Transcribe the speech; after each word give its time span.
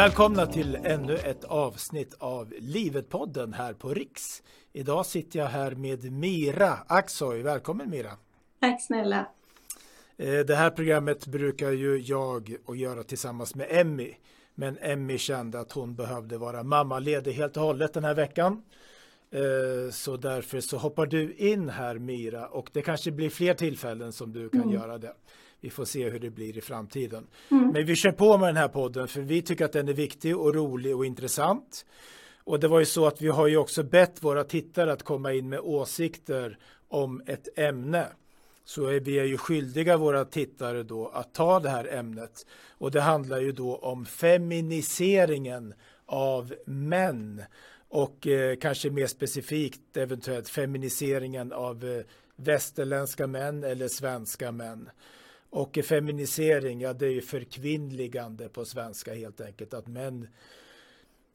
Välkomna 0.00 0.46
till 0.46 0.78
ännu 0.84 1.16
ett 1.16 1.44
avsnitt 1.44 2.14
av 2.18 2.52
Livet-podden 2.58 3.52
här 3.52 3.72
på 3.72 3.94
Riks. 3.94 4.42
Idag 4.72 5.06
sitter 5.06 5.38
jag 5.38 5.46
här 5.46 5.74
med 5.74 6.12
Mira 6.12 6.78
Aksoy. 6.86 7.42
Välkommen 7.42 7.90
Mira! 7.90 8.10
Tack 8.60 8.82
snälla! 8.82 9.26
Eh, 10.16 10.38
det 10.38 10.54
här 10.54 10.70
programmet 10.70 11.26
brukar 11.26 11.70
ju 11.70 11.98
jag 11.98 12.56
och 12.66 12.76
göra 12.76 13.02
tillsammans 13.02 13.54
med 13.54 13.66
Emmy. 13.70 14.14
Men 14.54 14.78
Emmy 14.80 15.18
kände 15.18 15.60
att 15.60 15.72
hon 15.72 15.94
behövde 15.94 16.38
vara 16.38 16.62
mammaledig 16.62 17.32
helt 17.32 17.56
och 17.56 17.62
hållet 17.62 17.94
den 17.94 18.04
här 18.04 18.14
veckan. 18.14 18.62
Eh, 19.30 19.90
så 19.92 20.16
därför 20.16 20.60
så 20.60 20.76
hoppar 20.76 21.06
du 21.06 21.34
in 21.34 21.68
här 21.68 21.98
Mira 21.98 22.48
och 22.48 22.70
det 22.72 22.82
kanske 22.82 23.10
blir 23.10 23.30
fler 23.30 23.54
tillfällen 23.54 24.12
som 24.12 24.32
du 24.32 24.48
kan 24.48 24.62
mm. 24.62 24.74
göra 24.74 24.98
det. 24.98 25.14
Vi 25.60 25.70
får 25.70 25.84
se 25.84 26.10
hur 26.10 26.18
det 26.18 26.30
blir 26.30 26.58
i 26.58 26.60
framtiden. 26.60 27.26
Mm. 27.50 27.68
Men 27.68 27.86
vi 27.86 27.96
kör 27.96 28.12
på 28.12 28.38
med 28.38 28.48
den 28.48 28.56
här 28.56 28.68
podden 28.68 29.08
för 29.08 29.20
vi 29.20 29.42
tycker 29.42 29.64
att 29.64 29.72
den 29.72 29.88
är 29.88 29.92
viktig 29.92 30.36
och 30.36 30.54
rolig 30.54 30.96
och 30.96 31.06
intressant. 31.06 31.86
Och 32.44 32.60
det 32.60 32.68
var 32.68 32.80
ju 32.80 32.86
så 32.86 33.06
att 33.06 33.22
vi 33.22 33.28
har 33.28 33.46
ju 33.46 33.56
också 33.56 33.82
bett 33.82 34.22
våra 34.22 34.44
tittare 34.44 34.92
att 34.92 35.02
komma 35.02 35.32
in 35.32 35.48
med 35.48 35.60
åsikter 35.60 36.58
om 36.88 37.22
ett 37.26 37.58
ämne. 37.58 38.06
Så 38.64 38.86
är 38.86 39.00
vi 39.00 39.18
är 39.18 39.24
ju 39.24 39.38
skyldiga 39.38 39.96
våra 39.96 40.24
tittare 40.24 40.82
då 40.82 41.08
att 41.08 41.34
ta 41.34 41.60
det 41.60 41.70
här 41.70 41.94
ämnet. 41.94 42.46
Och 42.78 42.90
det 42.90 43.00
handlar 43.00 43.40
ju 43.40 43.52
då 43.52 43.76
om 43.76 44.06
feminiseringen 44.06 45.74
av 46.06 46.54
män 46.64 47.42
och 47.88 48.26
eh, 48.26 48.56
kanske 48.56 48.90
mer 48.90 49.06
specifikt 49.06 49.96
eventuellt 49.96 50.48
feminiseringen 50.48 51.52
av 51.52 51.84
eh, 51.84 52.04
västerländska 52.36 53.26
män 53.26 53.64
eller 53.64 53.88
svenska 53.88 54.52
män. 54.52 54.90
Och 55.50 55.78
feminisering, 55.84 56.80
ja 56.80 56.92
det 56.92 57.06
är 57.06 57.10
ju 57.10 57.20
förkvinnligande 57.20 58.48
på 58.48 58.64
svenska 58.64 59.14
helt 59.14 59.40
enkelt. 59.40 59.74
Att 59.74 59.86
män 59.86 60.28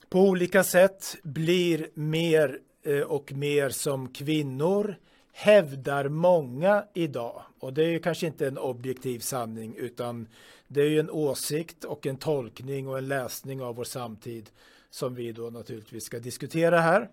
på 0.09 0.19
olika 0.19 0.63
sätt 0.63 1.15
blir 1.23 1.89
mer 1.93 2.59
eh, 2.83 3.01
och 3.01 3.31
mer 3.33 3.69
som 3.69 4.13
kvinnor 4.13 4.95
hävdar 5.31 6.09
många 6.09 6.85
idag. 6.93 7.41
Och 7.59 7.73
det 7.73 7.83
är 7.83 7.89
ju 7.89 7.99
kanske 7.99 8.27
inte 8.27 8.47
en 8.47 8.57
objektiv 8.57 9.19
sanning 9.19 9.75
utan 9.77 10.27
det 10.67 10.81
är 10.81 10.89
ju 10.89 10.99
en 10.99 11.09
åsikt 11.09 11.83
och 11.83 12.05
en 12.05 12.17
tolkning 12.17 12.87
och 12.87 12.97
en 12.97 13.07
läsning 13.07 13.61
av 13.61 13.75
vår 13.75 13.83
samtid 13.83 14.49
som 14.89 15.15
vi 15.15 15.31
då 15.31 15.49
naturligtvis 15.49 16.03
ska 16.03 16.19
diskutera 16.19 16.79
här. 16.79 17.09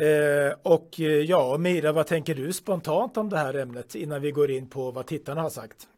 Eh, 0.00 0.54
och 0.62 1.00
eh, 1.00 1.06
ja, 1.06 1.56
Mira, 1.58 1.92
vad 1.92 2.06
tänker 2.06 2.34
du 2.34 2.52
spontant 2.52 3.16
om 3.16 3.28
det 3.28 3.36
här 3.36 3.54
ämnet 3.54 3.94
innan 3.94 4.20
vi 4.20 4.30
går 4.30 4.50
in 4.50 4.68
på 4.68 4.90
vad 4.90 5.06
tittarna 5.06 5.40
har 5.40 5.50
sagt? 5.50 5.88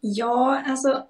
Ja, 0.00 0.62
alltså 0.66 1.02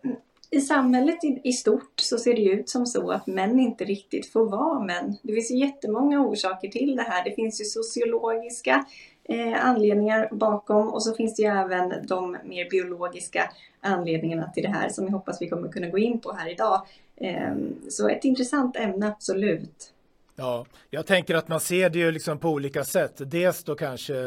i 0.50 0.60
samhället 0.60 1.24
i, 1.24 1.40
i 1.44 1.52
stort 1.52 2.00
så 2.00 2.18
ser 2.18 2.34
det 2.34 2.42
ut 2.42 2.68
som 2.68 2.86
så 2.86 3.10
att 3.10 3.26
män 3.26 3.60
inte 3.60 3.84
riktigt 3.84 4.32
får 4.32 4.50
vara 4.50 4.80
män. 4.80 5.16
Det 5.22 5.32
finns 5.32 5.50
ju 5.50 5.58
jättemånga 5.58 6.20
orsaker 6.20 6.68
till 6.68 6.96
det 6.96 7.02
här. 7.02 7.24
Det 7.24 7.34
finns 7.34 7.60
ju 7.60 7.64
sociologiska 7.64 8.84
eh, 9.24 9.66
anledningar 9.66 10.28
bakom 10.32 10.88
och 10.88 11.02
så 11.02 11.14
finns 11.14 11.36
det 11.36 11.42
ju 11.42 11.48
även 11.48 12.06
de 12.06 12.36
mer 12.44 12.70
biologiska 12.70 13.50
anledningarna 13.80 14.50
till 14.50 14.62
det 14.62 14.68
här 14.68 14.88
som 14.88 15.04
jag 15.04 15.12
hoppas 15.12 15.42
vi 15.42 15.48
kommer 15.48 15.68
kunna 15.68 15.88
gå 15.88 15.98
in 15.98 16.20
på 16.20 16.32
här 16.32 16.50
idag. 16.50 16.86
Eh, 17.16 17.54
så 17.88 18.08
ett 18.08 18.24
intressant 18.24 18.76
ämne, 18.76 19.08
absolut. 19.08 19.92
Ja, 20.36 20.66
jag 20.90 21.06
tänker 21.06 21.34
att 21.34 21.48
man 21.48 21.60
ser 21.60 21.90
det 21.90 21.98
ju 21.98 22.10
liksom 22.10 22.38
på 22.38 22.50
olika 22.50 22.84
sätt. 22.84 23.12
Dels 23.16 23.64
då 23.64 23.74
kanske 23.74 24.24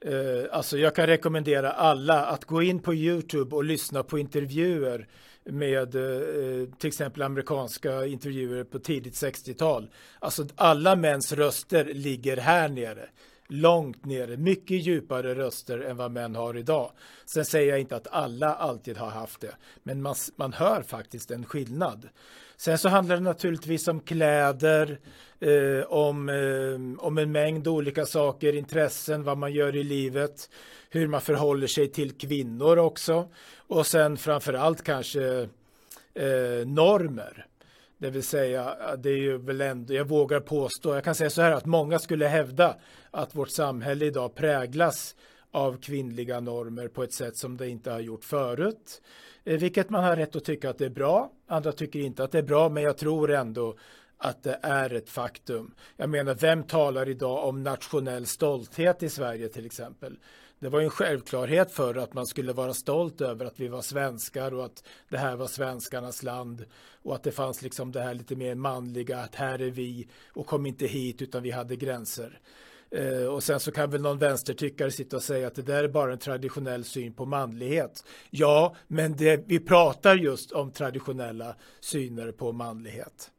eh, 0.00 0.44
alltså 0.52 0.78
jag 0.78 0.94
kan 0.94 1.06
rekommendera 1.06 1.72
alla 1.72 2.26
att 2.26 2.44
gå 2.44 2.62
in 2.62 2.78
på 2.78 2.94
Youtube 2.94 3.56
och 3.56 3.64
lyssna 3.64 4.02
på 4.02 4.18
intervjuer 4.18 5.08
med 5.44 5.94
eh, 5.94 6.68
till 6.78 6.88
exempel 6.88 7.22
amerikanska 7.22 8.06
intervjuer 8.06 8.64
på 8.64 8.78
tidigt 8.78 9.14
60-tal. 9.14 9.90
Alltså 10.18 10.46
alla 10.56 10.96
mäns 10.96 11.32
röster 11.32 11.84
ligger 11.84 12.36
här 12.36 12.68
nere 12.68 13.08
långt 13.50 14.04
nere, 14.04 14.36
mycket 14.36 14.86
djupare 14.86 15.34
röster 15.34 15.78
än 15.78 15.96
vad 15.96 16.10
män 16.10 16.34
har 16.34 16.56
idag. 16.56 16.90
Sen 17.24 17.44
säger 17.44 17.70
jag 17.70 17.80
inte 17.80 17.96
att 17.96 18.06
alla 18.10 18.54
alltid 18.54 18.96
har 18.96 19.10
haft 19.10 19.40
det, 19.40 19.54
men 19.82 20.02
man, 20.02 20.14
man 20.36 20.52
hör 20.52 20.82
faktiskt 20.82 21.30
en 21.30 21.44
skillnad. 21.44 22.08
Sen 22.56 22.78
så 22.78 22.88
handlar 22.88 23.16
det 23.16 23.22
naturligtvis 23.22 23.88
om 23.88 24.00
kläder, 24.00 24.98
eh, 25.40 25.86
om, 25.88 26.28
eh, 26.28 27.04
om 27.04 27.18
en 27.18 27.32
mängd 27.32 27.68
olika 27.68 28.06
saker, 28.06 28.52
intressen, 28.52 29.24
vad 29.24 29.38
man 29.38 29.52
gör 29.52 29.76
i 29.76 29.84
livet, 29.84 30.50
hur 30.90 31.06
man 31.06 31.20
förhåller 31.20 31.66
sig 31.66 31.88
till 31.88 32.12
kvinnor 32.12 32.78
också 32.78 33.28
och 33.56 33.86
sen 33.86 34.16
framför 34.16 34.54
allt 34.54 34.82
kanske 34.82 35.48
eh, 36.14 36.66
normer. 36.66 37.46
Det 38.00 38.10
vill 38.10 38.22
säga, 38.22 38.76
det 38.96 39.10
är 39.10 39.16
ju 39.16 39.38
väl 39.38 39.60
ändå, 39.60 39.94
jag 39.94 40.04
vågar 40.04 40.40
påstå, 40.40 40.94
jag 40.94 41.04
kan 41.04 41.14
säga 41.14 41.30
så 41.30 41.42
här 41.42 41.52
att 41.52 41.66
många 41.66 41.98
skulle 41.98 42.26
hävda 42.26 42.76
att 43.10 43.34
vårt 43.34 43.50
samhälle 43.50 44.04
idag 44.04 44.34
präglas 44.34 45.16
av 45.50 45.80
kvinnliga 45.80 46.40
normer 46.40 46.88
på 46.88 47.02
ett 47.02 47.12
sätt 47.12 47.36
som 47.36 47.56
det 47.56 47.68
inte 47.68 47.90
har 47.90 48.00
gjort 48.00 48.24
förut. 48.24 49.02
Eh, 49.44 49.58
vilket 49.58 49.90
man 49.90 50.04
har 50.04 50.16
rätt 50.16 50.36
att 50.36 50.44
tycka 50.44 50.70
att 50.70 50.78
det 50.78 50.84
är 50.84 50.90
bra. 50.90 51.30
Andra 51.46 51.72
tycker 51.72 51.98
inte 51.98 52.24
att 52.24 52.32
det 52.32 52.38
är 52.38 52.42
bra, 52.42 52.68
men 52.68 52.82
jag 52.82 52.98
tror 52.98 53.30
ändå 53.30 53.76
att 54.18 54.42
det 54.42 54.58
är 54.62 54.94
ett 54.94 55.08
faktum. 55.08 55.74
Jag 55.96 56.10
menar, 56.10 56.34
vem 56.34 56.62
talar 56.62 57.08
idag 57.08 57.48
om 57.48 57.62
nationell 57.62 58.26
stolthet 58.26 59.02
i 59.02 59.08
Sverige 59.08 59.48
till 59.48 59.66
exempel? 59.66 60.18
Det 60.60 60.68
var 60.68 60.80
en 60.80 60.90
självklarhet 60.90 61.72
för 61.72 61.94
att 61.94 62.14
man 62.14 62.26
skulle 62.26 62.52
vara 62.52 62.74
stolt 62.74 63.20
över 63.20 63.44
att 63.44 63.60
vi 63.60 63.68
var 63.68 63.82
svenskar 63.82 64.54
och 64.54 64.64
att 64.64 64.84
det 65.08 65.18
här 65.18 65.36
var 65.36 65.46
svenskarnas 65.46 66.22
land 66.22 66.64
och 67.02 67.14
att 67.14 67.22
det 67.22 67.32
fanns 67.32 67.62
liksom 67.62 67.92
det 67.92 68.00
här 68.00 68.14
lite 68.14 68.36
mer 68.36 68.54
manliga 68.54 69.18
att 69.18 69.34
här 69.34 69.62
är 69.62 69.70
vi 69.70 70.08
och 70.32 70.46
kom 70.46 70.66
inte 70.66 70.86
hit 70.86 71.22
utan 71.22 71.42
vi 71.42 71.50
hade 71.50 71.76
gränser. 71.76 72.40
Eh, 72.90 73.24
och 73.24 73.42
sen 73.42 73.60
så 73.60 73.72
kan 73.72 73.90
väl 73.90 74.00
någon 74.00 74.18
vänstertyckare 74.18 74.90
sitta 74.90 75.16
och 75.16 75.22
säga 75.22 75.46
att 75.46 75.54
det 75.54 75.62
där 75.62 75.84
är 75.84 75.88
bara 75.88 76.12
en 76.12 76.18
traditionell 76.18 76.84
syn 76.84 77.12
på 77.12 77.26
manlighet. 77.26 78.04
Ja, 78.30 78.76
men 78.86 79.16
det, 79.16 79.44
vi 79.46 79.60
pratar 79.60 80.16
just 80.16 80.52
om 80.52 80.70
traditionella 80.70 81.56
syner 81.80 82.32
på 82.32 82.52
manlighet. 82.52 83.30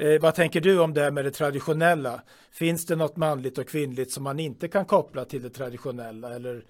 Eh, 0.00 0.20
vad 0.20 0.34
tänker 0.34 0.60
du 0.60 0.80
om 0.80 0.94
det 0.94 1.00
här 1.00 1.10
med 1.10 1.24
det 1.24 1.30
traditionella? 1.30 2.22
Finns 2.52 2.86
det 2.86 2.96
något 2.96 3.16
manligt 3.16 3.58
och 3.58 3.68
kvinnligt 3.68 4.12
som 4.12 4.24
man 4.24 4.40
inte 4.40 4.68
kan 4.68 4.84
koppla 4.84 5.24
till 5.24 5.42
det 5.42 5.50
traditionella? 5.50 6.34
Eller, 6.34 6.64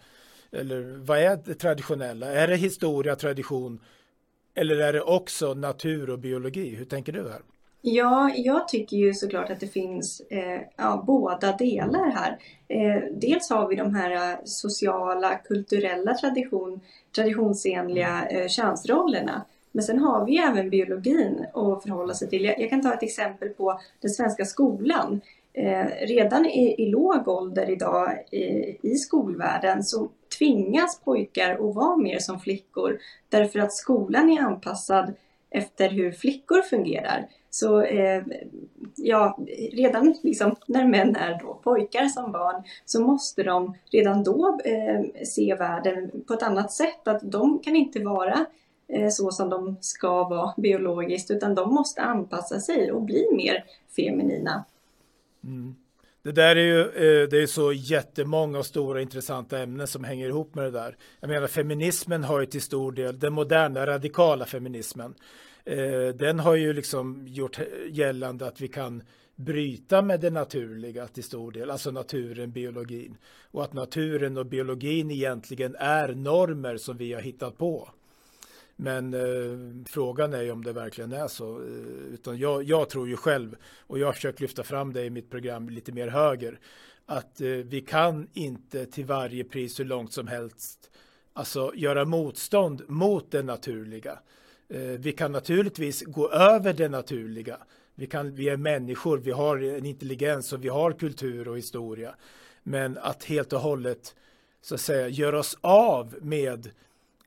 eller 0.53 0.97
vad 1.07 1.19
är 1.19 1.41
det 1.45 1.55
traditionella? 1.55 2.33
Är 2.33 2.49
det 2.49 2.57
historia, 2.57 3.17
tradition 3.17 3.81
eller 4.55 4.77
är 4.77 4.93
det 4.93 5.03
också 5.03 5.55
natur 5.55 6.11
och 6.11 6.19
biologi? 6.19 6.75
Hur 6.75 6.85
tänker 6.85 7.13
du 7.13 7.31
här? 7.31 7.41
Ja, 7.83 8.31
jag 8.37 8.69
tycker 8.69 8.97
ju 8.97 9.15
såklart 9.15 9.51
att 9.51 9.61
det 9.61 9.69
finns 9.69 10.21
eh, 10.21 10.61
ja, 10.77 11.05
båda 11.07 11.57
delar 11.57 12.11
här. 12.11 12.39
Eh, 12.69 13.03
dels 13.13 13.51
har 13.51 13.69
vi 13.69 13.77
de 13.77 13.95
här 13.95 14.11
eh, 14.11 14.39
sociala, 14.45 15.35
kulturella 15.35 16.15
tradition, 16.15 16.81
traditionsenliga 17.15 18.27
eh, 18.27 18.49
könsrollerna. 18.49 19.45
Men 19.73 19.83
sen 19.83 19.99
har 19.99 20.27
vi 20.27 20.39
även 20.39 20.71
biologin 20.71 21.47
att 21.55 21.83
förhålla 21.83 22.15
sig 22.15 22.29
till. 22.29 22.45
Jag, 22.45 22.61
jag 22.61 22.71
kan 22.71 22.83
ta 22.83 22.95
ett 22.95 23.03
exempel 23.03 23.49
på 23.49 23.81
den 24.01 24.11
svenska 24.11 24.45
skolan. 24.45 25.21
Eh, 25.53 25.87
redan 26.07 26.47
i, 26.47 26.83
i 26.83 26.91
låg 26.91 27.29
ålder 27.29 27.71
idag 27.71 28.25
i, 28.31 28.77
i 28.83 28.95
skolvärlden 28.95 29.85
så 29.85 30.09
tvingas 30.39 31.01
pojkar 31.01 31.55
att 31.55 31.75
vara 31.75 31.97
mer 31.97 32.19
som 32.19 32.41
flickor 32.41 32.99
därför 33.29 33.59
att 33.59 33.73
skolan 33.73 34.31
är 34.31 34.41
anpassad 34.41 35.15
efter 35.51 35.91
hur 35.91 36.13
flickor 36.13 36.63
fungerar. 36.63 37.29
Så 37.51 37.83
eh, 37.83 38.23
ja, 38.97 39.39
redan 39.73 40.15
liksom, 40.23 40.57
när 40.67 40.85
män 40.85 41.17
är 41.17 41.39
då 41.43 41.55
pojkar 41.55 42.07
som 42.07 42.33
barn 42.33 42.63
så 42.85 43.01
måste 43.01 43.43
de 43.43 43.75
redan 43.93 44.25
då 44.25 44.59
eh, 44.65 45.25
se 45.25 45.55
världen 45.55 46.11
på 46.27 46.35
ett 46.35 46.43
annat 46.43 46.73
sätt. 46.73 47.09
Att 47.09 47.33
de 47.33 47.59
kan 47.59 47.77
inte 47.77 48.05
vara 48.05 48.47
Eh, 48.93 49.09
så 49.09 49.31
som 49.31 49.49
de 49.49 49.77
ska 49.81 50.29
vara 50.29 50.55
biologiskt 50.57 51.31
utan 51.31 51.55
de 51.55 51.75
måste 51.75 52.03
anpassa 52.03 52.61
sig 52.61 52.93
och 52.93 53.03
bli 53.03 53.29
mer 53.33 53.65
feminina. 53.97 54.65
Mm. 55.45 55.75
Det 56.23 56.33
där 56.33 56.57
är 56.57 56.61
ju 56.61 56.81
eh, 56.81 57.29
det 57.29 57.43
är 57.43 57.47
så 57.47 57.73
jättemånga 57.73 58.59
och 58.59 58.67
stora 58.67 59.03
intressanta 59.03 59.59
ämnen 59.59 59.87
som 59.87 60.05
hänger 60.05 60.29
ihop 60.29 60.55
med 60.55 60.65
det 60.65 60.71
där. 60.71 60.97
Jag 61.21 61.29
menar 61.29 61.47
feminismen 61.47 62.25
har 62.25 62.41
ju 62.41 62.47
till 62.47 62.63
stor 62.63 62.93
del 62.93 63.19
den 63.19 63.33
moderna 63.33 63.87
radikala 63.87 64.47
feminismen 64.47 65.15
eh, 65.65 66.09
den 66.15 66.41
har 66.41 66.55
ju 66.55 66.73
liksom 66.73 67.25
gjort 67.29 67.59
gällande 67.91 68.47
att 68.47 68.61
vi 68.61 68.69
kan 68.69 69.03
bryta 69.37 70.03
med 70.03 70.21
det 70.21 70.31
naturliga 70.31 71.07
till 71.07 71.25
stor 71.25 71.53
del, 71.53 71.71
alltså 71.71 71.91
naturen, 71.91 72.53
biologin. 72.53 73.17
Och 73.51 73.65
att 73.65 73.73
naturen 73.73 74.37
och 74.37 74.47
biologin 74.47 75.11
egentligen 75.11 75.77
är 75.79 76.15
normer 76.15 76.77
som 76.77 76.97
vi 76.97 77.13
har 77.13 77.21
hittat 77.21 77.59
på. 77.59 77.89
Men 78.83 79.15
eh, 79.15 79.85
frågan 79.87 80.33
är 80.33 80.43
ju 80.43 80.51
om 80.51 80.65
det 80.65 80.73
verkligen 80.73 81.13
är 81.13 81.29
så. 81.29 81.61
Eh, 81.61 82.15
utan 82.15 82.39
jag, 82.39 82.63
jag, 82.63 82.89
tror 82.89 83.09
ju 83.09 83.17
själv, 83.17 83.57
och 83.87 83.99
jag 83.99 84.07
har 84.07 84.13
försökt 84.13 84.41
lyfta 84.41 84.63
fram 84.63 84.93
det 84.93 85.05
i 85.05 85.11
mitt 85.11 85.31
program 85.31 85.69
lite 85.69 85.93
mer 85.93 86.09
höger, 86.09 86.59
att 87.07 87.41
eh, 87.41 87.49
vi 87.49 87.81
kan 87.81 88.29
inte 88.33 88.87
till 88.87 89.05
varje 89.05 89.45
pris 89.45 89.81
hur 89.81 89.85
långt 89.85 90.13
som 90.13 90.27
helst 90.27 90.91
alltså 91.33 91.73
göra 91.75 92.05
motstånd 92.05 92.83
mot 92.89 93.31
det 93.31 93.43
naturliga. 93.43 94.19
Eh, 94.69 94.81
vi 94.81 95.13
kan 95.13 95.33
naturligtvis 95.33 96.03
gå 96.03 96.31
över 96.31 96.73
det 96.73 96.89
naturliga. 96.89 97.57
Vi, 97.95 98.07
kan, 98.07 98.35
vi 98.35 98.49
är 98.49 98.57
människor, 98.57 99.19
vi 99.19 99.31
har 99.31 99.57
en 99.63 99.87
intelligens 99.87 100.53
och 100.53 100.65
vi 100.65 100.69
har 100.69 100.93
kultur 100.93 101.49
och 101.49 101.59
historia. 101.59 102.15
Men 102.63 102.99
att 102.99 103.25
helt 103.25 103.53
och 103.53 103.61
hållet 103.61 104.15
så 104.63 104.75
att 104.75 104.81
säga 104.81 105.09
göra 105.09 105.39
oss 105.39 105.59
av 105.61 106.15
med 106.23 106.71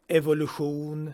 evolution, 0.08 1.08
eh, 1.08 1.14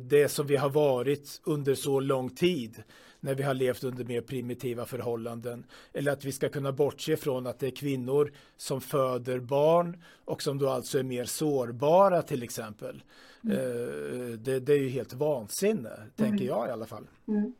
det 0.00 0.28
som 0.28 0.46
vi 0.46 0.56
har 0.56 0.70
varit 0.70 1.40
under 1.44 1.74
så 1.74 2.00
lång 2.00 2.30
tid 2.30 2.82
när 3.24 3.34
vi 3.34 3.42
har 3.42 3.54
levt 3.54 3.84
under 3.84 4.04
mer 4.04 4.20
primitiva 4.20 4.86
förhållanden. 4.86 5.64
Eller 5.92 6.12
att 6.12 6.24
vi 6.24 6.32
ska 6.32 6.48
kunna 6.48 6.72
bortse 6.72 7.16
från 7.16 7.46
att 7.46 7.58
det 7.58 7.66
är 7.66 7.70
kvinnor 7.70 8.32
som 8.56 8.80
föder 8.80 9.38
barn 9.38 10.02
och 10.24 10.42
som 10.42 10.58
då 10.58 10.68
alltså 10.68 10.98
är 10.98 11.02
mer 11.02 11.24
sårbara 11.24 12.22
till 12.22 12.42
exempel. 12.42 13.02
Mm. 13.44 13.56
Eh, 13.56 14.38
det, 14.38 14.60
det, 14.60 14.72
är 14.72 14.78
ju 14.78 14.88
helt 14.88 15.12
vansinne, 15.12 15.94
mm. 15.94 16.10
tänker 16.16 16.44
jag 16.44 16.68
i 16.68 16.70
alla 16.70 16.86
fall. 16.86 17.06
Mm. 17.28 17.54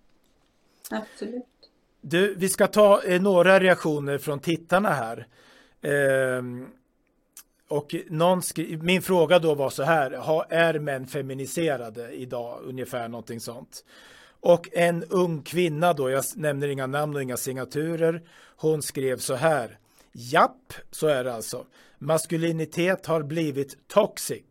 Absolut. 0.91 1.45
Du, 2.01 2.35
vi 2.35 2.49
ska 2.49 2.67
ta 2.67 3.03
eh, 3.03 3.23
några 3.23 3.61
reaktioner 3.61 4.19
från 4.19 4.41
tittarna 4.41 4.89
här. 4.89 5.27
Och 7.75 7.95
någon 8.09 8.43
min 8.81 9.03
fråga 9.03 9.39
då 9.39 9.55
var 9.55 9.71
så 9.71 9.83
här, 9.83 10.11
är 10.49 10.79
män 10.79 11.07
feminiserade 11.07 12.13
idag? 12.13 12.61
Ungefär 12.65 13.09
någonting 13.09 13.41
sånt. 13.41 13.85
Och 14.41 14.69
en 14.73 15.05
ung 15.05 15.43
kvinna 15.43 15.93
då, 15.93 16.11
jag 16.11 16.25
nämner 16.37 16.69
inga 16.69 16.87
namn 16.87 17.17
och 17.17 17.23
inga 17.23 17.37
signaturer, 17.37 18.23
hon 18.57 18.83
skrev 18.83 19.19
så 19.19 19.35
här. 19.35 19.79
Japp, 20.13 20.73
så 20.91 21.07
är 21.07 21.25
det 21.25 21.35
alltså. 21.35 21.67
Maskulinitet 21.99 23.07
har 23.07 23.23
blivit 23.23 23.89
toxic, 23.89 24.45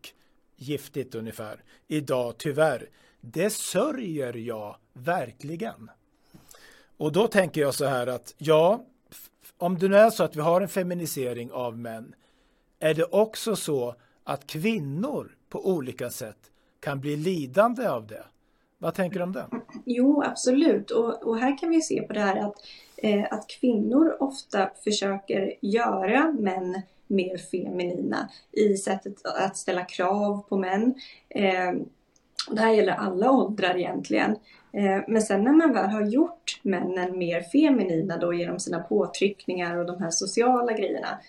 giftigt 0.56 1.16
ungefär, 1.16 1.64
idag 1.88 2.38
tyvärr. 2.38 2.90
Det 3.22 3.50
sörjer 3.50 4.34
jag 4.34 4.75
verkligen. 4.94 5.90
Och 6.98 7.12
då 7.12 7.28
tänker 7.28 7.62
jag 7.62 7.74
så 7.74 7.86
här 7.86 8.08
att 8.08 8.34
ja, 8.38 8.86
om 9.58 9.80
det 9.80 9.88
nu 9.88 9.98
är 9.98 10.10
så 10.10 10.24
att 10.24 10.36
vi 10.36 10.42
har 10.42 10.62
en 10.62 10.70
feminisering 10.70 11.52
av 11.52 11.78
män, 11.78 12.16
är 12.83 12.94
det 12.94 13.03
också 13.03 13.56
så 13.56 13.95
att 14.24 14.47
kvinnor 14.47 15.35
på 15.50 15.69
olika 15.69 16.09
sätt 16.09 16.38
kan 16.80 17.00
bli 17.00 17.15
lidande 17.15 17.88
av 17.88 18.07
det? 18.07 18.24
Vad 18.77 18.94
tänker 18.94 19.19
du 19.19 19.24
om 19.24 19.31
det? 19.31 19.45
Jo, 19.85 20.24
absolut. 20.24 20.91
Och, 20.91 21.24
och 21.24 21.38
här 21.38 21.57
kan 21.57 21.69
vi 21.69 21.81
se 21.81 22.01
på 22.01 22.13
det 22.13 22.19
här 22.19 22.35
att, 22.47 22.56
eh, 22.97 23.25
att 23.31 23.47
kvinnor 23.47 24.18
ofta 24.19 24.69
försöker 24.83 25.53
göra 25.62 26.31
män 26.31 26.81
mer 27.07 27.38
feminina 27.38 28.30
i 28.51 28.77
sättet 28.77 29.25
att 29.25 29.57
ställa 29.57 29.86
krav 29.86 30.45
på 30.50 30.57
män. 30.57 30.95
Eh, 31.29 31.71
det 32.51 32.62
här 32.62 32.74
gäller 32.74 32.94
alla 32.94 33.31
åldrar 33.31 33.77
egentligen. 33.77 34.31
Eh, 34.74 35.01
men 35.07 35.21
sen 35.21 35.44
när 35.44 35.53
man 35.53 35.74
väl 35.74 35.89
har 35.89 36.06
gjort 36.06 36.59
männen 36.62 37.18
mer 37.18 37.41
feminina 37.41 38.18
då 38.18 38.33
genom 38.33 38.59
sina 38.59 38.79
påtryckningar 38.79 39.77
och 39.77 39.86
de 39.86 40.01
här 40.01 40.12
sociala 40.12 40.74
grejerna 40.74 41.19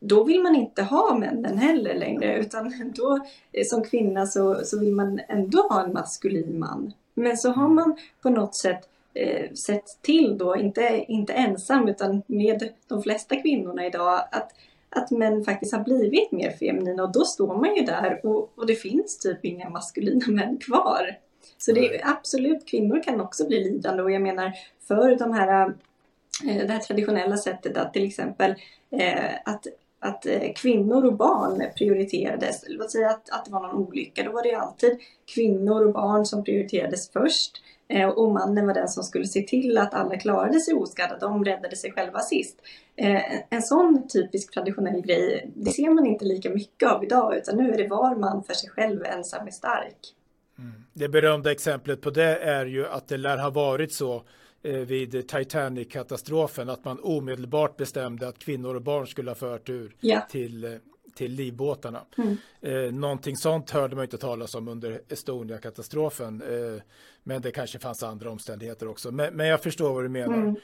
då 0.00 0.24
vill 0.24 0.42
man 0.42 0.54
inte 0.54 0.82
ha 0.82 1.18
männen 1.18 1.58
heller 1.58 1.94
längre 1.94 2.38
utan 2.38 2.92
då 2.94 3.18
eh, 3.52 3.64
som 3.64 3.84
kvinna 3.84 4.26
så, 4.26 4.64
så 4.64 4.80
vill 4.80 4.92
man 4.92 5.20
ändå 5.28 5.58
ha 5.58 5.84
en 5.84 5.92
maskulin 5.92 6.58
man. 6.58 6.92
Men 7.14 7.36
så 7.36 7.50
har 7.50 7.68
man 7.68 7.96
på 8.22 8.30
något 8.30 8.54
sätt 8.54 8.88
eh, 9.14 9.52
sett 9.52 10.02
till 10.02 10.38
då, 10.38 10.56
inte, 10.56 11.04
inte 11.08 11.32
ensam 11.32 11.88
utan 11.88 12.22
med 12.26 12.68
de 12.88 13.02
flesta 13.02 13.36
kvinnorna 13.36 13.86
idag, 13.86 14.22
att, 14.32 14.52
att 14.90 15.10
män 15.10 15.44
faktiskt 15.44 15.72
har 15.72 15.84
blivit 15.84 16.32
mer 16.32 16.50
feminina 16.50 17.02
och 17.02 17.12
då 17.12 17.24
står 17.24 17.56
man 17.56 17.76
ju 17.76 17.82
där 17.82 18.20
och, 18.26 18.52
och 18.54 18.66
det 18.66 18.74
finns 18.74 19.18
typ 19.18 19.44
inga 19.44 19.68
maskulina 19.68 20.26
män 20.28 20.58
kvar. 20.58 21.18
Så 21.58 21.72
det 21.72 21.94
är 21.94 22.10
absolut, 22.10 22.66
kvinnor 22.66 23.02
kan 23.02 23.20
också 23.20 23.46
bli 23.46 23.64
lidande 23.64 24.02
och 24.02 24.10
jag 24.10 24.22
menar 24.22 24.52
för 24.88 25.16
de 25.16 25.32
här 25.32 25.74
Eh, 26.44 26.66
det 26.66 26.72
här 26.72 26.80
traditionella 26.80 27.36
sättet 27.36 27.76
att 27.76 27.92
till 27.92 28.04
exempel 28.04 28.54
eh, 28.90 29.34
att, 29.44 29.66
att 30.00 30.26
eh, 30.26 30.52
kvinnor 30.56 31.04
och 31.04 31.16
barn 31.16 31.62
prioriterades. 31.76 32.64
Låt 32.68 32.90
säga 32.90 33.10
att, 33.10 33.30
att 33.30 33.44
det 33.44 33.50
var 33.50 33.62
någon 33.62 33.86
olycka, 33.88 34.22
då 34.22 34.32
var 34.32 34.42
det 34.42 34.54
alltid 34.54 34.98
kvinnor 35.34 35.86
och 35.86 35.92
barn 35.92 36.26
som 36.26 36.44
prioriterades 36.44 37.10
först. 37.10 37.62
Eh, 37.88 38.08
och 38.08 38.32
mannen 38.32 38.66
var 38.66 38.74
den 38.74 38.88
som 38.88 39.02
skulle 39.02 39.26
se 39.26 39.42
till 39.42 39.78
att 39.78 39.94
alla 39.94 40.16
klarade 40.16 40.60
sig 40.60 40.74
oskadda, 40.74 41.18
de 41.18 41.44
räddade 41.44 41.76
sig 41.76 41.92
själva 41.92 42.20
sist. 42.20 42.58
En 43.50 43.62
sån 43.62 44.08
typisk 44.08 44.54
traditionell 44.54 45.00
grej, 45.00 45.50
det 45.54 45.70
ser 45.70 45.90
man 45.90 46.06
inte 46.06 46.24
lika 46.24 46.50
mycket 46.50 46.90
av 46.90 47.04
idag 47.04 47.36
utan 47.36 47.56
nu 47.56 47.72
är 47.72 47.76
det 47.76 47.88
var 47.88 48.16
man 48.16 48.44
för 48.44 48.54
sig 48.54 48.70
själv 48.70 49.04
ensam 49.04 49.46
är 49.46 49.50
stark. 49.50 49.96
Mm. 50.58 50.72
Det 50.92 51.08
berömda 51.08 51.52
exemplet 51.52 52.00
på 52.00 52.10
det 52.10 52.36
är 52.36 52.66
ju 52.66 52.86
att 52.86 53.08
det 53.08 53.16
lär 53.16 53.38
ha 53.38 53.50
varit 53.50 53.92
så 53.92 54.22
vid 54.66 55.28
Titanic-katastrofen 55.28 56.68
att 56.68 56.84
man 56.84 56.98
omedelbart 57.02 57.76
bestämde 57.76 58.28
att 58.28 58.38
kvinnor 58.38 58.74
och 58.74 58.82
barn 58.82 59.06
skulle 59.06 59.30
ha 59.30 59.34
förtur 59.34 59.96
ja. 60.00 60.26
till, 60.30 60.64
eh, 60.64 60.70
till 61.14 61.32
livbåtarna. 61.32 62.00
Mm. 62.18 62.36
Eh, 62.60 62.92
någonting 62.92 63.36
sånt 63.36 63.70
hörde 63.70 63.96
man 63.96 64.04
inte 64.04 64.18
talas 64.18 64.54
om 64.54 64.68
under 64.68 65.00
Estonia-katastrofen. 65.08 66.42
Eh, 66.42 66.82
men 67.22 67.42
det 67.42 67.50
kanske 67.50 67.78
fanns 67.78 68.02
andra 68.02 68.30
omständigheter 68.30 68.88
också. 68.88 69.10
Men, 69.10 69.34
men 69.34 69.46
jag 69.46 69.62
förstår 69.62 69.94
vad 69.94 70.04
du 70.04 70.08
menar. 70.08 70.56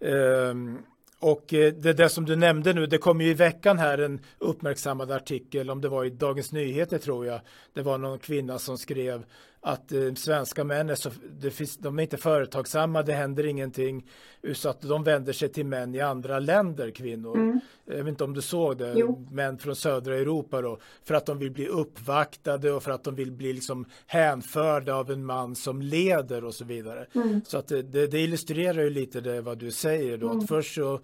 Mm. 0.00 0.76
Eh, 0.76 0.80
och 1.18 1.54
eh, 1.54 1.72
det 1.72 1.92
där 1.92 2.08
som 2.08 2.24
du 2.24 2.36
nämnde 2.36 2.72
nu, 2.72 2.86
det 2.86 2.98
kom 2.98 3.20
ju 3.20 3.30
i 3.30 3.34
veckan 3.34 3.78
här 3.78 3.98
en 3.98 4.20
uppmärksammad 4.38 5.10
artikel, 5.10 5.70
om 5.70 5.80
det 5.80 5.88
var 5.88 6.04
i 6.04 6.10
Dagens 6.10 6.52
Nyheter 6.52 6.98
tror 6.98 7.26
jag. 7.26 7.40
Det 7.72 7.82
var 7.82 7.98
någon 7.98 8.18
kvinna 8.18 8.58
som 8.58 8.78
skrev 8.78 9.24
att 9.66 9.92
eh, 9.92 10.14
svenska 10.14 10.64
män 10.64 10.90
är, 10.90 10.94
så, 10.94 11.10
det 11.40 11.50
finns, 11.50 11.76
de 11.76 11.98
är 11.98 12.02
inte 12.02 12.16
företagsamma, 12.16 13.02
det 13.02 13.12
händer 13.12 13.46
ingenting. 13.46 14.06
Så 14.54 14.68
att 14.68 14.80
de 14.80 15.04
vänder 15.04 15.32
sig 15.32 15.48
till 15.48 15.66
män 15.66 15.94
i 15.94 16.00
andra 16.00 16.38
länder, 16.38 16.90
kvinnor. 16.90 17.36
Mm. 17.36 17.60
Jag 17.84 17.96
vet 17.96 18.08
inte 18.08 18.24
om 18.24 18.34
du 18.34 18.42
såg 18.42 18.78
det, 18.78 18.92
jo. 18.96 19.26
män 19.30 19.58
från 19.58 19.76
södra 19.76 20.16
Europa 20.16 20.62
då. 20.62 20.78
För 21.04 21.14
att 21.14 21.26
de 21.26 21.38
vill 21.38 21.50
bli 21.50 21.66
uppvaktade 21.68 22.72
och 22.72 22.82
för 22.82 22.90
att 22.90 23.04
de 23.04 23.14
vill 23.14 23.32
bli 23.32 23.52
liksom 23.52 23.84
hänförda 24.06 24.94
av 24.94 25.10
en 25.10 25.24
man 25.24 25.54
som 25.54 25.82
leder 25.82 26.44
och 26.44 26.54
så 26.54 26.64
vidare. 26.64 27.06
Mm. 27.14 27.40
Så 27.46 27.58
att 27.58 27.68
det, 27.68 27.82
det, 27.82 28.06
det, 28.06 28.20
illustrerar 28.20 28.82
ju 28.82 28.90
lite 28.90 29.20
det 29.20 29.40
vad 29.40 29.58
du 29.58 29.70
säger 29.70 30.18
då. 30.18 30.26
Mm. 30.26 30.38
Att 30.38 30.48
först 30.48 30.74
så 30.74 31.00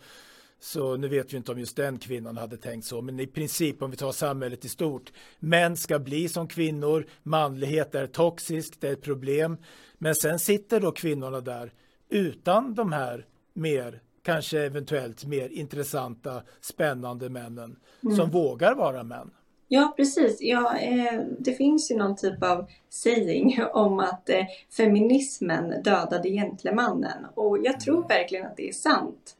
så 0.62 0.96
nu 0.96 1.08
vet 1.08 1.32
vi 1.32 1.36
inte 1.36 1.52
om 1.52 1.58
just 1.58 1.76
den 1.76 1.98
kvinnan 1.98 2.36
hade 2.36 2.56
tänkt 2.56 2.84
så, 2.84 3.02
men 3.02 3.20
i 3.20 3.26
princip 3.26 3.82
om 3.82 3.90
vi 3.90 3.96
tar 3.96 4.12
samhället 4.12 4.64
i 4.64 4.68
stort. 4.68 5.12
Män 5.38 5.76
ska 5.76 5.98
bli 5.98 6.28
som 6.28 6.48
kvinnor, 6.48 7.06
manlighet 7.22 7.94
är 7.94 8.06
toxiskt, 8.06 8.80
det 8.80 8.88
är 8.88 8.92
ett 8.92 9.02
problem. 9.02 9.56
Men 9.98 10.14
sen 10.14 10.38
sitter 10.38 10.80
då 10.80 10.92
kvinnorna 10.92 11.40
där 11.40 11.72
utan 12.08 12.74
de 12.74 12.92
här 12.92 13.26
mer, 13.52 14.00
kanske 14.22 14.60
eventuellt 14.60 15.24
mer 15.24 15.48
intressanta, 15.48 16.42
spännande 16.60 17.28
männen 17.28 17.76
mm. 18.02 18.16
som 18.16 18.30
vågar 18.30 18.74
vara 18.74 19.02
män. 19.02 19.30
Ja, 19.68 19.94
precis. 19.96 20.36
Ja, 20.40 20.76
eh, 20.78 21.20
det 21.38 21.52
finns 21.52 21.90
ju 21.90 21.96
någon 21.96 22.16
typ 22.16 22.42
av 22.42 22.66
saying 22.88 23.58
om 23.72 24.00
att 24.00 24.28
eh, 24.28 24.44
feminismen 24.76 25.82
dödade 25.82 26.30
gentlemannen 26.30 27.26
och 27.34 27.58
jag 27.62 27.80
tror 27.80 27.96
mm. 27.96 28.08
verkligen 28.08 28.46
att 28.46 28.56
det 28.56 28.68
är 28.68 28.72
sant. 28.72 29.36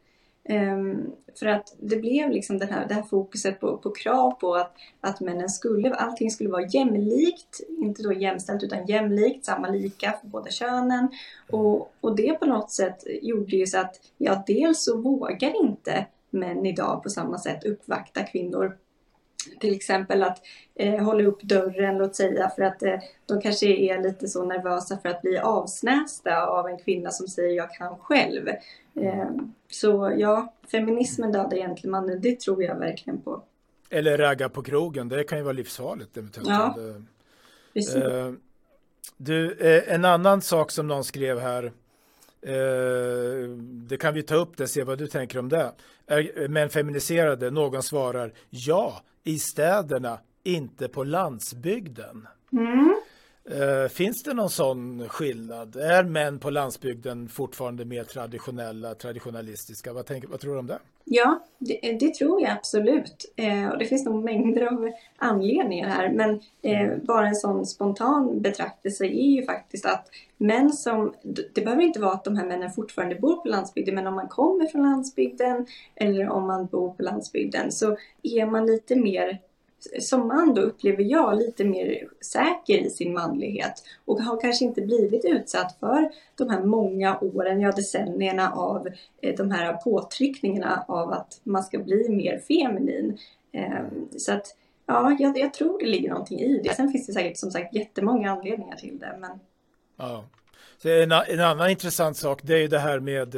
Um, 0.49 1.13
för 1.39 1.47
att 1.47 1.77
det 1.81 1.97
blev 1.97 2.31
liksom 2.31 2.59
den 2.59 2.69
här, 2.69 2.89
det 2.89 2.95
här 2.95 3.03
fokuset 3.03 3.61
på, 3.61 3.77
på 3.77 3.91
krav 3.91 4.31
på 4.31 4.55
att, 4.55 4.75
att 5.01 5.21
männen 5.21 5.49
skulle, 5.49 5.95
allting 5.95 6.31
skulle 6.31 6.51
vara 6.51 6.67
jämlikt, 6.67 7.61
inte 7.69 8.03
då 8.03 8.13
jämställt 8.13 8.63
utan 8.63 8.87
jämlikt, 8.87 9.45
samma 9.45 9.69
lika 9.69 10.13
för 10.21 10.27
båda 10.29 10.51
könen. 10.51 11.09
Och, 11.51 11.93
och 12.01 12.17
det 12.17 12.33
på 12.33 12.47
något 12.47 12.71
sätt 12.71 13.05
gjorde 13.23 13.57
ju 13.57 13.67
så 13.67 13.79
att, 13.79 14.01
ja 14.19 14.43
dels 14.47 14.85
så 14.85 15.01
vågar 15.01 15.63
inte 15.65 16.07
män 16.31 16.67
idag 16.67 17.03
på 17.03 17.11
samma 17.11 17.39
sätt 17.39 17.65
uppvakta 17.65 18.23
kvinnor 18.23 18.77
till 19.61 19.75
exempel 19.75 20.23
att 20.23 20.43
eh, 20.75 21.05
hålla 21.05 21.25
upp 21.25 21.43
dörren, 21.43 21.99
låt 21.99 22.17
säga, 22.17 22.51
för 22.57 22.63
att 22.63 22.83
eh, 22.83 22.99
de 23.27 23.41
kanske 23.41 23.67
är 23.67 24.03
lite 24.03 24.29
så 24.29 24.45
nervösa 24.45 24.99
för 24.99 25.09
att 25.09 25.23
bli 25.23 25.39
avsnästa 25.39 26.47
av 26.47 26.69
en 26.69 26.79
kvinna 26.79 27.11
som 27.11 27.29
säger 27.29 27.57
jag 27.57 27.75
kan 27.75 27.97
själv. 27.99 28.49
Eh, 28.95 29.31
så 29.71 30.15
ja, 30.19 30.55
feminismen 30.71 31.33
dödar 31.33 31.55
egentligen 31.55 31.91
mannen, 31.91 32.21
det 32.21 32.41
tror 32.41 32.63
jag 32.63 32.79
verkligen 32.79 33.21
på. 33.21 33.43
Eller 33.91 34.19
ragga 34.19 34.49
på 34.49 34.63
krogen, 34.63 35.09
det 35.09 35.25
kan 35.25 35.39
ju 35.39 35.45
vara 35.45 35.53
livsfarligt 35.53 36.17
eventuellt. 36.17 36.49
Ja, 36.49 36.77
precis. 37.75 37.95
Eh, 37.95 38.33
du, 39.17 39.53
eh, 39.53 39.95
en 39.95 40.05
annan 40.05 40.43
sak 40.43 40.71
som 40.71 40.89
någon 40.89 41.05
skrev 41.05 41.41
här, 41.41 41.73
Eh, 42.47 43.49
det 43.63 43.97
kan 43.97 44.15
vi 44.15 44.23
ta 44.23 44.35
upp 44.35 44.57
det, 44.57 44.69
se 44.69 44.85
vad 44.85 44.99
du 44.99 45.07
tänker 45.07 45.39
om 45.39 45.49
det. 45.49 45.73
Är 46.07 46.49
män 46.49 46.71
feminiserade? 46.71 47.51
Någon 47.51 47.83
svarar 47.83 48.33
ja, 48.51 49.03
i 49.25 49.39
städerna, 49.39 50.21
inte 50.45 50.89
på 50.89 51.05
landsbygden. 51.05 52.27
Mm. 52.53 52.95
Eh, 53.51 53.89
finns 53.89 54.23
det 54.23 54.35
någon 54.35 54.51
sån 54.51 55.09
skillnad? 55.09 55.77
Är 55.77 56.05
män 56.05 56.39
på 56.39 56.51
landsbygden 56.51 57.29
fortfarande 57.29 57.85
mer 57.85 58.05
traditionella, 58.05 58.95
traditionalistiska? 58.95 59.93
Vad, 59.93 60.07
tänker, 60.07 60.29
vad 60.29 60.41
tror 60.41 60.53
du 60.53 60.59
om 60.59 60.67
det? 60.67 60.79
Ja, 61.05 61.43
det, 61.59 61.97
det 62.01 62.15
tror 62.15 62.43
jag 62.43 62.51
absolut. 62.51 63.33
Eh, 63.37 63.69
och 63.69 63.79
det 63.79 63.85
finns 63.85 64.05
nog 64.05 64.25
mängder 64.25 64.67
av 64.67 64.91
anledningar 65.17 65.89
här. 65.89 66.09
Men 66.09 66.41
eh, 66.63 66.97
bara 67.03 67.29
en 67.29 67.35
sån 67.35 67.67
spontan 67.67 68.43
betraktelse 68.43 69.05
är 69.05 69.31
ju 69.31 69.45
faktiskt 69.45 69.87
att 69.87 70.09
män 70.37 70.73
som... 70.73 71.15
Det 71.55 71.65
behöver 71.65 71.83
inte 71.83 72.01
vara 72.01 72.13
att 72.13 72.25
de 72.25 72.37
här 72.37 72.47
männen 72.47 72.73
fortfarande 72.73 73.15
bor 73.15 73.37
på 73.37 73.49
landsbygden, 73.49 73.95
men 73.95 74.07
om 74.07 74.15
man 74.15 74.29
kommer 74.29 74.67
från 74.67 74.83
landsbygden 74.83 75.67
eller 75.95 76.29
om 76.29 76.47
man 76.47 76.67
bor 76.67 76.91
på 76.91 77.03
landsbygden 77.03 77.73
så 77.73 77.97
är 78.23 78.47
man 78.47 78.67
lite 78.67 78.97
mer 78.97 79.39
som 80.01 80.29
man 80.29 80.55
då 80.55 80.61
upplever 80.61 81.03
jag 81.03 81.39
lite 81.39 81.65
mer 81.65 82.09
säker 82.21 82.79
i 82.79 82.91
sin 82.91 83.13
manlighet 83.13 83.85
och 84.05 84.21
har 84.21 84.41
kanske 84.41 84.65
inte 84.65 84.83
blivit 84.83 85.25
utsatt 85.25 85.77
för 85.81 86.11
de 86.37 86.51
här 86.51 86.63
många 86.63 87.19
åren, 87.19 87.61
ja 87.61 87.73
decennierna 87.73 88.53
av 88.53 88.89
eh, 89.23 89.37
de 89.37 89.51
här 89.51 89.73
påtryckningarna 89.73 90.85
av 90.89 91.13
att 91.13 91.41
man 91.43 91.63
ska 91.63 91.79
bli 91.79 92.09
mer 92.09 92.39
feminin. 92.39 93.19
Ehm, 93.53 94.09
så 94.17 94.33
att 94.33 94.57
ja, 94.87 95.17
jag, 95.19 95.39
jag 95.39 95.55
tror 95.55 95.79
det 95.79 95.87
ligger 95.87 96.11
någonting 96.11 96.41
i 96.41 96.61
det. 96.65 96.75
Sen 96.75 96.93
finns 96.93 97.07
det 97.07 97.13
säkert 97.13 97.37
som 97.37 97.51
sagt 97.51 97.75
jättemånga 97.75 98.31
anledningar 98.31 98.77
till 98.77 98.99
det. 98.99 99.17
Men... 99.21 99.31
Ja. 99.97 100.25
Så 100.79 100.89
en, 100.89 101.13
en 101.13 101.41
annan 101.41 101.71
intressant 101.71 102.17
sak 102.17 102.41
det 102.43 102.55
är 102.55 102.59
ju 102.59 102.69
det 102.69 102.79
här 102.79 103.01
med 103.01 103.35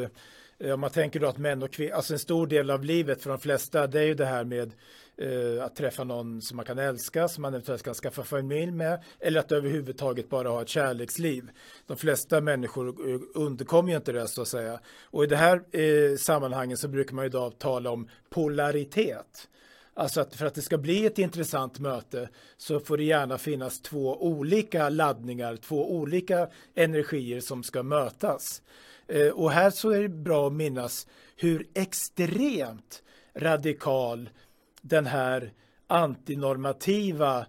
eh, 0.58 0.74
om 0.74 0.80
man 0.80 0.90
tänker 0.90 1.20
då 1.20 1.26
att 1.26 1.38
män 1.38 1.62
och 1.62 1.72
kvinnor, 1.72 1.92
alltså 1.94 2.12
en 2.12 2.18
stor 2.18 2.46
del 2.46 2.70
av 2.70 2.84
livet 2.84 3.22
för 3.22 3.30
de 3.30 3.38
flesta, 3.38 3.86
det 3.86 4.00
är 4.00 4.04
ju 4.04 4.14
det 4.14 4.26
här 4.26 4.44
med 4.44 4.72
eh, 5.16 5.64
att 5.64 5.76
träffa 5.76 6.04
någon 6.04 6.42
som 6.42 6.56
man 6.56 6.66
kan 6.66 6.78
älska, 6.78 7.28
som 7.28 7.42
man 7.42 7.54
eventuellt 7.54 7.82
kan 7.82 7.94
skaffa 7.94 8.22
familj 8.22 8.72
med, 8.72 9.02
eller 9.20 9.40
att 9.40 9.52
överhuvudtaget 9.52 10.28
bara 10.28 10.48
ha 10.48 10.62
ett 10.62 10.68
kärleksliv. 10.68 11.50
De 11.86 11.96
flesta 11.96 12.40
människor 12.40 12.94
underkommer 13.34 13.90
ju 13.90 13.96
inte 13.96 14.12
det 14.12 14.28
så 14.28 14.42
att 14.42 14.48
säga. 14.48 14.80
Och 15.04 15.24
i 15.24 15.26
det 15.26 15.36
här 15.36 15.62
eh, 15.72 16.16
sammanhanget 16.16 16.78
så 16.78 16.88
brukar 16.88 17.14
man 17.14 17.24
idag 17.24 17.58
tala 17.58 17.90
om 17.90 18.08
polaritet. 18.30 19.48
Alltså 19.96 20.20
att 20.20 20.34
för 20.34 20.46
att 20.46 20.54
det 20.54 20.62
ska 20.62 20.78
bli 20.78 21.06
ett 21.06 21.18
intressant 21.18 21.78
möte 21.78 22.28
så 22.56 22.80
får 22.80 22.96
det 22.96 23.04
gärna 23.04 23.38
finnas 23.38 23.80
två 23.80 24.22
olika 24.22 24.88
laddningar, 24.88 25.56
två 25.56 25.92
olika 25.92 26.48
energier 26.74 27.40
som 27.40 27.62
ska 27.62 27.82
mötas. 27.82 28.62
Eh, 29.06 29.28
och 29.28 29.50
här 29.50 29.70
så 29.70 29.90
är 29.90 30.02
det 30.02 30.08
bra 30.08 30.46
att 30.46 30.52
minnas 30.52 31.06
hur 31.36 31.66
extremt 31.74 33.02
radikal 33.36 34.30
den 34.84 35.06
här 35.06 35.52
antinormativa 35.86 37.46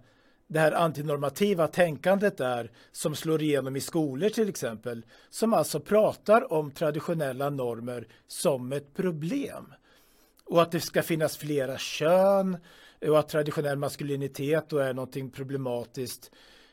det 0.48 0.58
här 0.58 0.72
antinormativa 0.72 1.68
tänkandet 1.68 2.40
är 2.40 2.70
som 2.92 3.14
slår 3.14 3.42
igenom 3.42 3.76
i 3.76 3.80
skolor 3.80 4.28
till 4.28 4.48
exempel 4.48 5.04
som 5.30 5.54
alltså 5.54 5.80
pratar 5.80 6.52
om 6.52 6.70
traditionella 6.70 7.50
normer 7.50 8.08
som 8.26 8.72
ett 8.72 8.94
problem 8.94 9.74
och 10.44 10.62
att 10.62 10.72
det 10.72 10.80
ska 10.80 11.02
finnas 11.02 11.36
flera 11.36 11.78
kön 11.78 12.56
och 13.06 13.18
att 13.18 13.28
traditionell 13.28 13.78
maskulinitet 13.78 14.68
då 14.68 14.78
är 14.78 14.94
någonting 14.94 15.30
problematiskt. 15.30 16.30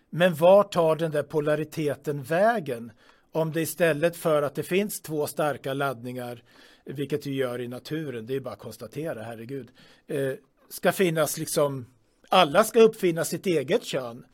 Men 0.10 0.36
var 0.36 0.64
tar 0.64 0.96
den 0.96 1.12
där 1.12 1.24
polariteten 1.24 2.24
vägen? 2.24 2.92
Om 3.32 3.52
det 3.52 3.62
istället 3.62 4.16
för 4.16 4.42
att 4.42 4.56
det 4.56 4.64
finns 4.64 5.02
två 5.02 5.28
starka 5.28 5.74
laddningar, 5.74 6.44
vilket 6.86 7.24
det 7.24 7.32
gör 7.32 7.62
i 7.62 7.68
naturen, 7.68 8.26
det 8.26 8.36
är 8.36 8.40
bara 8.40 8.54
att 8.54 8.60
konstatera, 8.60 9.24
herregud, 9.24 9.72
eh, 10.08 10.34
ska 10.74 10.92
finnas 10.92 11.38
liksom, 11.38 11.86
alla 12.30 12.64
ska 12.64 12.80
uppfinna 12.80 13.26
sitt 13.26 13.46
eget 13.46 13.84
kön. 13.84 14.26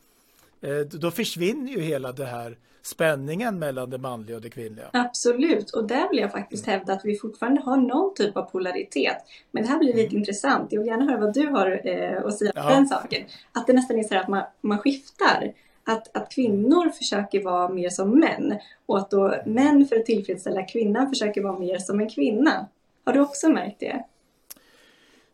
Eh, 0.62 1.00
då 1.00 1.12
försvinner 1.12 1.72
ju 1.72 1.82
hela 1.82 2.12
det 2.12 2.26
här 2.26 2.58
spänningen 2.82 3.60
mellan 3.60 3.90
det 3.90 3.98
manliga 3.98 4.36
och 4.36 4.42
det 4.42 4.50
kvinnliga. 4.50 4.90
Absolut, 4.94 5.72
och 5.72 5.88
där 5.88 6.10
vill 6.10 6.20
jag 6.20 6.32
faktiskt 6.32 6.66
hävda 6.66 6.94
att 6.94 7.06
vi 7.06 7.18
fortfarande 7.18 7.62
har 7.62 7.78
någon 7.78 8.14
typ 8.16 8.38
av 8.38 8.44
polaritet. 8.44 9.18
Men 9.52 9.64
det 9.64 9.70
här 9.70 9.80
blir 9.80 9.94
lite 9.94 10.10
mm. 10.10 10.18
intressant. 10.18 10.72
Jag 10.72 10.80
vill 10.80 10.88
gärna 10.88 11.06
höra 11.06 11.18
vad 11.18 11.34
du 11.34 11.48
har 11.48 11.88
eh, 11.88 12.26
att 12.26 12.38
säga 12.38 12.52
om 12.56 12.62
ja. 12.64 12.70
den 12.70 12.88
saken. 12.88 13.24
Att 13.52 13.68
det 13.68 13.74
nästan 13.74 14.00
är 14.00 14.04
så 14.04 14.18
att 14.18 14.28
man, 14.28 14.44
man 14.62 14.78
skiftar. 14.78 15.54
Att, 15.84 16.18
att 16.18 16.32
kvinnor 16.32 16.90
försöker 16.90 17.44
vara 17.44 17.70
mer 17.70 17.90
som 17.90 18.20
män 18.20 18.60
och 18.86 18.98
att 18.98 19.12
då 19.12 19.36
män 19.46 19.88
för 19.88 19.96
att 19.96 20.06
tillfredsställa 20.06 20.64
kvinnan 20.64 21.10
försöker 21.10 21.44
vara 21.44 21.60
mer 21.60 21.78
som 21.78 22.00
en 22.00 22.10
kvinna. 22.10 22.68
Har 23.06 23.14
du 23.14 23.20
också 23.20 23.50
märkt 23.50 23.80
det? 23.80 24.04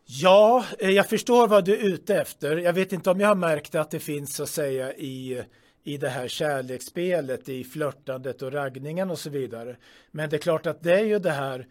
Ja, 0.08 0.64
eh, 0.78 0.90
jag 0.90 1.08
förstår 1.08 1.48
vad 1.48 1.64
du 1.64 1.74
är 1.74 1.84
ute 1.84 2.14
efter. 2.14 2.56
Jag 2.56 2.72
vet 2.72 2.92
inte 2.92 3.10
om 3.10 3.20
jag 3.20 3.28
har 3.28 3.34
märkt 3.34 3.74
att 3.74 3.90
det 3.90 4.00
finns 4.00 4.34
så 4.34 4.42
att 4.42 4.48
säga 4.48 4.94
i, 4.94 5.42
i 5.84 5.96
det 5.96 6.08
här 6.08 6.28
kärleksspelet, 6.28 7.48
i 7.48 7.64
flörtandet 7.64 8.42
och 8.42 8.52
raggningen 8.52 9.10
och 9.10 9.18
så 9.18 9.30
vidare. 9.30 9.76
Men 10.10 10.30
det 10.30 10.36
är 10.36 10.38
klart 10.38 10.66
att 10.66 10.82
det 10.82 10.94
är 10.94 11.04
ju 11.04 11.18
det 11.18 11.30
här 11.30 11.66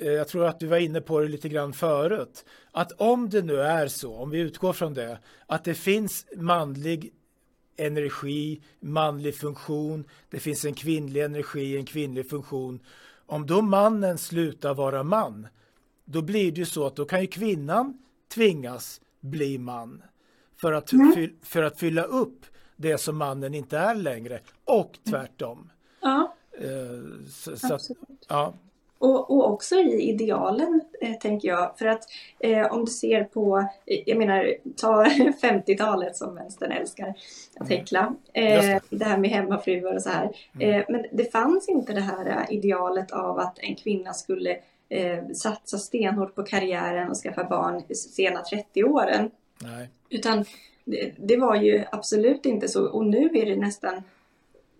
eh, 0.00 0.12
jag 0.12 0.28
tror 0.28 0.46
att 0.46 0.60
du 0.60 0.66
var 0.66 0.76
inne 0.76 1.00
på 1.00 1.20
det 1.20 1.28
lite 1.28 1.48
grann 1.48 1.72
förut, 1.72 2.44
att 2.72 2.92
om 2.92 3.30
det 3.30 3.42
nu 3.42 3.60
är 3.60 3.88
så, 3.88 4.14
om 4.14 4.30
vi 4.30 4.38
utgår 4.38 4.72
från 4.72 4.94
det, 4.94 5.18
att 5.46 5.64
det 5.64 5.74
finns 5.74 6.26
manlig 6.36 7.12
energi, 7.76 8.62
manlig 8.80 9.36
funktion, 9.36 10.04
det 10.30 10.40
finns 10.40 10.64
en 10.64 10.74
kvinnlig 10.74 11.22
energi, 11.22 11.76
en 11.76 11.86
kvinnlig 11.86 12.30
funktion. 12.30 12.80
Om 13.26 13.46
då 13.46 13.62
mannen 13.62 14.18
slutar 14.18 14.74
vara 14.74 15.02
man, 15.02 15.48
då 16.04 16.22
blir 16.22 16.52
det 16.52 16.58
ju 16.58 16.66
så 16.66 16.86
att 16.86 16.96
då 16.96 17.04
kan 17.04 17.20
ju 17.20 17.26
kvinnan 17.26 17.98
tvingas 18.34 19.00
bli 19.20 19.58
man 19.58 20.02
för 20.60 20.72
att, 20.72 20.92
mm. 20.92 21.30
för 21.42 21.62
att 21.62 21.78
fylla 21.78 22.02
upp 22.02 22.46
det 22.76 22.98
som 22.98 23.18
mannen 23.18 23.54
inte 23.54 23.78
är 23.78 23.94
längre 23.94 24.40
och 24.64 24.98
tvärtom. 25.10 25.70
Ja, 26.00 26.34
eh, 26.58 27.26
så, 27.30 27.56
så 27.56 27.74
att, 27.74 27.82
ja. 28.28 28.54
Och, 28.98 29.30
och, 29.30 29.52
också 29.52 29.74
i 29.74 30.08
idealen, 30.08 30.80
eh, 31.00 31.12
tänker 31.12 31.48
jag. 31.48 31.78
För 31.78 31.86
att 31.86 32.04
eh, 32.38 32.72
om 32.72 32.84
du 32.84 32.90
ser 32.90 33.24
på, 33.24 33.68
eh, 33.86 34.02
jag 34.06 34.18
menar, 34.18 34.54
ta 34.76 35.04
50-talet 35.42 36.16
som 36.16 36.34
vänstern 36.34 36.72
älskar 36.72 37.14
att 37.56 37.70
mm. 37.70 37.78
häckla. 37.78 38.14
Eh, 38.32 38.82
det 38.90 39.04
här 39.04 39.18
med 39.18 39.30
hemmafruar 39.30 39.94
och 39.94 40.02
så 40.02 40.08
här. 40.08 40.36
Mm. 40.54 40.80
Eh, 40.80 40.84
men 40.88 41.06
det 41.12 41.32
fanns 41.32 41.68
inte 41.68 41.92
det 41.92 42.00
här 42.00 42.52
idealet 42.52 43.12
av 43.12 43.38
att 43.38 43.58
en 43.58 43.74
kvinna 43.74 44.12
skulle 44.12 44.58
eh, 44.88 45.28
satsa 45.28 45.78
stenhårt 45.78 46.34
på 46.34 46.42
karriären 46.42 47.10
och 47.10 47.16
skaffa 47.16 47.44
barn 47.44 47.82
i 47.88 47.94
sena 47.94 48.42
30-åren. 48.42 49.30
Utan 50.10 50.44
det, 50.84 51.14
det, 51.18 51.36
var 51.36 51.56
ju 51.56 51.84
absolut 51.92 52.46
inte 52.46 52.68
så. 52.68 52.88
Och 52.88 53.06
nu 53.06 53.30
är 53.34 53.46
det 53.46 53.56
nästan 53.56 54.02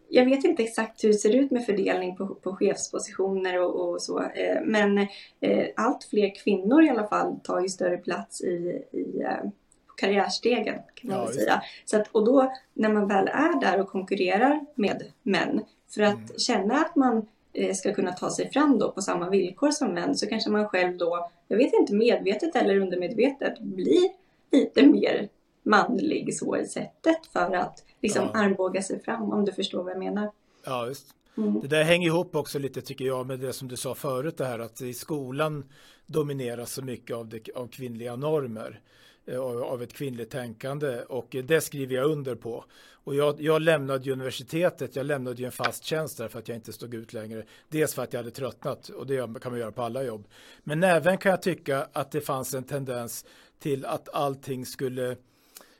jag 0.08 0.24
vet 0.24 0.44
inte 0.44 0.62
exakt 0.62 1.04
hur 1.04 1.08
det 1.08 1.18
ser 1.18 1.34
ut 1.34 1.50
med 1.50 1.66
fördelning 1.66 2.16
på, 2.16 2.26
på 2.26 2.56
chefspositioner 2.56 3.60
och, 3.60 3.88
och 3.88 4.02
så. 4.02 4.22
Eh, 4.22 4.60
men 4.64 4.98
eh, 5.40 5.66
allt 5.76 6.04
fler 6.04 6.34
kvinnor 6.34 6.84
i 6.84 6.90
alla 6.90 7.08
fall 7.08 7.40
tar 7.42 7.60
ju 7.60 7.68
större 7.68 7.96
plats 7.96 8.40
i, 8.40 8.82
i 8.92 9.20
eh, 9.20 9.50
karriärstegen 9.96 10.78
kan 10.94 11.10
man 11.10 11.18
ja, 11.18 11.32
säga. 11.32 11.62
Så 11.84 11.96
att, 11.96 12.08
och 12.12 12.24
då 12.24 12.52
när 12.74 12.88
man 12.88 13.08
väl 13.08 13.28
är 13.28 13.60
där 13.60 13.80
och 13.80 13.88
konkurrerar 13.88 14.66
med 14.74 15.04
män 15.22 15.64
för 15.88 16.02
att 16.02 16.14
mm. 16.14 16.38
känna 16.38 16.74
att 16.74 16.96
man 16.96 17.26
ska 17.74 17.94
kunna 17.94 18.12
ta 18.12 18.30
sig 18.30 18.50
fram 18.50 18.78
då 18.78 18.92
på 18.92 19.02
samma 19.02 19.30
villkor 19.30 19.70
som 19.70 19.94
män 19.94 20.16
så 20.16 20.26
kanske 20.26 20.50
man 20.50 20.68
själv 20.68 20.96
då, 20.96 21.30
jag 21.48 21.56
vet 21.56 21.72
inte 21.72 21.94
medvetet 21.94 22.56
eller 22.56 22.80
undermedvetet, 22.80 23.58
blir 23.58 24.10
lite 24.52 24.86
mer 24.86 25.28
manlig 25.62 26.36
så 26.36 26.56
i 26.56 26.66
sättet 26.66 27.26
för 27.32 27.54
att 27.54 27.84
liksom 28.00 28.30
ja. 28.34 28.40
armbåga 28.40 28.82
sig 28.82 29.02
fram 29.02 29.32
om 29.32 29.44
du 29.44 29.52
förstår 29.52 29.82
vad 29.82 29.92
jag 29.92 29.98
menar. 29.98 30.30
Ja, 30.64 30.86
just. 30.86 31.06
Mm. 31.36 31.60
Det 31.60 31.68
där 31.68 31.84
hänger 31.84 32.06
ihop 32.06 32.36
också 32.36 32.58
lite 32.58 32.80
tycker 32.80 33.04
jag 33.04 33.26
med 33.26 33.40
det 33.40 33.52
som 33.52 33.68
du 33.68 33.76
sa 33.76 33.94
förut 33.94 34.36
det 34.36 34.44
här 34.44 34.58
att 34.58 34.80
i 34.80 34.94
skolan 34.94 35.64
domineras 36.06 36.72
så 36.72 36.82
mycket 36.82 37.16
av, 37.16 37.28
det, 37.28 37.48
av 37.54 37.68
kvinnliga 37.68 38.16
normer. 38.16 38.80
Eh, 39.26 39.40
av 39.40 39.82
ett 39.82 39.92
kvinnligt 39.92 40.30
tänkande 40.30 41.02
och 41.02 41.36
det 41.44 41.60
skriver 41.60 41.94
jag 41.96 42.10
under 42.10 42.34
på. 42.34 42.64
Och 43.04 43.14
jag, 43.14 43.40
jag 43.40 43.62
lämnade 43.62 44.12
universitetet, 44.12 44.96
jag 44.96 45.06
lämnade 45.06 45.36
ju 45.36 45.46
en 45.46 45.52
fast 45.52 45.84
tjänst 45.84 46.18
där 46.18 46.28
för 46.28 46.38
att 46.38 46.48
jag 46.48 46.56
inte 46.56 46.72
stod 46.72 46.94
ut 46.94 47.12
längre. 47.12 47.44
Dels 47.68 47.94
för 47.94 48.02
att 48.02 48.12
jag 48.12 48.20
hade 48.20 48.30
tröttnat 48.30 48.88
och 48.88 49.06
det 49.06 49.40
kan 49.40 49.52
man 49.52 49.58
göra 49.60 49.72
på 49.72 49.82
alla 49.82 50.02
jobb. 50.02 50.28
Men 50.62 50.84
även 50.84 51.18
kan 51.18 51.30
jag 51.30 51.42
tycka 51.42 51.88
att 51.92 52.10
det 52.10 52.20
fanns 52.20 52.54
en 52.54 52.64
tendens 52.64 53.24
till 53.58 53.86
att 53.86 54.08
allting 54.14 54.66
skulle 54.66 55.16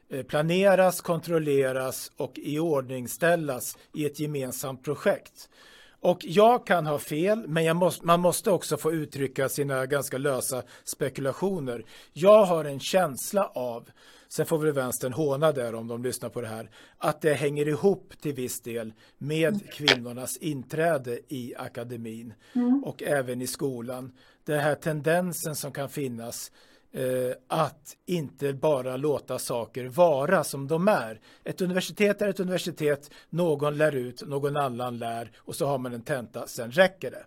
eh, 0.09 0.23
planeras, 0.23 1.01
kontrolleras 1.01 2.13
och 2.17 2.33
iordningställas 2.39 3.79
i 3.93 4.07
ett 4.07 4.21
gemensamt 4.21 4.85
projekt. 4.85 5.49
Och 6.05 6.19
jag 6.25 6.67
kan 6.67 6.87
ha 6.87 6.99
fel, 6.99 7.49
men 7.49 7.77
måste, 7.77 8.07
man 8.07 8.21
måste 8.21 8.51
också 8.51 8.77
få 8.77 8.93
uttrycka 8.93 9.49
sina 9.49 9.87
ganska 9.87 10.19
lösa 10.19 10.63
spekulationer. 10.85 11.85
Jag 12.13 12.45
har 12.45 12.65
en 12.65 12.81
känsla 12.81 13.45
av, 13.55 13.91
sen 14.29 14.47
får 14.47 14.59
väl 14.59 14.73
vänstern 14.73 15.13
håna 15.13 15.53
där 15.53 15.75
om 15.75 15.89
de 15.89 16.03
lyssnar 16.03 16.29
på 16.29 16.41
det 16.41 16.47
här, 16.47 16.71
att 16.99 17.21
det 17.21 17.35
hänger 17.35 17.69
ihop 17.69 18.13
till 18.21 18.35
viss 18.35 18.61
del 18.61 18.93
med 19.19 19.73
kvinnornas 19.73 20.37
inträde 20.37 21.19
i 21.29 21.55
akademin 21.57 22.35
mm. 22.55 22.85
och 22.85 23.03
även 23.03 23.43
i 23.43 23.47
skolan. 23.47 24.13
Den 24.45 24.61
här 24.61 24.75
tendensen 24.75 25.57
som 25.57 25.73
kan 25.73 25.89
finnas 25.89 26.53
att 27.49 27.97
inte 28.07 28.53
bara 28.53 28.97
låta 28.97 29.39
saker 29.39 29.85
vara 29.85 30.45
som 30.45 30.69
de 30.69 30.89
är. 30.89 31.21
Ett 31.45 31.61
universitet 31.61 32.23
är 32.23 32.29
ett 32.29 32.41
universitet, 32.41 33.11
någon 33.31 33.77
lär 33.77 33.97
ut, 33.97 34.27
någon 34.27 34.57
annan 34.57 34.99
lär 34.99 35.31
och 35.37 35.57
så 35.57 35.67
har 35.67 35.79
man 35.79 35.93
en 35.93 36.03
tenta, 36.03 36.47
sen 36.47 36.71
räcker 36.73 37.11
det. 37.11 37.25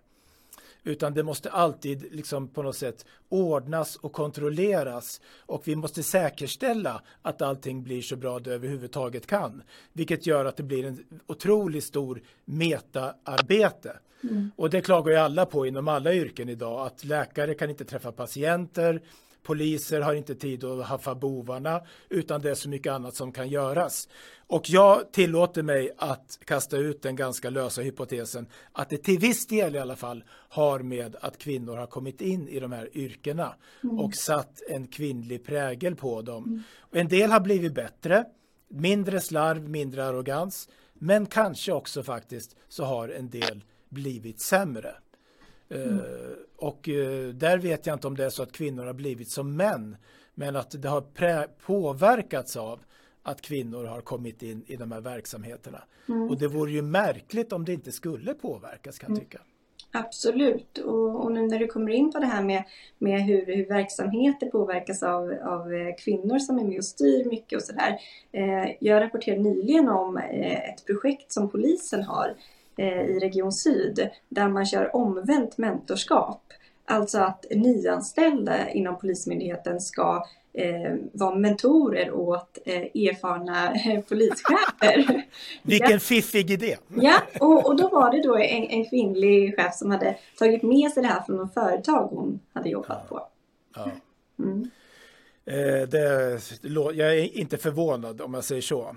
Utan 0.84 1.14
det 1.14 1.22
måste 1.22 1.50
alltid 1.50 2.14
liksom 2.14 2.48
på 2.48 2.62
något 2.62 2.76
sätt 2.76 3.06
ordnas 3.28 3.96
och 3.96 4.12
kontrolleras 4.12 5.20
och 5.46 5.68
vi 5.68 5.76
måste 5.76 6.02
säkerställa 6.02 7.02
att 7.22 7.42
allting 7.42 7.82
blir 7.82 8.02
så 8.02 8.16
bra 8.16 8.38
det 8.38 8.54
överhuvudtaget 8.54 9.26
kan. 9.26 9.62
Vilket 9.92 10.26
gör 10.26 10.44
att 10.44 10.56
det 10.56 10.62
blir 10.62 10.84
en 10.84 11.04
otroligt 11.26 11.84
stor 11.84 12.22
metaarbete. 12.44 13.96
Mm. 14.22 14.50
Och 14.56 14.70
det 14.70 14.80
klagar 14.80 15.12
ju 15.12 15.18
alla 15.18 15.46
på 15.46 15.66
inom 15.66 15.88
alla 15.88 16.14
yrken 16.14 16.48
idag 16.48 16.86
att 16.86 17.04
läkare 17.04 17.54
kan 17.54 17.70
inte 17.70 17.84
träffa 17.84 18.12
patienter, 18.12 19.02
Poliser 19.42 20.00
har 20.00 20.14
inte 20.14 20.34
tid 20.34 20.64
att 20.64 20.86
haffa 20.86 21.14
bovarna 21.14 21.80
utan 22.08 22.40
det 22.40 22.50
är 22.50 22.54
så 22.54 22.68
mycket 22.68 22.92
annat 22.92 23.14
som 23.14 23.32
kan 23.32 23.48
göras. 23.48 24.08
Och 24.46 24.70
jag 24.70 25.12
tillåter 25.12 25.62
mig 25.62 25.90
att 25.96 26.38
kasta 26.44 26.76
ut 26.76 27.02
den 27.02 27.16
ganska 27.16 27.50
lösa 27.50 27.82
hypotesen 27.82 28.46
att 28.72 28.90
det 28.90 28.96
till 28.96 29.18
viss 29.18 29.46
del 29.46 29.76
i 29.76 29.78
alla 29.78 29.96
fall 29.96 30.24
har 30.48 30.78
med 30.80 31.16
att 31.20 31.38
kvinnor 31.38 31.76
har 31.76 31.86
kommit 31.86 32.20
in 32.20 32.48
i 32.48 32.60
de 32.60 32.72
här 32.72 32.96
yrkena 32.96 33.54
mm. 33.84 33.98
och 33.98 34.14
satt 34.14 34.62
en 34.68 34.86
kvinnlig 34.86 35.44
prägel 35.44 35.96
på 35.96 36.22
dem. 36.22 36.44
Mm. 36.44 36.62
En 36.92 37.08
del 37.08 37.30
har 37.30 37.40
blivit 37.40 37.74
bättre, 37.74 38.24
mindre 38.68 39.20
slarv, 39.20 39.68
mindre 39.68 40.04
arrogans, 40.04 40.68
men 40.94 41.26
kanske 41.26 41.72
också 41.72 42.02
faktiskt 42.02 42.56
så 42.68 42.84
har 42.84 43.08
en 43.08 43.30
del 43.30 43.64
blivit 43.88 44.40
sämre. 44.40 44.94
Mm. 45.70 46.00
Och 46.56 46.88
eh, 46.88 47.28
där 47.28 47.58
vet 47.58 47.86
jag 47.86 47.96
inte 47.96 48.06
om 48.06 48.16
det 48.16 48.24
är 48.24 48.30
så 48.30 48.42
att 48.42 48.52
kvinnor 48.52 48.84
har 48.84 48.92
blivit 48.92 49.28
som 49.28 49.56
män, 49.56 49.96
men 50.34 50.56
att 50.56 50.82
det 50.82 50.88
har 50.88 51.46
påverkats 51.66 52.56
av 52.56 52.80
att 53.22 53.40
kvinnor 53.40 53.84
har 53.84 54.00
kommit 54.00 54.42
in 54.42 54.64
i 54.66 54.76
de 54.76 54.92
här 54.92 55.00
verksamheterna. 55.00 55.82
Mm. 56.08 56.30
Och 56.30 56.38
det 56.38 56.48
vore 56.48 56.70
ju 56.70 56.82
märkligt 56.82 57.52
om 57.52 57.64
det 57.64 57.72
inte 57.72 57.92
skulle 57.92 58.34
påverkas 58.34 58.98
kan 58.98 59.10
jag 59.10 59.16
mm. 59.16 59.24
tycka. 59.24 59.40
Absolut 59.92 60.78
och, 60.78 61.24
och, 61.24 61.32
nu 61.32 61.46
när 61.46 61.58
du 61.58 61.66
kommer 61.66 61.92
in 61.92 62.12
på 62.12 62.18
det 62.18 62.26
här 62.26 62.42
med, 62.42 62.64
med 62.98 63.22
hur, 63.22 63.46
hur 63.46 63.66
verksamheter 63.66 64.46
påverkas 64.46 65.02
av, 65.02 65.32
av 65.42 65.72
eh, 65.72 65.94
kvinnor 65.98 66.38
som 66.38 66.58
är 66.58 66.64
med 66.64 66.78
och 66.78 66.84
styr 66.84 67.24
mycket 67.24 67.56
och 67.56 67.62
sådär. 67.62 67.98
Eh, 68.32 68.70
jag 68.80 69.02
rapporterade 69.02 69.42
nyligen 69.42 69.88
om 69.88 70.16
eh, 70.16 70.68
ett 70.70 70.86
projekt 70.86 71.32
som 71.32 71.50
polisen 71.50 72.02
har 72.02 72.34
Eh, 72.34 72.57
i 72.78 73.18
Region 73.18 73.52
Syd 73.52 74.08
där 74.28 74.48
man 74.48 74.66
kör 74.66 74.96
omvänt 74.96 75.58
mentorskap. 75.58 76.42
Alltså 76.84 77.18
att 77.18 77.46
nyanställda 77.50 78.70
inom 78.70 78.98
Polismyndigheten 78.98 79.80
ska 79.80 80.24
eh, 80.52 80.94
vara 81.12 81.34
mentorer 81.34 82.12
åt 82.12 82.58
eh, 82.64 82.82
erfarna 82.82 83.74
eh, 83.74 84.00
polischefer. 84.00 85.22
Vilken 85.62 85.90
ja. 85.90 85.98
fiffig 85.98 86.50
idé! 86.50 86.76
Ja, 86.94 87.20
och, 87.40 87.66
och 87.66 87.76
då 87.76 87.88
var 87.88 88.10
det 88.10 88.22
då 88.22 88.36
en, 88.36 88.64
en 88.64 88.84
kvinnlig 88.84 89.56
chef 89.56 89.74
som 89.74 89.90
hade 89.90 90.16
tagit 90.38 90.62
med 90.62 90.90
sig 90.90 91.02
det 91.02 91.08
här 91.08 91.22
från 91.22 91.36
någon 91.36 91.50
företag 91.50 92.08
hon 92.08 92.40
hade 92.52 92.68
jobbat 92.68 93.06
ja. 93.10 93.16
på. 93.16 93.26
Ja. 93.76 93.90
Mm. 94.44 94.70
Eh, 95.44 95.88
det, 95.88 96.40
jag 96.94 97.18
är 97.18 97.38
inte 97.38 97.58
förvånad 97.58 98.20
om 98.20 98.34
jag 98.34 98.44
säger 98.44 98.62
så. 98.62 98.96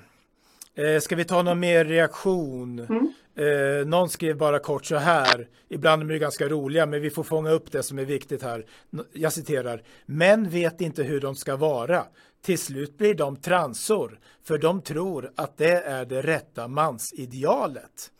Eh, 0.75 0.99
ska 0.99 1.15
vi 1.15 1.25
ta 1.25 1.41
någon 1.41 1.59
mer 1.59 1.85
reaktion? 1.85 2.79
Mm. 2.79 3.13
Eh, 3.35 3.87
någon 3.87 4.09
skrev 4.09 4.37
bara 4.37 4.59
kort 4.59 4.85
så 4.85 4.95
här. 4.95 5.47
Ibland 5.69 6.03
är 6.03 6.07
de 6.07 6.19
ganska 6.19 6.47
roliga, 6.47 6.85
men 6.85 7.01
vi 7.01 7.09
får 7.09 7.23
fånga 7.23 7.49
upp 7.49 7.71
det 7.71 7.83
som 7.83 7.99
är 7.99 8.05
viktigt 8.05 8.43
här. 8.43 8.65
Jag 9.13 9.33
citerar. 9.33 9.83
Män 10.05 10.49
vet 10.49 10.81
inte 10.81 11.03
hur 11.03 11.21
de 11.21 11.35
ska 11.35 11.55
vara. 11.55 12.05
Till 12.41 12.59
slut 12.59 12.97
blir 12.97 13.13
de 13.13 13.35
transor, 13.35 14.19
för 14.43 14.57
de 14.57 14.81
tror 14.81 15.31
att 15.35 15.57
det 15.57 15.81
är 15.81 16.05
det 16.05 16.21
rätta 16.21 16.67
mansidealet. 16.67 18.11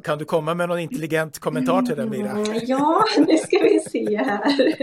Kan 0.00 0.18
du 0.18 0.24
komma 0.24 0.54
med 0.54 0.68
någon 0.68 0.78
intelligent 0.78 1.38
kommentar 1.38 1.82
till 1.82 1.96
det 1.96 2.06
Mira? 2.06 2.30
Mm, 2.30 2.60
ja, 2.62 3.04
nu 3.18 3.36
ska 3.36 3.58
vi 3.58 3.80
se 3.80 4.16
här. 4.16 4.74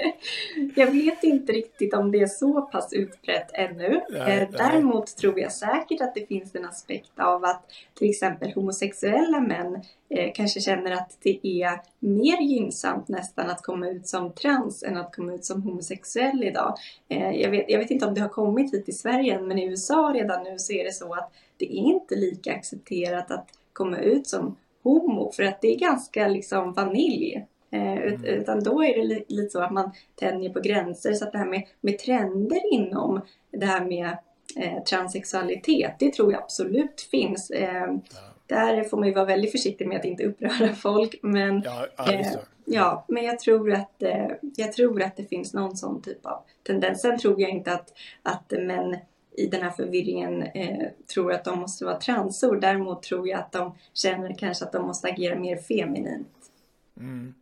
Jag 0.75 0.91
vet 0.91 1.23
inte 1.23 1.53
riktigt 1.53 1.93
om 1.93 2.11
det 2.11 2.19
är 2.19 2.27
så 2.27 2.61
pass 2.61 2.93
utbrett 2.93 3.49
ännu. 3.53 4.01
Nej, 4.09 4.39
eh, 4.39 4.49
Däremot 4.51 5.05
nej. 5.07 5.15
tror 5.21 5.39
jag 5.39 5.51
säkert 5.51 6.01
att 6.01 6.15
det 6.15 6.27
finns 6.27 6.55
en 6.55 6.65
aspekt 6.65 7.19
av 7.19 7.45
att 7.45 7.65
till 7.93 8.09
exempel 8.09 8.53
homosexuella 8.53 9.39
män 9.39 9.81
eh, 10.09 10.31
kanske 10.35 10.59
känner 10.59 10.91
att 10.91 11.17
det 11.23 11.39
är 11.43 11.81
mer 11.99 12.41
gynnsamt 12.41 13.07
nästan 13.07 13.49
att 13.49 13.61
komma 13.63 13.87
ut 13.87 14.07
som 14.07 14.31
trans 14.31 14.83
än 14.83 14.97
att 14.97 15.15
komma 15.15 15.33
ut 15.33 15.45
som 15.45 15.61
homosexuell 15.61 16.43
idag. 16.43 16.75
Eh, 17.09 17.31
jag, 17.31 17.51
vet, 17.51 17.65
jag 17.67 17.79
vet 17.79 17.91
inte 17.91 18.05
om 18.05 18.13
det 18.13 18.21
har 18.21 18.29
kommit 18.29 18.73
hit 18.73 18.89
i 18.89 18.91
Sverige 18.91 19.35
än, 19.35 19.47
men 19.47 19.59
i 19.59 19.65
USA 19.65 20.11
redan 20.15 20.43
nu 20.43 20.59
så 20.59 20.73
är 20.73 20.83
det 20.83 20.93
så 20.93 21.13
att 21.13 21.31
det 21.57 21.65
är 21.65 21.83
inte 21.83 22.15
lika 22.15 22.53
accepterat 22.53 23.31
att 23.31 23.47
komma 23.73 23.97
ut 23.97 24.27
som 24.27 24.55
homo 24.89 25.31
för 25.31 25.43
att 25.43 25.61
det 25.61 25.67
är 25.67 25.79
ganska 25.79 26.27
liksom 26.27 26.73
vanilj. 26.73 27.45
Eh, 27.71 27.91
mm. 27.91 28.25
Utan 28.25 28.63
då 28.63 28.83
är 28.83 28.97
det 28.97 29.23
lite 29.27 29.49
så 29.49 29.61
att 29.61 29.71
man 29.71 29.91
tänjer 30.15 30.49
på 30.49 30.59
gränser 30.59 31.13
så 31.13 31.25
att 31.25 31.31
det 31.31 31.37
här 31.37 31.45
med, 31.45 31.63
med 31.81 31.99
trender 31.99 32.73
inom 32.73 33.21
det 33.51 33.65
här 33.65 33.85
med 33.85 34.17
eh, 34.55 34.83
transsexualitet, 34.83 35.95
det 35.99 36.13
tror 36.13 36.31
jag 36.31 36.41
absolut 36.41 37.01
finns. 37.11 37.49
Eh, 37.49 37.87
ja. 37.87 37.99
Där 38.47 38.83
får 38.83 38.97
man 38.97 39.07
ju 39.07 39.13
vara 39.13 39.25
väldigt 39.25 39.51
försiktig 39.51 39.87
med 39.87 39.99
att 39.99 40.05
inte 40.05 40.23
uppröra 40.23 40.73
folk. 40.75 41.19
Men, 41.21 41.63
ja, 41.65 42.11
eh, 42.11 42.27
ja, 42.65 43.05
men 43.07 43.23
jag, 43.23 43.39
tror 43.39 43.73
att, 43.73 44.03
eh, 44.03 44.27
jag 44.55 44.73
tror 44.73 45.01
att 45.01 45.17
det 45.17 45.25
finns 45.25 45.53
någon 45.53 45.77
sån 45.77 46.01
typ 46.01 46.25
av 46.25 46.39
tendens. 46.67 47.01
Sen 47.01 47.19
tror 47.19 47.41
jag 47.41 47.49
inte 47.49 47.73
att, 47.73 47.93
att 48.23 48.51
män 48.51 48.97
i 49.39 49.47
den 49.47 49.61
här 49.61 49.69
förvirringen 49.69 50.41
eh, 50.41 50.87
tror 51.13 51.33
att 51.33 51.43
de 51.43 51.59
måste 51.59 51.85
vara 51.85 51.99
transor. 51.99 52.55
Däremot 52.55 53.03
tror 53.03 53.27
jag 53.27 53.39
att 53.39 53.51
de 53.51 53.77
känner 53.93 54.33
kanske 54.37 54.65
att 54.65 54.71
de 54.71 54.87
måste 54.87 55.07
agera 55.07 55.39
mer 55.39 55.57
feminint. 55.57 56.51
Mm. 56.97 57.33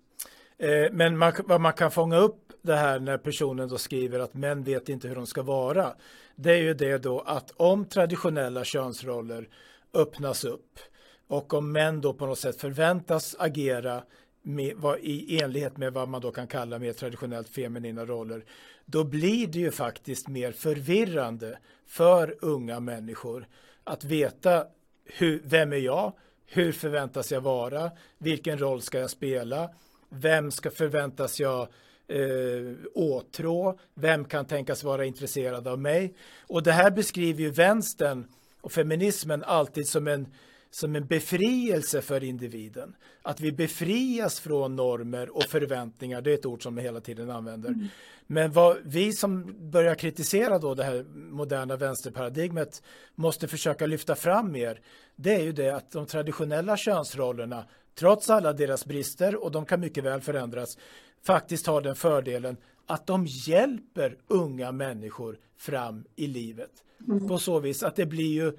Eh, 0.58 0.92
men 0.92 1.18
man, 1.18 1.34
vad 1.46 1.62
man 1.62 1.74
kan 1.74 1.92
fånga 1.92 2.18
upp 2.18 2.54
det 2.62 2.76
här 2.76 3.00
när 3.00 3.18
personen 3.18 3.70
då 3.70 3.78
skriver 3.78 4.20
att 4.20 4.34
män 4.34 4.64
vet 4.64 4.90
inte 4.90 5.08
hur 5.08 5.16
de 5.16 5.28
ska 5.28 5.42
vara. 5.42 5.94
Det 6.36 6.52
är 6.52 6.62
ju 6.62 6.74
det 6.74 6.98
då 6.98 7.20
att 7.20 7.52
om 7.58 7.86
traditionella 7.86 8.64
könsroller 8.64 9.50
öppnas 9.94 10.44
upp 10.44 10.80
och 11.28 11.54
om 11.54 11.72
män 11.72 12.02
då 12.02 12.14
på 12.14 12.26
något 12.26 12.40
sätt 12.40 12.62
förväntas 12.62 13.36
agera 13.40 14.04
med, 14.48 14.76
vad, 14.76 15.00
i 15.00 15.42
enlighet 15.42 15.78
med 15.78 15.94
vad 15.94 16.10
man 16.10 16.22
då 16.22 16.32
kan 16.32 16.48
kalla 16.48 16.80
mer 16.80 16.94
traditionellt 16.94 17.50
feminina 17.50 18.06
roller, 18.06 18.46
då 18.86 19.04
blir 19.04 19.48
det 19.48 19.60
ju 19.60 19.72
faktiskt 19.72 20.28
mer 20.28 20.52
förvirrande 20.52 21.58
för 21.88 22.36
unga 22.42 22.80
människor 22.80 23.48
att 23.84 24.04
veta 24.04 24.68
hur, 25.06 25.42
vem 25.44 25.74
är 25.74 25.78
jag? 25.78 26.14
Hur 26.46 26.72
förväntas 26.72 27.32
jag 27.32 27.42
vara? 27.42 27.92
Vilken 28.18 28.58
roll 28.58 28.82
ska 28.82 29.00
jag 29.00 29.10
spela? 29.10 29.70
Vem 30.10 30.52
ska 30.52 30.72
förväntas 30.72 31.40
jag 31.40 31.68
eh, 32.08 32.76
åtrå? 32.94 33.80
Vem 33.94 34.26
kan 34.26 34.46
tänkas 34.46 34.84
vara 34.84 35.06
intresserad 35.06 35.68
av 35.68 35.80
mig? 35.80 36.16
Och 36.48 36.64
det 36.64 36.72
här 36.72 36.92
beskriver 36.92 37.42
ju 37.42 37.50
vänstern 37.50 38.28
och 38.62 38.72
feminismen 38.72 39.44
alltid 39.44 39.88
som 39.88 40.08
en 40.08 40.28
som 40.72 40.96
en 40.96 41.08
befrielse 41.08 42.02
för 42.02 42.24
individen. 42.24 42.96
Att 43.22 43.42
vi 43.42 43.52
befrias 43.52 44.40
från 44.40 44.76
normer 44.76 45.38
och 45.38 45.44
förväntningar, 45.44 46.22
det 46.22 46.32
är 46.32 46.34
ett 46.34 46.46
ord 46.46 46.64
som 46.64 46.76
vi 46.76 46.82
hela 46.82 47.02
tiden 47.02 47.30
använder. 47.30 47.70
Mm. 47.70 47.88
Men 48.28 48.52
vad 48.52 48.78
vi 48.84 49.14
som 49.14 49.56
börjar 49.72 49.96
kritisera 49.96 50.60
då 50.60 50.76
det 50.76 50.84
här 50.84 51.06
moderna 51.14 51.76
vänsterparadigmet 51.76 52.84
måste 53.16 53.48
försöka 53.48 53.86
lyfta 53.86 54.16
fram 54.16 54.52
mer, 54.52 54.82
det 55.16 55.36
är 55.36 55.44
ju 55.44 55.52
det 55.52 55.70
att 55.70 55.92
de 55.92 56.06
traditionella 56.06 56.78
könsrollerna, 56.78 57.66
trots 57.96 58.30
alla 58.30 58.54
deras 58.54 58.86
brister, 58.86 59.44
och 59.44 59.52
de 59.52 59.66
kan 59.66 59.80
mycket 59.80 60.04
väl 60.04 60.22
förändras, 60.22 60.78
faktiskt 61.24 61.68
har 61.68 61.82
den 61.82 61.96
fördelen 61.96 62.58
att 62.86 63.08
de 63.08 63.26
hjälper 63.26 64.18
unga 64.28 64.72
människor 64.72 65.40
fram 65.58 66.06
i 66.16 66.28
livet. 66.28 66.72
Mm. 67.08 67.28
På 67.28 67.38
så 67.38 67.60
vis 67.60 67.84
att 67.84 67.96
det 67.96 68.06
blir 68.06 68.34
ju 68.34 68.58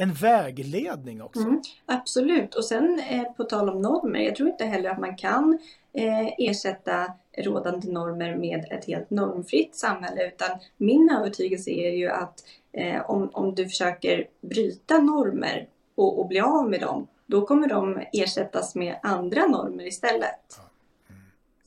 en 0.00 0.12
vägledning 0.12 1.22
också. 1.22 1.40
Mm, 1.40 1.62
absolut, 1.86 2.54
och 2.54 2.64
sen 2.64 3.00
eh, 3.10 3.32
på 3.32 3.44
tal 3.44 3.68
om 3.68 3.82
normer, 3.82 4.20
jag 4.20 4.36
tror 4.36 4.48
inte 4.48 4.64
heller 4.64 4.90
att 4.90 5.00
man 5.00 5.16
kan 5.16 5.58
eh, 5.92 6.26
ersätta 6.38 7.12
rådande 7.38 7.92
normer 7.92 8.36
med 8.36 8.64
ett 8.70 8.84
helt 8.84 9.10
normfritt 9.10 9.76
samhälle 9.76 10.26
utan 10.28 10.58
min 10.76 11.10
övertygelse 11.18 11.70
är 11.70 11.90
ju 11.90 12.08
att 12.08 12.44
eh, 12.72 13.10
om, 13.10 13.30
om 13.32 13.54
du 13.54 13.68
försöker 13.68 14.28
bryta 14.40 14.98
normer 14.98 15.68
och, 15.94 16.18
och 16.18 16.28
bli 16.28 16.40
av 16.40 16.70
med 16.70 16.80
dem, 16.80 17.06
då 17.26 17.46
kommer 17.46 17.68
de 17.68 18.02
ersättas 18.12 18.74
med 18.74 18.96
andra 19.02 19.46
normer 19.46 19.86
istället. 19.86 20.60
Mm. 21.08 21.22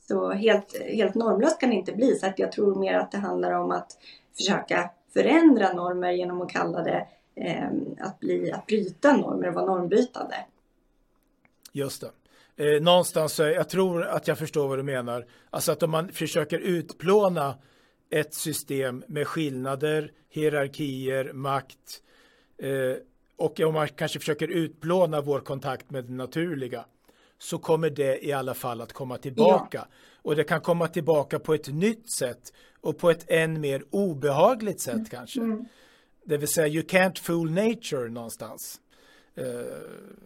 Så 0.08 0.32
helt, 0.32 0.82
helt 0.82 1.14
normlöst 1.14 1.60
kan 1.60 1.70
det 1.70 1.76
inte 1.76 1.92
bli, 1.92 2.14
så 2.14 2.26
att 2.26 2.38
jag 2.38 2.52
tror 2.52 2.74
mer 2.74 2.94
att 2.94 3.12
det 3.12 3.18
handlar 3.18 3.52
om 3.52 3.70
att 3.70 3.98
försöka 4.36 4.90
förändra 5.12 5.72
normer 5.72 6.10
genom 6.10 6.42
att 6.42 6.50
kalla 6.50 6.82
det 6.82 7.06
att, 8.00 8.20
bli, 8.20 8.52
att 8.52 8.66
bryta 8.66 9.16
normer 9.16 9.48
och 9.48 9.54
vara 9.54 9.66
normbrytande. 9.66 10.36
Just 11.72 12.00
det. 12.00 12.10
Eh, 12.56 12.82
någonstans, 12.82 13.38
jag 13.38 13.68
tror 13.68 14.04
att 14.04 14.28
jag 14.28 14.38
förstår 14.38 14.68
vad 14.68 14.78
du 14.78 14.82
menar. 14.82 15.26
Alltså 15.50 15.72
att 15.72 15.82
om 15.82 15.90
man 15.90 16.12
försöker 16.12 16.58
utplåna 16.58 17.54
ett 18.10 18.34
system 18.34 19.04
med 19.06 19.26
skillnader, 19.26 20.12
hierarkier, 20.28 21.32
makt 21.32 22.02
eh, 22.58 22.96
och 23.36 23.60
om 23.60 23.74
man 23.74 23.88
kanske 23.88 24.18
försöker 24.18 24.48
utplåna 24.48 25.20
vår 25.20 25.40
kontakt 25.40 25.90
med 25.90 26.04
det 26.04 26.12
naturliga 26.12 26.84
så 27.38 27.58
kommer 27.58 27.90
det 27.90 28.26
i 28.26 28.32
alla 28.32 28.54
fall 28.54 28.80
att 28.80 28.92
komma 28.92 29.18
tillbaka. 29.18 29.78
Ja. 29.78 29.96
Och 30.22 30.36
det 30.36 30.44
kan 30.44 30.60
komma 30.60 30.88
tillbaka 30.88 31.38
på 31.38 31.54
ett 31.54 31.68
nytt 31.68 32.12
sätt 32.12 32.52
och 32.80 32.98
på 32.98 33.10
ett 33.10 33.30
än 33.30 33.60
mer 33.60 33.84
obehagligt 33.90 34.80
sätt 34.80 34.94
mm. 34.94 35.04
kanske. 35.04 35.40
Mm. 35.40 35.64
Det 36.24 36.36
vill 36.36 36.48
säga, 36.48 36.68
you 36.68 36.82
can't 36.82 37.18
fool 37.18 37.50
nature 37.50 38.08
någonstans. 38.08 38.80
Uh, 39.38 39.44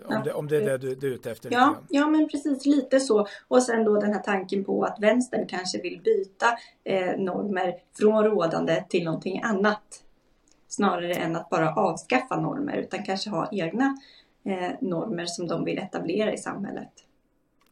om, 0.05 0.23
det, 0.25 0.33
om 0.33 0.49
det 0.49 0.57
är 0.57 0.61
det 0.61 0.79
du, 0.79 0.95
du 0.95 1.11
är 1.11 1.15
ute 1.15 1.31
efter. 1.31 1.53
Ja, 1.53 1.77
ja, 1.89 2.09
men 2.09 2.29
precis 2.29 2.67
lite 2.67 3.01
så. 3.01 3.27
Och 3.49 3.63
sen 3.63 3.85
då 3.85 4.01
den 4.01 4.13
här 4.13 4.23
tanken 4.23 4.65
på 4.65 4.85
att 4.85 4.97
vänstern 5.01 5.47
kanske 5.47 5.81
vill 5.81 6.01
byta 6.05 6.47
eh, 6.85 7.19
normer 7.19 7.75
från 7.99 8.25
rådande 8.25 8.85
till 8.89 9.05
någonting 9.05 9.41
annat. 9.43 10.03
Snarare 10.69 11.15
än 11.15 11.37
att 11.37 11.51
bara 11.51 11.75
avskaffa 11.75 12.41
normer 12.41 12.77
utan 12.77 13.05
kanske 13.05 13.31
ha 13.31 13.49
egna 13.53 13.97
eh, 14.45 14.71
normer 14.81 15.27
som 15.27 15.47
de 15.47 15.65
vill 15.65 15.79
etablera 15.79 16.33
i 16.33 16.39
samhället. 16.39 16.93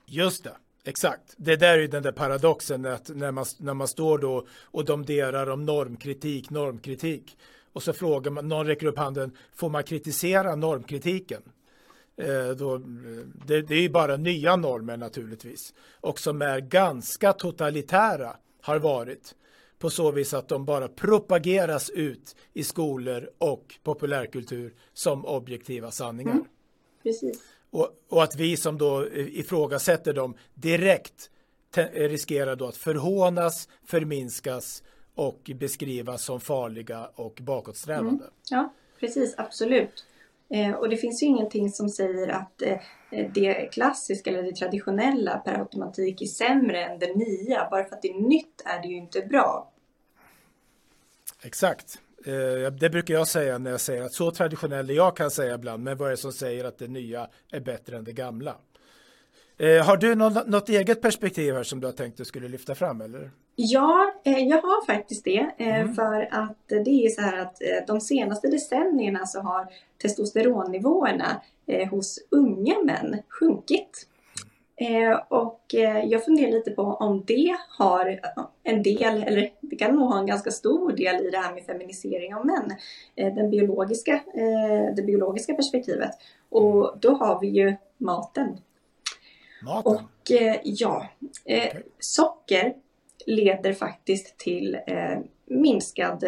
Just 0.07 0.45
det. 0.45 0.57
Exakt, 0.87 1.35
det 1.37 1.57
där 1.57 1.79
är 1.79 1.89
den 1.89 2.03
där 2.03 2.13
paradoxen 2.13 2.87
att 2.87 3.09
när 3.15 3.33
man, 3.33 3.45
när 3.59 3.75
man 3.75 3.89
står 3.89 4.19
då 4.19 4.47
och 4.63 4.85
domderar 4.85 5.51
om 5.51 5.65
normkritik, 5.65 6.51
normkritik 6.51 7.37
och 7.75 7.83
så 7.83 7.93
frågar 7.93 8.31
man, 8.31 8.49
någon 8.49 8.67
räcker 8.67 8.87
upp 8.87 8.99
handen, 8.99 9.37
får 9.55 9.71
man 9.71 9.85
kritisera 9.85 10.57
normkritiken? 10.57 11.43
Eh, 12.17 12.49
då, 12.49 12.79
det, 13.47 13.63
det 13.63 13.75
är 13.75 13.89
bara 13.89 14.17
nya 14.17 14.57
normer 14.57 14.97
naturligtvis 14.97 15.75
och 16.01 16.19
som 16.19 16.43
är 16.43 16.61
ganska 16.61 17.33
totalitära 17.33 18.37
har 18.61 18.79
varit 18.79 19.35
på 19.79 19.91
så 19.91 20.11
vis 20.11 20.35
att 20.35 20.49
de 20.49 20.65
bara 20.65 20.89
propageras 20.89 21.91
ut 21.91 22.37
i 22.53 22.65
skolor 22.65 23.31
och 23.39 23.75
populärkultur 23.83 24.75
som 24.93 25.25
objektiva 25.27 25.91
sanningar. 25.91 26.33
Mm, 26.33 26.47
precis. 27.03 27.43
Och, 27.71 27.89
och, 28.09 28.23
att 28.23 28.37
vi 28.37 28.57
som 28.57 28.79
då 28.79 29.09
ifrågasätter 29.15 30.13
dem 30.13 30.37
direkt 30.55 31.31
riskerar 31.93 32.57
då 32.57 32.67
att 32.67 32.77
förhånas, 32.77 33.69
förminskas 33.85 34.83
och 35.15 35.51
beskrivas 35.55 36.23
som 36.23 36.41
farliga 36.41 37.11
och 37.15 37.39
bakåtsträvande. 37.43 38.25
Mm. 38.25 38.35
Ja, 38.51 38.73
precis, 39.01 39.35
absolut. 39.37 40.05
Eh, 40.49 40.71
och 40.71 40.89
det 40.89 40.97
finns 40.97 41.23
ju 41.23 41.27
ingenting 41.27 41.71
som 41.71 41.89
säger 41.89 42.29
att 42.29 42.63
eh, 42.63 42.79
det 43.35 43.73
klassiska 43.73 44.31
eller 44.31 44.43
det 44.43 44.53
traditionella 44.53 45.39
per 45.39 45.59
automatik 45.59 46.23
är 46.23 46.27
sämre 46.27 46.85
än 46.85 46.99
det 46.99 47.15
nya. 47.15 47.69
Bara 47.71 47.85
för 47.85 47.97
att 47.97 48.03
det 48.03 48.09
är 48.09 48.21
nytt 48.21 48.63
är 48.65 48.83
det 48.83 48.89
ju 48.89 48.97
inte 48.97 49.21
bra. 49.21 49.73
Exakt. 51.43 51.99
Eh, 52.27 52.73
det 52.73 52.91
brukar 52.91 53.15
jag 53.15 53.29
säga 53.29 53.59
när 53.59 53.71
jag 53.71 53.81
säger 53.81 54.03
att 54.03 54.13
så 54.13 54.31
traditionell 54.31 54.91
är 54.91 54.95
jag 54.95 55.17
kan 55.17 55.31
säga 55.31 55.55
ibland, 55.55 55.83
men 55.83 55.97
vad 55.97 56.07
är 56.07 56.11
det 56.11 56.17
som 56.17 56.33
säger 56.33 56.65
att 56.65 56.79
det 56.79 56.89
nya 56.89 57.29
är 57.53 57.61
bättre 57.61 57.97
än 57.97 58.05
det 58.05 58.13
gamla? 58.13 58.57
Eh, 59.59 59.85
har 59.85 59.97
du 59.97 60.15
något, 60.15 60.47
något 60.47 60.69
eget 60.69 61.01
perspektiv 61.01 61.55
här 61.55 61.63
som 61.63 61.81
du 61.81 61.87
har 61.87 61.93
tänkt 61.93 62.13
att 62.13 62.19
du 62.19 62.25
skulle 62.25 62.49
lyfta 62.49 62.75
fram? 62.75 63.01
Eller? 63.01 63.31
Ja, 63.57 64.13
eh, 64.25 64.39
jag 64.39 64.63
har 64.63 64.87
faktiskt 64.87 65.25
det. 65.25 65.51
Mm. 65.59 65.95
För 65.95 66.29
att 66.31 66.59
det 66.69 67.07
är 67.07 67.09
så 67.09 67.21
här 67.21 67.39
att 67.39 67.57
de 67.87 68.01
senaste 68.01 68.49
decennierna 68.49 69.27
så 69.27 69.41
har 69.41 69.67
testosteronnivåerna 70.03 71.41
hos 71.91 72.19
unga 72.31 72.75
män 72.85 73.17
sjunkit. 73.29 74.07
Eh, 74.77 75.21
och 75.29 75.75
eh, 75.75 76.05
jag 76.05 76.25
funderar 76.25 76.51
lite 76.51 76.71
på 76.71 76.83
om 76.83 77.25
det 77.27 77.57
har 77.79 78.21
en 78.63 78.83
del, 78.83 79.23
eller 79.23 79.51
det 79.61 79.77
kan 79.77 79.97
nog 79.97 80.09
ha 80.09 80.19
en 80.19 80.27
ganska 80.27 80.51
stor 80.51 80.93
del 80.93 81.27
i 81.27 81.31
det 81.31 81.39
här 81.39 81.55
med 81.55 81.65
feminisering 81.65 82.35
av 82.35 82.47
män. 82.47 82.75
Eh, 83.17 83.35
den 83.35 83.51
biologiska, 83.51 84.13
eh, 84.15 84.95
det 84.97 85.03
biologiska 85.03 85.55
perspektivet. 85.55 86.11
Och 86.49 86.95
då 87.01 87.15
har 87.15 87.41
vi 87.41 87.49
ju 87.49 87.75
maten. 87.99 88.59
Maten? 89.65 89.93
Och 89.93 90.31
eh, 90.31 90.57
ja, 90.65 91.09
eh, 91.45 91.69
okay. 91.69 91.83
socker 91.99 92.75
leder 93.27 93.73
faktiskt 93.73 94.39
till 94.39 94.79
minskad 95.47 96.25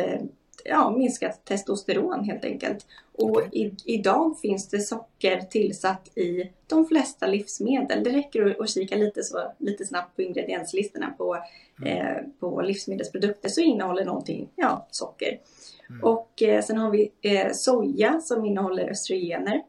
ja, 0.69 0.91
minskat 0.91 1.45
testosteron 1.45 2.25
helt 2.25 2.45
enkelt. 2.45 2.87
Och 3.13 3.31
okay. 3.31 3.49
i, 3.53 3.75
idag 3.85 4.39
finns 4.41 4.69
det 4.69 4.81
socker 4.81 5.41
tillsatt 5.41 6.19
i 6.19 6.53
de 6.67 6.87
flesta 6.87 7.27
livsmedel. 7.27 8.05
Det 8.05 8.11
räcker 8.11 8.63
att 8.63 8.71
kika 8.71 8.97
lite, 8.97 9.23
så, 9.23 9.53
lite 9.59 9.85
snabbt 9.87 10.17
på 10.17 10.23
ingredienslistorna 10.23 11.11
på, 11.19 11.37
mm. 11.81 11.99
eh, 11.99 12.23
på 12.41 12.61
livsmedelsprodukter 12.61 13.49
så 13.49 13.61
innehåller 13.61 14.05
någonting 14.05 14.49
ja, 14.57 14.87
socker. 14.91 15.39
Mm. 15.91 16.05
Och 16.05 16.43
eh, 16.43 16.63
sen 16.63 16.77
har 16.77 16.91
vi 16.91 17.13
eh, 17.23 17.53
soja 17.53 18.21
som 18.21 18.45
innehåller 18.45 18.91
östrogener. 18.91 19.63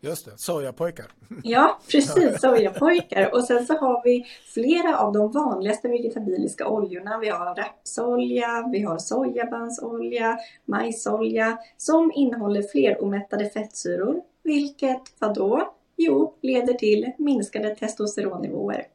Just 0.00 0.24
det, 0.24 0.38
sojapojkar. 0.38 1.06
Ja, 1.42 1.78
precis, 1.90 2.40
sojapojkar. 2.40 3.34
Och 3.34 3.44
sen 3.44 3.66
så 3.66 3.74
har 3.74 4.02
vi 4.04 4.26
flera 4.54 4.98
av 4.98 5.12
de 5.12 5.32
vanligaste 5.32 5.88
vegetabiliska 5.88 6.68
oljorna. 6.68 7.18
Vi 7.18 7.28
har 7.28 7.54
rapsolja, 7.54 8.68
vi 8.72 8.82
har 8.82 8.98
sojabansolja, 8.98 10.38
majsolja 10.64 11.58
som 11.76 12.12
innehåller 12.14 12.62
fleromättade 12.62 13.50
fettsyror. 13.50 14.22
Vilket, 14.42 15.02
vadå? 15.18 15.72
Jo, 15.96 16.34
leder 16.42 16.74
till 16.74 17.12
minskade 17.18 17.74
testosteronnivåer. 17.74 18.86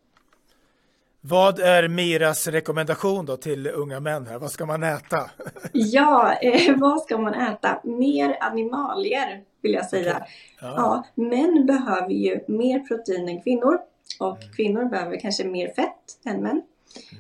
Vad 1.22 1.60
är 1.60 1.88
Miras 1.88 2.48
rekommendation 2.48 3.26
då 3.26 3.38
till 3.38 3.68
unga 3.68 4.00
män 4.00 4.28
här? 4.28 4.40
Vad 4.40 4.52
ska 4.52 4.66
man 4.66 4.84
äta? 4.84 5.32
ja, 5.74 6.34
eh, 6.34 6.78
vad 6.78 7.02
ska 7.02 7.18
man 7.18 7.34
äta? 7.34 7.80
Mer 7.84 8.38
animalier 8.40 9.44
vill 9.64 9.74
jag 9.74 9.86
säga. 9.86 10.16
Okay. 10.16 10.28
Ja. 10.62 10.74
ja. 10.78 11.24
män 11.24 11.66
behöver 11.66 12.10
ju 12.10 12.40
mer 12.48 12.80
protein 12.80 13.30
än 13.30 13.42
kvinnor 13.42 13.80
och 14.20 14.38
mm. 14.38 14.54
kvinnor 14.54 14.86
behöver 14.86 15.20
kanske 15.20 15.44
mer 15.44 15.68
fett 15.68 16.20
än 16.26 16.44
män. 16.44 16.62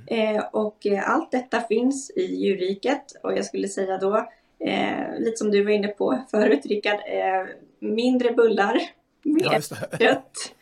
Mm. 0.09 0.35
Eh, 0.35 0.43
och 0.51 0.85
eh, 0.85 1.09
allt 1.09 1.31
detta 1.31 1.61
finns 1.61 2.11
i 2.15 2.35
djurriket 2.35 3.03
och 3.23 3.37
jag 3.37 3.45
skulle 3.45 3.67
säga 3.67 3.97
då, 3.97 4.17
eh, 4.59 5.19
lite 5.19 5.37
som 5.37 5.51
du 5.51 5.63
var 5.63 5.71
inne 5.71 5.87
på 5.87 6.19
förut 6.31 6.65
Rickard, 6.65 6.99
eh, 7.05 7.47
mindre 7.79 8.31
bullar, 8.31 8.81
mer 9.23 9.61
ja, 9.69 9.77
kött. 9.99 10.55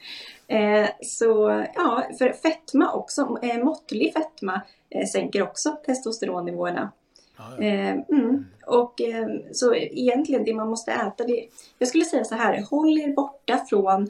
Eh, 0.48 0.90
så 1.02 1.66
ja, 1.76 2.04
för 2.18 2.34
fetma 2.34 2.94
också, 2.94 3.40
eh, 3.42 3.64
måttlig 3.64 4.14
fetma 4.14 4.62
sänker 5.12 5.44
också 5.44 5.78
testosteronnivåerna. 5.86 6.92
Ah, 7.42 7.64
ja. 7.64 8.06
mm. 8.10 8.46
Och 8.66 9.02
så 9.52 9.76
egentligen 9.76 10.44
det 10.44 10.54
man 10.54 10.70
måste 10.70 10.92
äta, 10.92 11.24
det, 11.24 11.48
jag 11.80 11.88
skulle 11.88 12.06
säga 12.06 12.24
så 12.24 12.36
här, 12.36 12.62
håll 12.70 13.00
er 13.00 13.14
borta 13.14 13.66
från 13.70 14.10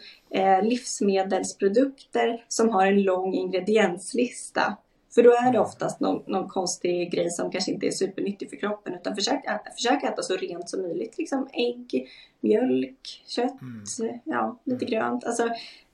livsmedelsprodukter 0.63 2.45
som 2.47 2.69
har 2.69 2.85
en 2.85 3.03
lång 3.03 3.33
ingredienslista. 3.33 4.77
För 5.15 5.23
då 5.23 5.29
är 5.29 5.43
det 5.43 5.49
mm. 5.49 5.61
oftast 5.61 5.99
någon, 5.99 6.23
någon, 6.27 6.49
konstig 6.49 7.11
grej 7.11 7.29
som 7.29 7.51
kanske 7.51 7.71
inte 7.71 7.87
är 7.87 7.91
supernyttig 7.91 8.49
för 8.49 8.57
kroppen. 8.57 8.93
Utan 8.93 9.15
försök, 9.15 9.43
försök 9.75 10.03
äta 10.03 10.21
så 10.21 10.35
rent 10.35 10.69
som 10.69 10.81
möjligt. 10.81 11.17
Liksom 11.17 11.47
ägg, 11.53 12.09
mjölk, 12.39 13.23
kött, 13.27 13.61
mm. 13.61 14.19
ja, 14.23 14.59
lite 14.63 14.85
mm. 14.85 14.99
grönt. 14.99 15.25
Alltså, 15.25 15.49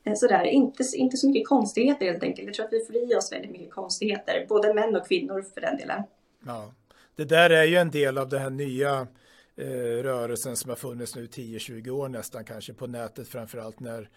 Eh, 0.08 0.14
sådär, 0.14 0.44
inte, 0.44 0.84
inte 0.96 1.18
så 1.18 1.28
mycket 1.28 1.48
konstigheter 1.48 2.06
helt 2.06 2.24
enkelt. 2.24 2.46
Jag 2.48 2.56
tror 2.56 2.66
att 2.66 2.74
vi 2.74 2.86
får 2.86 2.96
i 2.96 3.16
oss 3.16 3.32
väldigt 3.32 3.52
mycket 3.52 3.72
konstigheter, 3.72 4.46
både 4.50 4.74
män 4.74 4.96
och 4.96 5.08
kvinnor 5.08 5.46
för 5.54 5.62
den 5.62 5.78
delen. 5.78 6.04
Ja, 6.46 6.72
det 7.18 7.26
där 7.26 7.50
är 7.50 7.64
ju 7.64 7.76
en 7.76 7.92
del 7.92 8.18
av 8.18 8.30
den 8.30 8.42
här 8.42 8.50
nya 8.50 9.08
eh, 9.56 10.04
rörelsen 10.04 10.56
som 10.56 10.70
har 10.70 10.76
funnits 10.76 11.16
nu 11.16 11.26
10-20 11.26 11.90
år 11.90 12.10
nästan 12.10 12.46
kanske 12.46 12.74
på 12.74 12.88
nätet 12.88 13.28
framförallt 13.28 13.80
när 13.80 14.10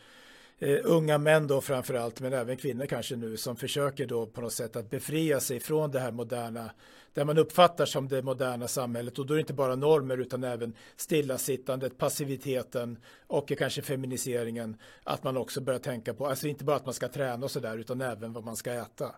eh, 0.58 0.78
unga 0.84 1.18
män 1.18 1.46
då 1.46 1.60
framförallt, 1.60 2.20
men 2.20 2.32
även 2.32 2.56
kvinnor 2.56 2.86
kanske 2.86 3.16
nu 3.16 3.36
som 3.36 3.56
försöker 3.56 4.06
då 4.06 4.26
på 4.26 4.40
något 4.40 4.52
sätt 4.52 4.76
att 4.76 4.90
befria 4.90 5.40
sig 5.40 5.60
från 5.60 5.90
det 5.90 6.00
här 6.00 6.12
moderna, 6.12 6.70
där 7.14 7.24
man 7.24 7.38
uppfattar 7.38 7.86
som 7.86 8.08
det 8.08 8.22
moderna 8.22 8.68
samhället 8.68 9.18
och 9.18 9.26
då 9.26 9.34
är 9.34 9.36
det 9.36 9.40
inte 9.40 9.52
bara 9.52 9.76
normer 9.76 10.16
utan 10.16 10.44
även 10.44 10.74
stillasittandet, 10.96 11.98
passiviteten 11.98 12.98
och 13.26 13.52
kanske 13.58 13.82
feminiseringen, 13.82 14.76
att 15.04 15.24
man 15.24 15.36
också 15.36 15.60
börjar 15.60 15.80
tänka 15.80 16.14
på, 16.14 16.26
alltså 16.26 16.48
inte 16.48 16.64
bara 16.64 16.76
att 16.76 16.84
man 16.84 16.94
ska 16.94 17.08
träna 17.08 17.44
och 17.44 17.50
sådär 17.50 17.78
utan 17.78 18.00
även 18.00 18.32
vad 18.32 18.44
man 18.44 18.56
ska 18.56 18.72
äta 18.72 19.14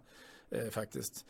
eh, 0.51 0.69
faktiskt. 0.71 1.25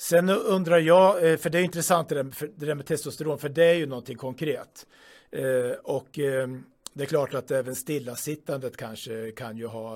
Sen 0.00 0.28
undrar 0.28 0.78
jag, 0.78 1.30
eh, 1.30 1.36
för 1.36 1.50
det 1.50 1.58
är 1.58 1.62
intressant 1.62 2.08
det 2.08 2.14
där, 2.14 2.26
det 2.56 2.66
där 2.66 2.74
med 2.74 2.86
testosteron, 2.86 3.38
för 3.38 3.48
det 3.48 3.64
är 3.64 3.74
ju 3.74 3.86
någonting 3.86 4.16
konkret. 4.16 4.86
Eh, 5.30 5.70
och 5.82 6.18
ehm, 6.18 6.64
det 6.92 7.02
är 7.02 7.06
klart 7.06 7.34
att 7.34 7.50
även 7.50 7.74
stillasittandet 7.74 8.76
kanske 8.76 9.30
kan 9.30 9.56
ju 9.56 9.66
ha 9.66 9.94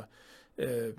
eh, 0.57 0.95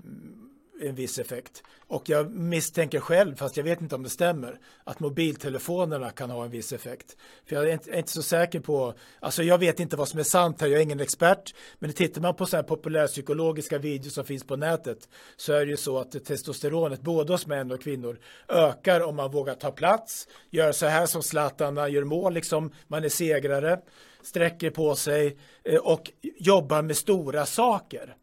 en 0.80 0.94
viss 0.94 1.18
effekt. 1.18 1.62
Och 1.88 2.08
jag 2.08 2.30
misstänker 2.30 3.00
själv, 3.00 3.36
fast 3.36 3.56
jag 3.56 3.64
vet 3.64 3.80
inte 3.80 3.94
om 3.94 4.02
det 4.02 4.10
stämmer, 4.10 4.58
att 4.84 5.00
mobiltelefonerna 5.00 6.10
kan 6.10 6.30
ha 6.30 6.44
en 6.44 6.50
viss 6.50 6.72
effekt. 6.72 7.16
För 7.46 7.56
jag 7.56 7.68
är 7.68 7.72
inte, 7.72 7.90
är 7.90 7.98
inte 7.98 8.12
så 8.12 8.22
säker 8.22 8.60
på, 8.60 8.94
alltså 9.20 9.42
jag 9.42 9.58
vet 9.58 9.80
inte 9.80 9.96
vad 9.96 10.08
som 10.08 10.20
är 10.20 10.24
sant 10.24 10.60
här, 10.60 10.68
jag 10.68 10.78
är 10.78 10.82
ingen 10.82 11.00
expert, 11.00 11.54
men 11.78 11.92
tittar 11.92 12.20
man 12.20 12.34
på 12.34 12.46
så 12.46 12.56
här 12.56 12.62
populärpsykologiska 12.62 13.78
videos 13.78 14.14
som 14.14 14.24
finns 14.24 14.44
på 14.44 14.56
nätet 14.56 15.08
så 15.36 15.52
är 15.52 15.66
det 15.66 15.70
ju 15.70 15.76
så 15.76 15.98
att 15.98 16.24
testosteronet, 16.24 17.00
både 17.00 17.32
hos 17.32 17.46
män 17.46 17.72
och 17.72 17.82
kvinnor, 17.82 18.18
ökar 18.48 19.00
om 19.00 19.16
man 19.16 19.30
vågar 19.30 19.54
ta 19.54 19.70
plats, 19.70 20.28
gör 20.50 20.72
så 20.72 20.86
här 20.86 21.06
som 21.06 21.22
Zlatan 21.22 21.92
gör 21.92 22.04
mål, 22.04 22.34
liksom, 22.34 22.72
man 22.86 23.04
är 23.04 23.08
segrare, 23.08 23.80
sträcker 24.22 24.70
på 24.70 24.96
sig 24.96 25.38
eh, 25.64 25.80
och 25.80 26.10
jobbar 26.22 26.82
med 26.82 26.96
stora 26.96 27.46
saker. 27.46 28.16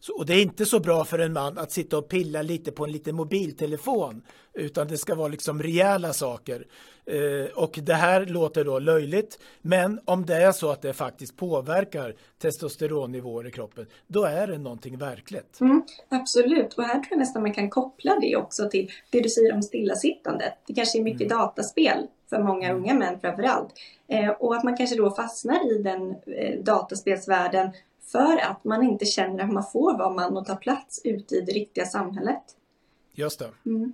Så, 0.00 0.16
och 0.16 0.26
det 0.26 0.34
är 0.34 0.42
inte 0.42 0.66
så 0.66 0.80
bra 0.80 1.04
för 1.04 1.18
en 1.18 1.32
man 1.32 1.58
att 1.58 1.72
sitta 1.72 1.98
och 1.98 2.08
pilla 2.08 2.42
lite 2.42 2.72
på 2.72 2.84
en 2.84 2.92
liten 2.92 3.16
mobiltelefon 3.16 4.22
utan 4.54 4.88
det 4.88 4.98
ska 4.98 5.14
vara 5.14 5.28
liksom 5.28 5.62
rejäla 5.62 6.12
saker. 6.12 6.66
Eh, 7.06 7.56
och 7.56 7.78
det 7.82 7.94
här 7.94 8.26
låter 8.26 8.64
då 8.64 8.78
löjligt 8.78 9.38
men 9.62 10.00
om 10.04 10.26
det 10.26 10.34
är 10.34 10.52
så 10.52 10.70
att 10.70 10.82
det 10.82 10.92
faktiskt 10.92 11.36
påverkar 11.36 12.14
testosteronnivåer 12.38 13.46
i 13.46 13.50
kroppen 13.50 13.86
då 14.06 14.24
är 14.24 14.46
det 14.46 14.58
någonting 14.58 14.98
verkligt. 14.98 15.60
Mm, 15.60 15.82
absolut 16.08 16.74
och 16.74 16.84
här 16.84 16.94
tror 16.94 17.06
jag 17.10 17.18
nästan 17.18 17.42
man 17.42 17.54
kan 17.54 17.70
koppla 17.70 18.18
det 18.20 18.36
också 18.36 18.68
till 18.68 18.90
det 19.10 19.20
du 19.20 19.28
säger 19.28 19.54
om 19.54 19.62
stillasittandet. 19.62 20.52
Det 20.66 20.74
kanske 20.74 20.98
är 20.98 21.02
mycket 21.02 21.32
mm. 21.32 21.38
dataspel 21.38 22.06
för 22.30 22.42
många 22.42 22.68
mm. 22.68 22.82
unga 22.82 22.94
män 22.94 23.20
framför 23.20 23.42
allt. 23.42 23.72
Eh, 24.08 24.28
och 24.28 24.56
att 24.56 24.64
man 24.64 24.76
kanske 24.76 24.96
då 24.96 25.10
fastnar 25.10 25.72
i 25.72 25.82
den 25.82 26.10
eh, 26.10 26.60
dataspelsvärlden 26.60 27.70
för 28.12 28.36
att 28.36 28.64
man 28.64 28.82
inte 28.82 29.04
känner 29.04 29.44
att 29.44 29.52
man 29.52 29.64
får 29.72 29.98
vara 29.98 30.10
man 30.10 30.36
och 30.36 30.46
ta 30.46 30.56
plats 30.56 31.00
ute 31.04 31.34
i 31.34 31.40
det 31.40 31.52
riktiga 31.52 31.84
samhället. 31.84 32.42
Just 33.14 33.38
det. 33.38 33.50
Mm. 33.66 33.92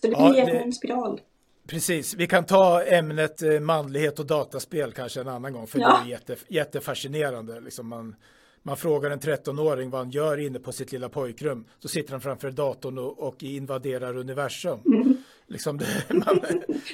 Så 0.00 0.06
det 0.06 0.08
blir 0.08 0.38
ja, 0.38 0.46
det... 0.46 0.58
en 0.58 0.72
spiral. 0.72 1.20
Precis, 1.66 2.14
vi 2.14 2.26
kan 2.26 2.44
ta 2.44 2.82
ämnet 2.82 3.42
eh, 3.42 3.60
manlighet 3.60 4.18
och 4.18 4.26
dataspel 4.26 4.92
kanske 4.92 5.20
en 5.20 5.28
annan 5.28 5.52
gång 5.52 5.66
för 5.66 5.78
ja. 5.78 6.00
det 6.04 6.08
är 6.08 6.10
jätte, 6.10 6.36
jättefascinerande. 6.48 7.60
Liksom 7.60 7.88
man, 7.88 8.16
man 8.62 8.76
frågar 8.76 9.10
en 9.10 9.20
13-åring 9.20 9.90
vad 9.90 10.00
han 10.00 10.10
gör 10.10 10.38
inne 10.38 10.58
på 10.58 10.72
sitt 10.72 10.92
lilla 10.92 11.08
pojkrum. 11.08 11.64
Så 11.78 11.88
sitter 11.88 12.12
han 12.12 12.20
framför 12.20 12.50
datorn 12.50 12.98
och, 12.98 13.18
och 13.18 13.42
invaderar 13.42 14.16
universum. 14.16 14.80
Mm. 14.86 15.16
Liksom 15.46 15.78
det, 15.78 15.86
man... 16.08 16.40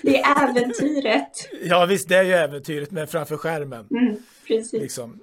det, 0.03 0.21
är 0.21 0.49
äventyret. 0.49 1.49
Ja 1.63 1.87
visst, 1.87 2.09
det 2.09 2.17
är 2.17 2.23
ju 2.23 2.33
äventyret, 2.33 2.91
men 2.91 3.07
framför 3.07 3.37
skärmen. 3.37 3.87
Mm, 3.91 4.17
precis. 4.47 4.73
Liksom. 4.73 5.21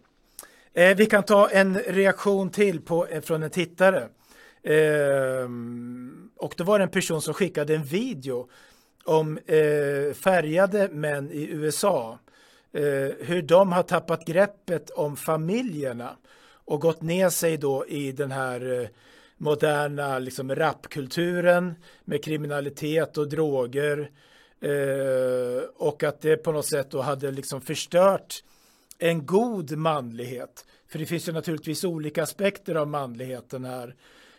Eh, 0.76 0.96
vi 0.96 1.06
kan 1.06 1.24
ta 1.24 1.50
en 1.50 1.80
reaktion 1.80 2.50
till 2.50 2.82
på, 2.82 3.08
eh, 3.08 3.22
från 3.22 3.44
en 3.44 3.50
tittare. 3.50 4.08
Eh, 4.64 5.50
och 6.38 6.54
det 6.58 6.64
var 6.64 6.80
en 6.80 6.90
person 6.90 7.22
som 7.22 7.34
skickade 7.34 7.76
en 7.76 7.84
video 7.84 8.50
om 9.06 9.38
eh, 9.38 10.14
färgade 10.14 10.90
män 10.92 11.32
i 11.32 11.48
USA. 11.52 12.20
Eh, 12.74 12.82
hur 13.20 13.42
de 13.42 13.72
har 13.72 13.84
tappat 13.84 14.26
greppet 14.26 14.90
om 14.90 15.18
familjerna 15.18 16.18
och 16.66 16.82
gått 16.82 17.02
ner 17.02 17.30
sig 17.30 17.58
då 17.58 17.86
i 17.88 18.12
den 18.12 18.32
här 18.32 18.82
eh, 18.82 18.88
moderna 19.38 20.20
liksom, 20.20 20.56
rapkulturen 20.56 21.76
med 22.06 22.24
kriminalitet 22.24 23.18
och 23.18 23.30
droger. 23.30 24.12
Eh, 24.62 25.64
och 25.76 26.04
att 26.04 26.22
det 26.22 26.38
på 26.38 26.52
något 26.52 26.66
sätt 26.66 26.92
då 26.92 27.02
hade 27.02 27.32
liksom 27.32 27.62
förstört 27.62 28.44
en 29.04 29.26
god 29.26 29.78
manlighet. 29.78 30.66
För 30.88 31.00
det 31.00 31.06
finns 31.06 31.28
ju 31.28 31.32
naturligtvis 31.32 31.84
olika 31.84 32.24
aspekter 32.24 32.76
av 32.76 32.88
manligheten 32.88 33.66
här. 33.66 33.96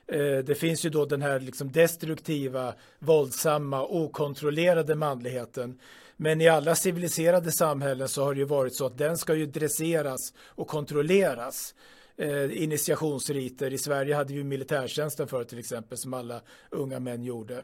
Eh, 0.06 0.38
det 0.44 0.54
finns 0.54 0.84
ju 0.84 0.90
då 0.90 1.04
den 1.04 1.22
här 1.22 1.40
liksom 1.40 1.72
destruktiva, 1.72 2.74
våldsamma, 2.98 3.86
okontrollerade 3.86 4.94
manligheten. 4.94 5.78
Men 6.16 6.40
i 6.40 6.48
alla 6.48 6.74
civiliserade 6.74 7.52
samhällen 7.52 8.08
så 8.08 8.24
har 8.24 8.34
det 8.34 8.40
ju 8.40 8.46
varit 8.46 8.76
så 8.76 8.86
att 8.86 8.98
den 8.98 9.16
ska 9.16 9.34
ju 9.34 9.46
dresseras 9.46 10.32
och 10.38 10.68
kontrolleras. 10.68 11.74
Eh, 12.16 12.62
initiationsriter. 12.62 13.72
I 13.72 13.78
Sverige 13.78 14.14
hade 14.14 14.34
vi 14.34 14.44
militärtjänsten 14.44 15.28
för 15.28 15.44
till 15.44 15.58
exempel 15.58 15.98
som 15.98 16.14
alla 16.14 16.40
unga 16.70 17.00
män 17.00 17.24
gjorde. 17.24 17.62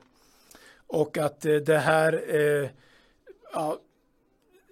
Och 0.86 1.18
att 1.18 1.44
eh, 1.44 1.54
det 1.56 1.78
här 1.78 2.34
eh, 2.34 2.68
ja, 3.52 3.80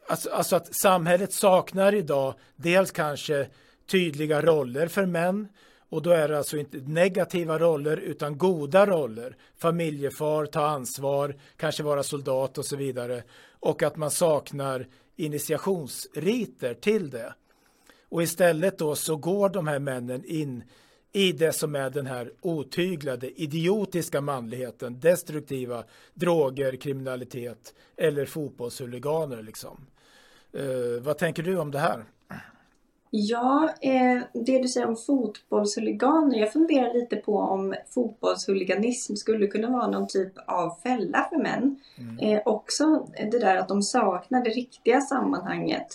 Alltså, 0.09 0.31
alltså, 0.31 0.57
att 0.57 0.75
samhället 0.75 1.33
saknar 1.33 1.95
idag 1.95 2.35
dels 2.57 2.91
kanske 2.91 3.47
tydliga 3.87 4.43
roller 4.43 4.87
för 4.87 5.07
män 5.07 5.49
och 5.89 6.03
då 6.03 6.11
är 6.11 6.29
det 6.29 6.39
alltså 6.39 6.57
inte 6.57 6.77
negativa 6.77 7.59
roller 7.59 7.97
utan 7.97 8.39
goda 8.39 8.87
roller. 8.87 9.37
Familjefar, 9.57 10.47
ta 10.47 10.67
ansvar, 10.67 11.37
kanske 11.57 11.83
vara 11.83 12.03
soldat 12.03 12.59
och 12.59 12.65
så 12.65 12.77
vidare. 12.77 13.23
Och 13.61 13.83
att 13.83 13.97
man 13.97 14.11
saknar 14.11 14.87
initiationsriter 15.17 16.75
till 16.75 17.11
det. 17.11 17.35
Och 18.09 18.23
istället 18.23 18.79
då 18.79 18.95
så 18.95 19.17
går 19.17 19.49
de 19.49 19.67
här 19.67 19.79
männen 19.79 20.25
in 20.25 20.65
i 21.13 21.33
det 21.33 21.53
som 21.53 21.75
är 21.75 21.91
den 21.91 22.07
här 22.07 22.33
otyglade, 22.41 23.41
idiotiska 23.41 24.21
manligheten, 24.21 25.01
destruktiva 25.01 25.85
droger, 26.15 26.77
kriminalitet 26.77 27.75
eller 27.97 28.27
fotbollshuliganer. 28.27 29.43
Liksom. 29.43 29.87
Eh, 30.53 31.03
vad 31.03 31.19
tänker 31.19 31.43
du 31.43 31.59
om 31.59 31.71
det 31.71 31.79
här? 31.79 32.05
Ja, 33.11 33.71
eh, 33.81 34.23
det 34.33 34.59
du 34.59 34.69
säger 34.69 34.87
om 34.87 34.97
fotbollshuliganer. 34.97 36.39
Jag 36.39 36.53
funderar 36.53 36.95
lite 36.95 37.17
på 37.17 37.39
om 37.39 37.75
fotbollshuliganism 37.95 39.15
skulle 39.15 39.47
kunna 39.47 39.71
vara 39.71 39.87
någon 39.87 40.09
typ 40.09 40.33
av 40.47 40.79
fälla 40.83 41.29
för 41.31 41.39
män. 41.39 41.81
Mm. 41.99 42.19
Eh, 42.19 42.43
också 42.45 43.09
det 43.31 43.39
där 43.39 43.57
att 43.57 43.69
de 43.69 43.83
saknar 43.83 44.45
det 44.45 44.51
riktiga 44.51 45.01
sammanhanget. 45.01 45.87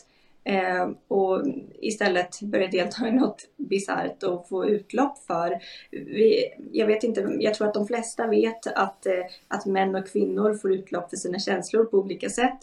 Eh, 0.44 0.90
och 1.08 1.42
istället 1.82 2.42
börja 2.42 2.68
delta 2.68 3.08
i 3.08 3.12
något 3.12 3.48
bisarrt 3.58 4.24
och 4.24 4.48
få 4.50 4.66
utlopp 4.66 5.18
för. 5.18 5.60
Vi, 5.92 6.44
jag 6.72 6.88
vet 6.88 7.04
inte, 7.04 7.36
jag 7.40 7.54
tror 7.54 7.68
att 7.68 7.74
de 7.74 7.88
flesta 7.88 8.28
vet 8.28 8.68
att, 8.68 9.06
eh, 9.06 9.24
att 9.48 9.66
män 9.66 9.96
och 9.96 10.08
kvinnor 10.08 10.54
får 10.54 10.74
utlopp 10.74 11.10
för 11.10 11.18
sina 11.18 11.40
känslor 11.40 11.86
på 11.86 11.98
olika 11.98 12.30
sätt. 12.30 12.60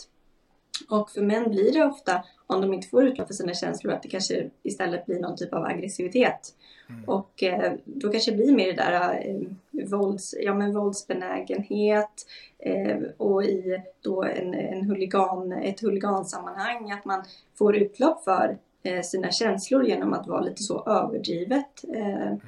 Och 0.89 1.11
för 1.11 1.23
män 1.23 1.51
blir 1.51 1.73
det 1.73 1.85
ofta, 1.85 2.25
om 2.47 2.61
de 2.61 2.75
inte 2.75 2.89
får 2.89 3.05
utlopp 3.05 3.27
för 3.27 3.35
sina 3.35 3.55
känslor, 3.55 3.93
att 3.93 4.03
det 4.03 4.09
kanske 4.09 4.51
istället 4.63 5.07
blir 5.07 5.21
någon 5.21 5.37
typ 5.37 5.53
av 5.53 5.65
aggressivitet. 5.65 6.55
Mm. 6.89 7.05
Och 7.05 7.43
eh, 7.43 7.73
då 7.85 8.11
kanske 8.11 8.31
det 8.31 8.37
blir 8.37 8.53
mer 8.53 8.67
det 8.67 8.73
där 8.73 9.27
eh, 9.27 9.87
vålds, 9.87 10.35
ja, 10.41 10.55
men 10.55 10.75
våldsbenägenhet 10.75 12.27
eh, 12.59 12.99
och 13.17 13.45
i 13.45 13.83
då 14.01 14.25
en, 14.25 14.55
en 14.55 14.83
huligan, 14.83 15.53
ett 15.53 15.81
huligansammanhang 15.81 16.91
att 16.91 17.05
man 17.05 17.25
får 17.55 17.77
utlopp 17.77 18.25
för 18.25 18.59
eh, 18.83 19.03
sina 19.03 19.31
känslor 19.31 19.85
genom 19.85 20.13
att 20.13 20.27
vara 20.27 20.41
lite 20.41 20.63
så 20.63 20.85
överdrivet 20.87 21.85
eh, 21.95 22.27
mm. 22.27 22.41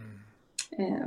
Eh, 0.79 1.07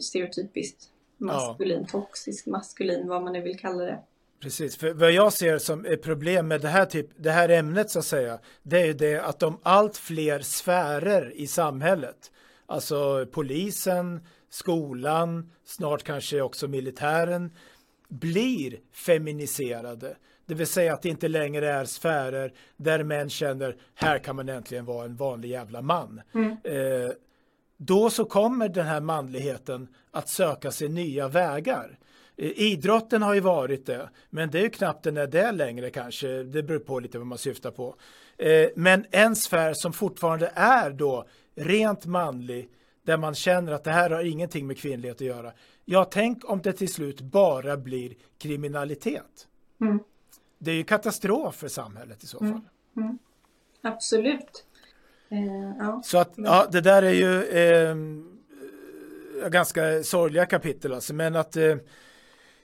stereotypiskt 0.00 0.90
maskulin, 1.16 1.80
ja. 1.80 2.00
toxisk 2.00 2.46
maskulin, 2.46 3.08
vad 3.08 3.22
man 3.22 3.32
nu 3.32 3.40
vill 3.40 3.58
kalla 3.58 3.84
det. 3.84 3.98
Precis, 4.40 4.76
för 4.76 4.92
vad 4.92 5.12
jag 5.12 5.32
ser 5.32 5.58
som 5.58 5.84
ett 5.84 6.02
problem 6.02 6.48
med 6.48 6.60
det 6.60 6.68
här, 6.68 6.86
typ, 6.86 7.06
det 7.16 7.30
här 7.30 7.48
ämnet 7.48 7.90
så 7.90 7.98
att 7.98 8.04
säga, 8.04 8.38
det 8.62 8.80
är 8.80 8.86
ju 8.86 8.92
det 8.92 9.18
att 9.18 9.38
de 9.38 9.58
allt 9.62 9.96
fler 9.96 10.40
sfärer 10.40 11.32
i 11.36 11.46
samhället, 11.46 12.32
alltså 12.66 13.26
polisen, 13.32 14.20
skolan, 14.50 15.50
snart 15.64 16.02
kanske 16.02 16.40
också 16.40 16.68
militären, 16.68 17.50
blir 18.08 18.76
feminiserade. 18.92 20.16
Det 20.46 20.54
vill 20.54 20.66
säga 20.66 20.94
att 20.94 21.02
det 21.02 21.08
inte 21.08 21.28
längre 21.28 21.70
är 21.70 21.84
sfärer 21.84 22.52
där 22.76 23.02
män 23.02 23.30
känner 23.30 23.76
här 23.94 24.18
kan 24.18 24.36
man 24.36 24.48
äntligen 24.48 24.84
vara 24.84 25.04
en 25.04 25.16
vanlig 25.16 25.48
jävla 25.48 25.82
man. 25.82 26.20
Mm. 26.34 26.56
Eh, 26.64 27.10
då 27.76 28.10
så 28.10 28.24
kommer 28.24 28.68
den 28.68 28.86
här 28.86 29.00
manligheten 29.00 29.88
att 30.10 30.28
söka 30.28 30.70
sig 30.70 30.88
nya 30.88 31.28
vägar. 31.28 31.98
Eh, 32.38 32.52
idrotten 32.56 33.22
har 33.22 33.34
ju 33.34 33.40
varit 33.40 33.86
det, 33.86 34.08
men 34.30 34.50
det 34.50 34.58
är 34.58 34.62
ju 34.62 34.70
knappt 34.70 35.04
den 35.04 35.16
är 35.16 35.26
det 35.26 35.52
längre 35.52 35.90
kanske. 35.90 36.28
Det 36.28 36.62
beror 36.62 36.78
på 36.78 37.00
lite 37.00 37.18
vad 37.18 37.26
man 37.26 37.38
syftar 37.38 37.70
på. 37.70 37.94
Eh, 38.36 38.68
men 38.76 39.04
en 39.10 39.36
sfär 39.36 39.72
som 39.74 39.92
fortfarande 39.92 40.52
är 40.54 40.90
då 40.90 41.28
rent 41.54 42.06
manlig, 42.06 42.70
där 43.02 43.16
man 43.16 43.34
känner 43.34 43.72
att 43.72 43.84
det 43.84 43.90
här 43.90 44.10
har 44.10 44.22
ingenting 44.22 44.66
med 44.66 44.78
kvinnlighet 44.78 45.16
att 45.16 45.26
göra. 45.26 45.52
Ja, 45.84 46.04
tänk 46.04 46.50
om 46.50 46.62
det 46.62 46.72
till 46.72 46.92
slut 46.92 47.20
bara 47.20 47.76
blir 47.76 48.14
kriminalitet. 48.38 49.46
Mm. 49.80 49.98
Det 50.58 50.70
är 50.70 50.74
ju 50.74 50.84
katastrof 50.84 51.54
för 51.54 51.68
samhället 51.68 52.24
i 52.24 52.26
så 52.26 52.38
fall. 52.38 52.48
Mm. 52.48 52.62
Mm. 52.96 53.18
Absolut. 53.82 54.64
Eh, 55.28 55.76
ja. 55.78 56.02
Så 56.04 56.18
att 56.18 56.32
ja, 56.36 56.66
det 56.72 56.80
där 56.80 57.02
är 57.02 57.12
ju 57.12 57.42
eh, 57.44 57.96
ganska 59.48 60.02
sorgliga 60.02 60.46
kapitel 60.46 60.92
alltså, 60.92 61.14
men 61.14 61.36
att 61.36 61.56
eh, 61.56 61.76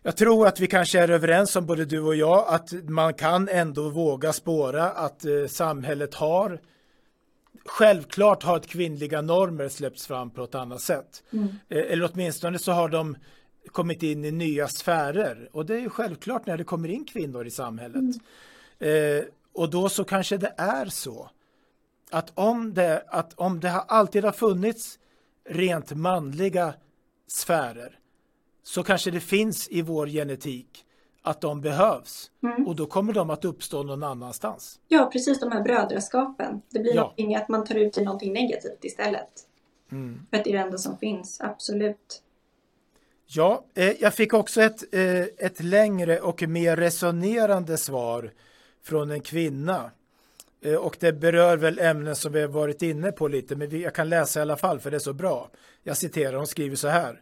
jag 0.07 0.17
tror 0.17 0.47
att 0.47 0.61
vi 0.61 0.67
kanske 0.67 1.01
är 1.01 1.11
överens 1.11 1.57
om, 1.57 1.67
både 1.67 1.85
du 1.85 2.01
och 2.01 2.17
jag, 2.17 2.45
att 2.49 2.73
man 2.89 3.15
kan 3.15 3.49
ändå 3.49 3.89
våga 3.89 4.33
spåra 4.33 4.91
att 4.91 5.25
eh, 5.25 5.47
samhället 5.47 6.15
har 6.15 6.61
självklart 7.65 8.43
har 8.43 8.57
ett 8.57 8.67
kvinnliga 8.67 9.21
normer 9.21 9.69
släppts 9.69 10.07
fram 10.07 10.31
på 10.31 10.45
ett 10.45 10.55
annat 10.55 10.81
sätt. 10.81 11.23
Mm. 11.33 11.49
Eh, 11.69 11.93
eller 11.93 12.11
åtminstone 12.13 12.59
så 12.59 12.73
har 12.73 12.89
de 12.89 13.17
kommit 13.67 14.03
in 14.03 14.25
i 14.25 14.31
nya 14.31 14.69
sfärer 14.69 15.49
och 15.53 15.67
det 15.67 15.75
är 15.75 15.81
ju 15.81 15.91
självklart 15.91 16.47
när 16.47 16.57
det 16.57 16.65
kommer 16.65 16.89
in 16.89 17.05
kvinnor 17.05 17.47
i 17.47 17.51
samhället. 17.51 18.17
Mm. 18.81 19.19
Eh, 19.19 19.25
och 19.53 19.71
då 19.71 19.89
så 19.89 20.05
kanske 20.05 20.37
det 20.37 20.55
är 20.57 20.87
så 20.87 21.31
att 22.11 22.33
om 22.35 22.75
det, 22.75 23.05
att 23.09 23.35
om 23.35 23.61
det 23.61 23.73
alltid 23.73 24.25
har 24.25 24.33
funnits 24.33 24.99
rent 25.49 25.93
manliga 25.93 26.75
sfärer 27.27 27.99
så 28.65 28.83
kanske 28.83 29.11
det 29.11 29.21
finns 29.21 29.69
i 29.69 29.83
vår 29.83 30.07
genetik 30.07 30.85
att 31.23 31.41
de 31.41 31.61
behövs 31.61 32.31
mm. 32.43 32.67
och 32.67 32.77
då 32.77 32.87
kommer 32.87 33.13
de 33.13 33.31
att 33.31 33.45
uppstå 33.45 33.83
någon 33.83 34.03
annanstans. 34.03 34.81
Ja, 34.89 35.11
precis 35.13 35.41
de 35.41 35.53
här 35.53 35.63
brödraskapen. 35.63 36.63
Det 36.71 36.79
blir 36.79 36.95
ja. 36.95 37.39
att 37.39 37.49
man 37.49 37.65
tar 37.65 37.75
ut 37.75 37.99
i 37.99 38.05
någonting 38.05 38.33
negativt 38.33 38.85
istället. 38.85 39.31
Mm. 39.93 40.27
För 40.31 40.37
att 40.37 40.45
det 40.45 40.51
är 40.51 40.55
det 40.55 40.65
enda 40.65 40.79
som 40.79 40.99
finns, 40.99 41.41
absolut. 41.41 42.23
Ja, 43.27 43.65
eh, 43.75 44.03
jag 44.03 44.15
fick 44.15 44.35
också 44.35 44.63
ett, 44.63 44.95
eh, 44.95 45.47
ett 45.47 45.63
längre 45.63 46.21
och 46.21 46.49
mer 46.49 46.77
resonerande 46.77 47.77
svar 47.77 48.31
från 48.83 49.11
en 49.11 49.21
kvinna. 49.21 49.91
Eh, 50.65 50.75
och 50.75 50.97
det 51.01 51.13
berör 51.13 51.57
väl 51.57 51.79
ämnen 51.79 52.17
som 52.17 52.33
vi 52.33 52.41
har 52.41 52.49
varit 52.49 52.83
inne 52.83 53.13
på 53.13 53.29
lite, 53.29 53.57
men 53.57 53.69
vi, 53.69 53.83
jag 53.83 53.95
kan 53.95 54.09
läsa 54.09 54.41
i 54.41 54.43
alla 54.43 54.57
fall 54.57 54.81
för 54.81 54.91
det 54.91 54.97
är 54.97 54.99
så 54.99 55.13
bra. 55.13 55.51
Jag 55.83 55.97
citerar, 55.97 56.37
hon 56.37 56.47
skriver 56.47 56.77
så 56.77 56.89
här. 56.89 57.21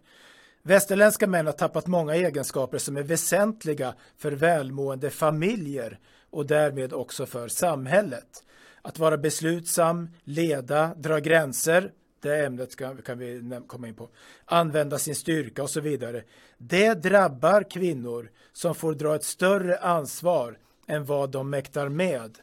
Västerländska 0.64 1.26
män 1.26 1.46
har 1.46 1.52
tappat 1.52 1.86
många 1.86 2.14
egenskaper 2.14 2.78
som 2.78 2.96
är 2.96 3.02
väsentliga 3.02 3.94
för 4.16 4.32
välmående 4.32 5.10
familjer 5.10 5.98
och 6.30 6.46
därmed 6.46 6.92
också 6.92 7.26
för 7.26 7.48
samhället. 7.48 8.44
Att 8.82 8.98
vara 8.98 9.18
beslutsam, 9.18 10.10
leda, 10.24 10.94
dra 10.94 11.18
gränser, 11.18 11.92
det 12.20 12.44
ämnet 12.44 12.76
kan, 12.76 13.02
kan 13.02 13.18
vi 13.18 13.60
komma 13.66 13.88
in 13.88 13.94
på, 13.94 14.08
använda 14.44 14.98
sin 14.98 15.14
styrka 15.14 15.62
och 15.62 15.70
så 15.70 15.80
vidare. 15.80 16.22
Det 16.58 16.94
drabbar 16.94 17.70
kvinnor 17.70 18.30
som 18.52 18.74
får 18.74 18.94
dra 18.94 19.14
ett 19.14 19.24
större 19.24 19.78
ansvar 19.78 20.58
än 20.86 21.04
vad 21.04 21.30
de 21.30 21.50
mäktar 21.50 21.88
med. 21.88 22.38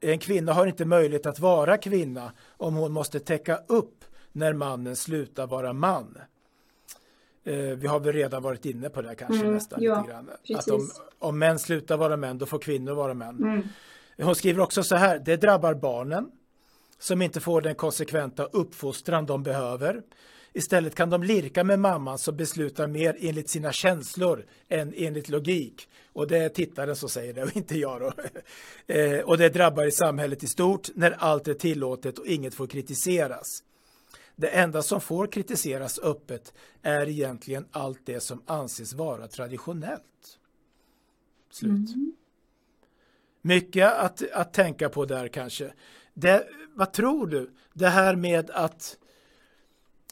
En 0.00 0.18
kvinna 0.18 0.52
har 0.52 0.66
inte 0.66 0.84
möjlighet 0.84 1.26
att 1.26 1.38
vara 1.38 1.76
kvinna 1.76 2.32
om 2.48 2.74
hon 2.74 2.92
måste 2.92 3.20
täcka 3.20 3.56
upp 3.66 4.04
när 4.32 4.52
mannen 4.52 4.96
slutar 4.96 5.46
vara 5.46 5.72
man. 5.72 6.18
Eh, 7.46 7.54
vi 7.54 7.86
har 7.86 8.00
väl 8.00 8.12
redan 8.12 8.42
varit 8.42 8.64
inne 8.64 8.90
på 8.90 9.02
det 9.02 9.14
kanske 9.14 9.40
mm, 9.40 9.54
nästan. 9.54 9.82
Ja, 9.82 10.00
lite 10.00 10.12
grann. 10.12 10.30
Att 10.54 10.68
om, 10.68 10.90
om 11.18 11.38
män 11.38 11.58
slutar 11.58 11.96
vara 11.96 12.16
män, 12.16 12.38
då 12.38 12.46
får 12.46 12.58
kvinnor 12.58 12.94
vara 12.94 13.14
män. 13.14 13.36
Mm. 13.36 13.62
Hon 14.18 14.34
skriver 14.34 14.62
också 14.62 14.82
så 14.82 14.96
här, 14.96 15.18
det 15.18 15.36
drabbar 15.36 15.74
barnen 15.74 16.30
som 16.98 17.22
inte 17.22 17.40
får 17.40 17.60
den 17.60 17.74
konsekventa 17.74 18.44
uppfostran 18.44 19.26
de 19.26 19.42
behöver. 19.42 20.02
Istället 20.52 20.94
kan 20.94 21.10
de 21.10 21.22
lirka 21.22 21.64
med 21.64 21.78
mamman 21.78 22.18
som 22.18 22.36
beslutar 22.36 22.86
mer 22.86 23.16
enligt 23.20 23.50
sina 23.50 23.72
känslor 23.72 24.46
än 24.68 24.94
enligt 24.96 25.28
logik. 25.28 25.88
Och 26.12 26.28
det 26.28 26.38
är 26.38 26.48
tittaren 26.48 26.96
som 26.96 27.08
säger 27.08 27.34
det 27.34 27.42
och 27.42 27.56
inte 27.56 27.78
jag 27.78 28.00
då. 28.00 28.12
eh, 28.94 29.20
och 29.20 29.38
det 29.38 29.48
drabbar 29.48 29.84
i 29.84 29.92
samhället 29.92 30.42
i 30.42 30.46
stort 30.46 30.88
när 30.94 31.10
allt 31.10 31.48
är 31.48 31.54
tillåtet 31.54 32.18
och 32.18 32.26
inget 32.26 32.54
får 32.54 32.66
kritiseras. 32.66 33.62
Det 34.36 34.48
enda 34.48 34.82
som 34.82 35.00
får 35.00 35.26
kritiseras 35.26 35.98
öppet 35.98 36.54
är 36.82 37.08
egentligen 37.08 37.66
allt 37.70 38.00
det 38.04 38.20
som 38.20 38.42
anses 38.46 38.92
vara 38.92 39.28
traditionellt. 39.28 40.38
Slut. 41.50 41.94
Mm. 41.94 42.12
Mycket 43.42 43.92
att, 43.92 44.30
att 44.32 44.52
tänka 44.52 44.88
på 44.88 45.04
där 45.04 45.28
kanske. 45.28 45.72
Det, 46.14 46.48
vad 46.74 46.92
tror 46.92 47.26
du? 47.26 47.50
Det 47.72 47.88
här 47.88 48.16
med 48.16 48.50
att, 48.50 48.98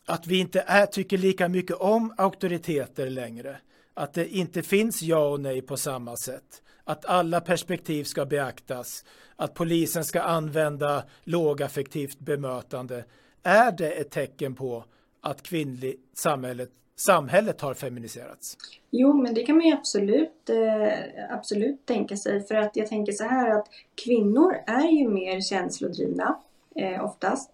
att 0.04 0.26
vi 0.26 0.38
inte 0.38 0.64
är, 0.66 0.87
tycker 0.87 1.18
lika 1.18 1.48
mycket 1.48 1.76
om 1.76 2.14
auktoriteter 2.16 3.10
längre. 3.10 3.60
Att 3.94 4.14
det 4.14 4.28
inte 4.28 4.62
finns 4.62 5.02
ja 5.02 5.28
och 5.28 5.40
nej 5.40 5.62
på 5.62 5.76
samma 5.76 6.16
sätt. 6.16 6.62
Att 6.84 7.04
alla 7.04 7.40
perspektiv 7.40 8.04
ska 8.04 8.26
beaktas. 8.26 9.04
Att 9.37 9.54
polisen 9.54 10.04
ska 10.04 10.22
använda 10.22 11.04
lågaffektivt 11.24 12.18
bemötande 12.18 13.04
är 13.44 13.72
det 13.72 13.90
ett 13.90 14.11
tecken 14.11 14.54
på 14.54 14.85
att 15.20 15.42
kvinnlig 15.42 15.96
samhället, 16.14 16.70
samhället 16.96 17.61
har 17.61 17.74
feminiserats? 17.74 18.57
Jo, 18.90 19.12
men 19.12 19.35
det 19.35 19.42
kan 19.42 19.57
man 19.57 19.66
ju 19.66 19.72
absolut, 19.72 20.50
eh, 20.50 21.35
absolut 21.35 21.87
tänka 21.87 22.16
sig. 22.16 22.46
För 22.46 22.54
att 22.54 22.76
jag 22.76 22.87
tänker 22.87 23.12
så 23.12 23.24
här 23.24 23.50
att 23.50 23.66
kvinnor 24.04 24.54
är 24.66 24.88
ju 24.88 25.09
mer 25.09 25.40
känslodrivna 25.40 26.38
eh, 26.74 27.04
oftast. 27.04 27.50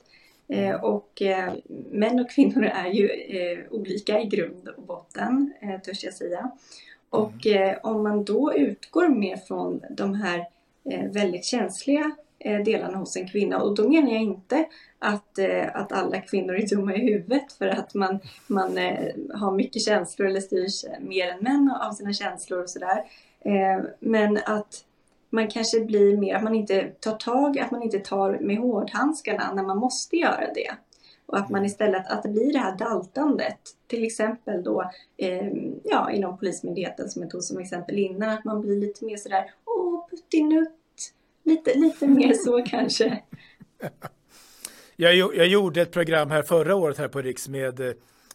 Eh, 0.51 0.85
och 0.85 1.23
eh, 1.23 1.53
män 1.91 2.21
och 2.21 2.31
kvinnor 2.31 2.65
är 2.65 2.91
ju 2.91 3.09
eh, 3.09 3.59
olika 3.71 4.21
i 4.21 4.27
grund 4.27 4.69
och 4.69 4.83
botten, 4.83 5.53
eh, 5.61 5.81
törs 5.81 6.05
jag 6.05 6.15
säga. 6.15 6.51
Och 7.11 7.47
mm. 7.47 7.79
om 7.83 8.03
man 8.03 8.25
då 8.25 8.55
utgår 8.55 9.09
mer 9.09 9.37
från 9.37 9.83
de 9.91 10.15
här 10.15 10.47
väldigt 11.13 11.45
känsliga 11.45 12.11
delarna 12.65 12.99
hos 12.99 13.17
en 13.17 13.29
kvinna. 13.29 13.63
Och 13.63 13.75
då 13.75 13.89
menar 13.89 14.13
jag 14.13 14.23
inte 14.23 14.65
att, 15.01 15.39
eh, 15.39 15.77
att 15.77 15.93
alla 15.93 16.21
kvinnor 16.21 16.55
är 16.55 16.67
dumma 16.67 16.95
i 16.95 17.13
huvudet 17.13 17.53
för 17.53 17.67
att 17.67 17.95
man, 17.95 18.19
man 18.47 18.79
eh, 18.79 19.15
har 19.35 19.53
mycket 19.53 19.83
känslor 19.83 20.29
eller 20.29 20.41
styrs 20.41 20.85
eh, 20.85 21.01
mer 21.01 21.29
än 21.29 21.39
män 21.41 21.77
av 21.83 21.93
sina 21.93 22.13
känslor 22.13 22.63
och 22.63 22.71
sådär. 22.71 23.05
Eh, 23.41 23.85
men 24.01 24.39
att 24.47 24.85
man 25.31 25.49
kanske 25.49 25.81
blir 25.81 26.17
mer, 26.17 26.35
att 26.35 26.43
man 26.43 26.55
inte 26.55 26.83
tar 27.01 27.17
tag, 27.17 27.59
att 27.59 27.71
man 27.71 27.83
inte 27.83 27.99
tar 27.99 28.39
med 28.41 28.59
hårdhandskarna 28.59 29.53
när 29.55 29.63
man 29.63 29.79
måste 29.79 30.17
göra 30.17 30.53
det. 30.55 30.71
Och 31.27 31.39
att 31.39 31.51
man 31.51 31.65
istället, 31.65 32.11
att 32.11 32.23
det 32.23 32.29
blir 32.29 32.53
det 32.53 32.59
här 32.59 32.77
daltandet. 32.77 33.61
Till 33.87 34.05
exempel 34.05 34.63
då 34.63 34.91
eh, 35.17 35.53
ja, 35.85 36.11
inom 36.11 36.39
Polismyndigheten 36.39 37.11
som 37.11 37.23
jag 37.23 37.31
tog 37.31 37.43
som 37.43 37.59
exempel 37.59 37.99
innan, 37.99 38.31
att 38.31 38.45
man 38.45 38.61
blir 38.61 38.77
lite 38.77 39.05
mer 39.05 39.17
sådär 39.17 39.51
Åh, 39.65 40.09
puttinutt 40.11 40.77
Lite, 41.43 41.79
lite 41.79 42.07
mer 42.07 42.33
så 42.33 42.63
kanske. 42.67 43.23
Jag, 45.01 45.37
jag 45.37 45.47
gjorde 45.47 45.83
ett 45.83 45.93
program 45.93 46.31
här 46.31 46.43
förra 46.43 46.75
året 46.75 46.99
här 46.99 47.09
på 47.09 47.23
Riks 47.23 47.49
med 47.49 47.81
eh, 47.81 47.93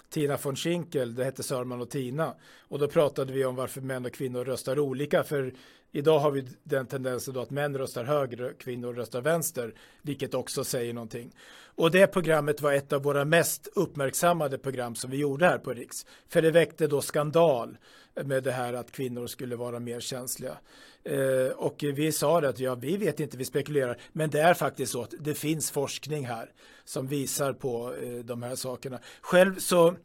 Tina 0.09 0.37
von 0.43 0.55
Schinkel, 0.55 1.15
det 1.15 1.23
hette 1.23 1.43
Sörman 1.43 1.81
och 1.81 1.89
Tina. 1.89 2.33
Och 2.59 2.79
då 2.79 2.87
pratade 2.87 3.33
vi 3.33 3.45
om 3.45 3.55
varför 3.55 3.81
män 3.81 4.05
och 4.05 4.13
kvinnor 4.13 4.45
röstar 4.45 4.79
olika. 4.79 5.23
För 5.23 5.53
idag 5.91 6.19
har 6.19 6.31
vi 6.31 6.47
den 6.63 6.85
tendensen 6.85 7.33
då 7.33 7.39
att 7.39 7.49
män 7.49 7.77
röstar 7.77 8.03
höger 8.03 8.41
och 8.41 8.57
kvinnor 8.57 8.93
röstar 8.93 9.21
vänster. 9.21 9.73
Vilket 10.01 10.33
också 10.33 10.63
säger 10.63 10.93
någonting. 10.93 11.31
Och 11.75 11.91
det 11.91 12.07
programmet 12.07 12.61
var 12.61 12.73
ett 12.73 12.93
av 12.93 13.03
våra 13.03 13.25
mest 13.25 13.67
uppmärksammade 13.75 14.57
program 14.57 14.95
som 14.95 15.11
vi 15.11 15.17
gjorde 15.17 15.45
här 15.45 15.57
på 15.57 15.73
Riks. 15.73 16.05
För 16.29 16.41
det 16.41 16.51
väckte 16.51 16.87
då 16.87 17.01
skandal 17.01 17.77
med 18.23 18.43
det 18.43 18.51
här 18.51 18.73
att 18.73 18.91
kvinnor 18.91 19.27
skulle 19.27 19.55
vara 19.55 19.79
mer 19.79 19.99
känsliga. 19.99 20.57
Eh, 21.09 21.51
och 21.55 21.83
vi 21.93 22.11
sa 22.11 22.41
det 22.41 22.49
att 22.49 22.59
ja, 22.59 22.75
vi 22.75 22.97
vet 22.97 23.19
inte, 23.19 23.37
vi 23.37 23.45
spekulerar, 23.45 23.97
men 24.11 24.29
det 24.29 24.41
är 24.41 24.53
faktiskt 24.53 24.91
så 24.91 25.01
att 25.01 25.13
det 25.19 25.33
finns 25.33 25.71
forskning 25.71 26.25
här 26.25 26.51
som 26.85 27.07
visar 27.07 27.53
på 27.53 27.93
eh, 27.93 28.25
de 28.25 28.43
här 28.43 28.55
sakerna. 28.55 28.99
Själv 29.21 29.59
så, 29.59 29.95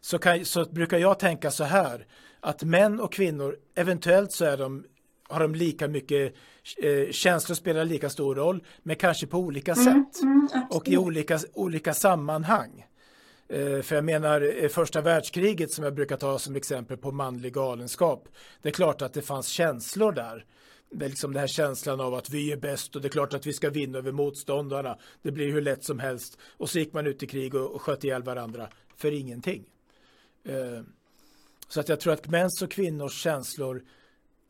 så, 0.00 0.18
kan, 0.18 0.44
så 0.44 0.64
brukar 0.64 0.98
jag 0.98 1.18
tänka 1.18 1.50
så 1.50 1.64
här 1.64 2.06
att 2.40 2.62
män 2.62 3.00
och 3.00 3.12
kvinnor, 3.12 3.56
eventuellt 3.74 4.32
så 4.32 4.44
är 4.44 4.56
de 4.56 4.84
har 5.28 5.40
de 5.40 5.54
lika 5.54 5.88
mycket 5.88 6.34
eh, 6.76 7.10
känslor 7.10 7.54
spelar 7.54 7.84
lika 7.84 8.10
stor 8.10 8.34
roll, 8.34 8.64
men 8.82 8.96
kanske 8.96 9.26
på 9.26 9.38
olika 9.38 9.72
mm, 9.72 9.84
sätt 9.84 10.22
mm, 10.22 10.48
och 10.70 10.88
i 10.88 10.96
olika, 10.96 11.38
olika 11.54 11.94
sammanhang. 11.94 12.84
Eh, 13.48 13.82
för 13.82 13.94
jag 13.94 14.04
menar 14.04 14.62
eh, 14.62 14.68
första 14.68 15.00
världskriget 15.00 15.72
som 15.72 15.84
jag 15.84 15.94
brukar 15.94 16.16
ta 16.16 16.38
som 16.38 16.56
exempel 16.56 16.96
på 16.96 17.12
manlig 17.12 17.52
galenskap. 17.52 18.28
Det 18.62 18.68
är 18.68 18.72
klart 18.72 19.02
att 19.02 19.12
det 19.12 19.22
fanns 19.22 19.48
känslor 19.48 20.12
där. 20.12 20.44
Det 20.90 21.04
är 21.04 21.08
liksom 21.08 21.32
den 21.32 21.40
här 21.40 21.46
känslan 21.46 22.00
av 22.00 22.14
att 22.14 22.30
vi 22.30 22.52
är 22.52 22.56
bäst 22.56 22.96
och 22.96 23.02
det 23.02 23.08
är 23.08 23.10
klart 23.10 23.34
att 23.34 23.46
vi 23.46 23.52
ska 23.52 23.70
vinna 23.70 23.98
över 23.98 24.12
motståndarna. 24.12 24.98
Det 25.22 25.32
blir 25.32 25.52
hur 25.52 25.60
lätt 25.60 25.84
som 25.84 25.98
helst. 25.98 26.38
Och 26.56 26.70
så 26.70 26.78
gick 26.78 26.92
man 26.92 27.06
ut 27.06 27.22
i 27.22 27.26
krig 27.26 27.54
och, 27.54 27.70
och 27.70 27.82
sköt 27.82 28.04
ihjäl 28.04 28.22
varandra 28.22 28.68
för 28.96 29.12
ingenting. 29.12 29.64
Eh, 30.44 30.82
så 31.68 31.80
att 31.80 31.88
jag 31.88 32.00
tror 32.00 32.12
att 32.12 32.28
mäns 32.28 32.62
och 32.62 32.70
kvinnors 32.70 33.22
känslor 33.22 33.82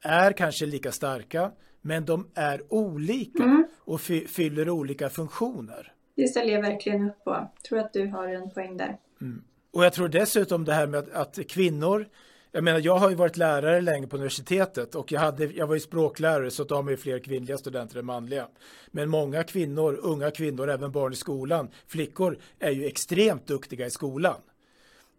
är 0.03 0.33
kanske 0.33 0.67
lika 0.67 0.93
starka 0.93 1.53
men 1.81 2.05
de 2.05 2.29
är 2.35 2.63
olika 2.69 3.43
mm. 3.43 3.65
och 3.79 4.01
fyller 4.01 4.71
olika 4.71 5.11
funktioner. 5.11 5.93
Det 6.23 6.29
ställer 6.29 6.53
jag 6.53 6.63
verkligen 6.63 7.11
upp 7.11 7.25
på. 7.25 7.31
Jag 7.31 7.63
tror 7.69 7.79
att 7.79 7.93
du 7.93 8.07
har 8.07 8.29
en 8.29 8.51
poäng 8.51 8.77
där. 8.77 8.97
Mm. 9.21 9.43
Och 9.71 9.85
jag 9.85 9.93
tror 9.93 10.09
dessutom 10.09 10.65
det 10.65 10.73
här 10.73 10.87
med 10.87 10.99
att, 10.99 11.39
att, 11.39 11.49
kvinnor 11.49 12.07
jag 12.55 12.65
menar, 12.65 12.81
jag 12.81 12.97
har 12.97 13.11
ju 13.11 13.17
varit 13.17 13.37
lärare 13.37 13.81
länge 13.81 14.07
på 14.07 14.17
universitetet 14.17 14.95
och 14.95 15.13
jag, 15.13 15.21
hade, 15.21 15.45
jag 15.45 15.67
var 15.67 15.75
ju 15.75 15.81
språklärare 15.81 16.51
så 16.51 16.65
då 16.65 16.75
har 16.75 16.83
man 16.83 16.91
ju 16.91 16.97
fler 16.97 17.19
kvinnliga 17.19 17.59
studenter 17.59 17.99
än 17.99 18.07
manliga. 18.07 18.49
Men 18.91 19.09
många 19.09 19.43
kvinnor, 19.43 19.99
unga 20.03 20.31
kvinnor, 20.31 20.71
även 20.71 20.93
barn 20.93 21.13
i 21.13 21.17
skolan, 21.17 21.69
flickor 21.87 22.39
är 22.59 22.71
ju 22.71 22.87
extremt 22.87 23.47
duktiga 23.47 23.87
i 23.87 23.91
skolan. 23.91 24.41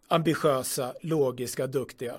Ambitiösa, 0.08 0.94
logiska, 1.02 1.68
duktiga. 1.68 2.16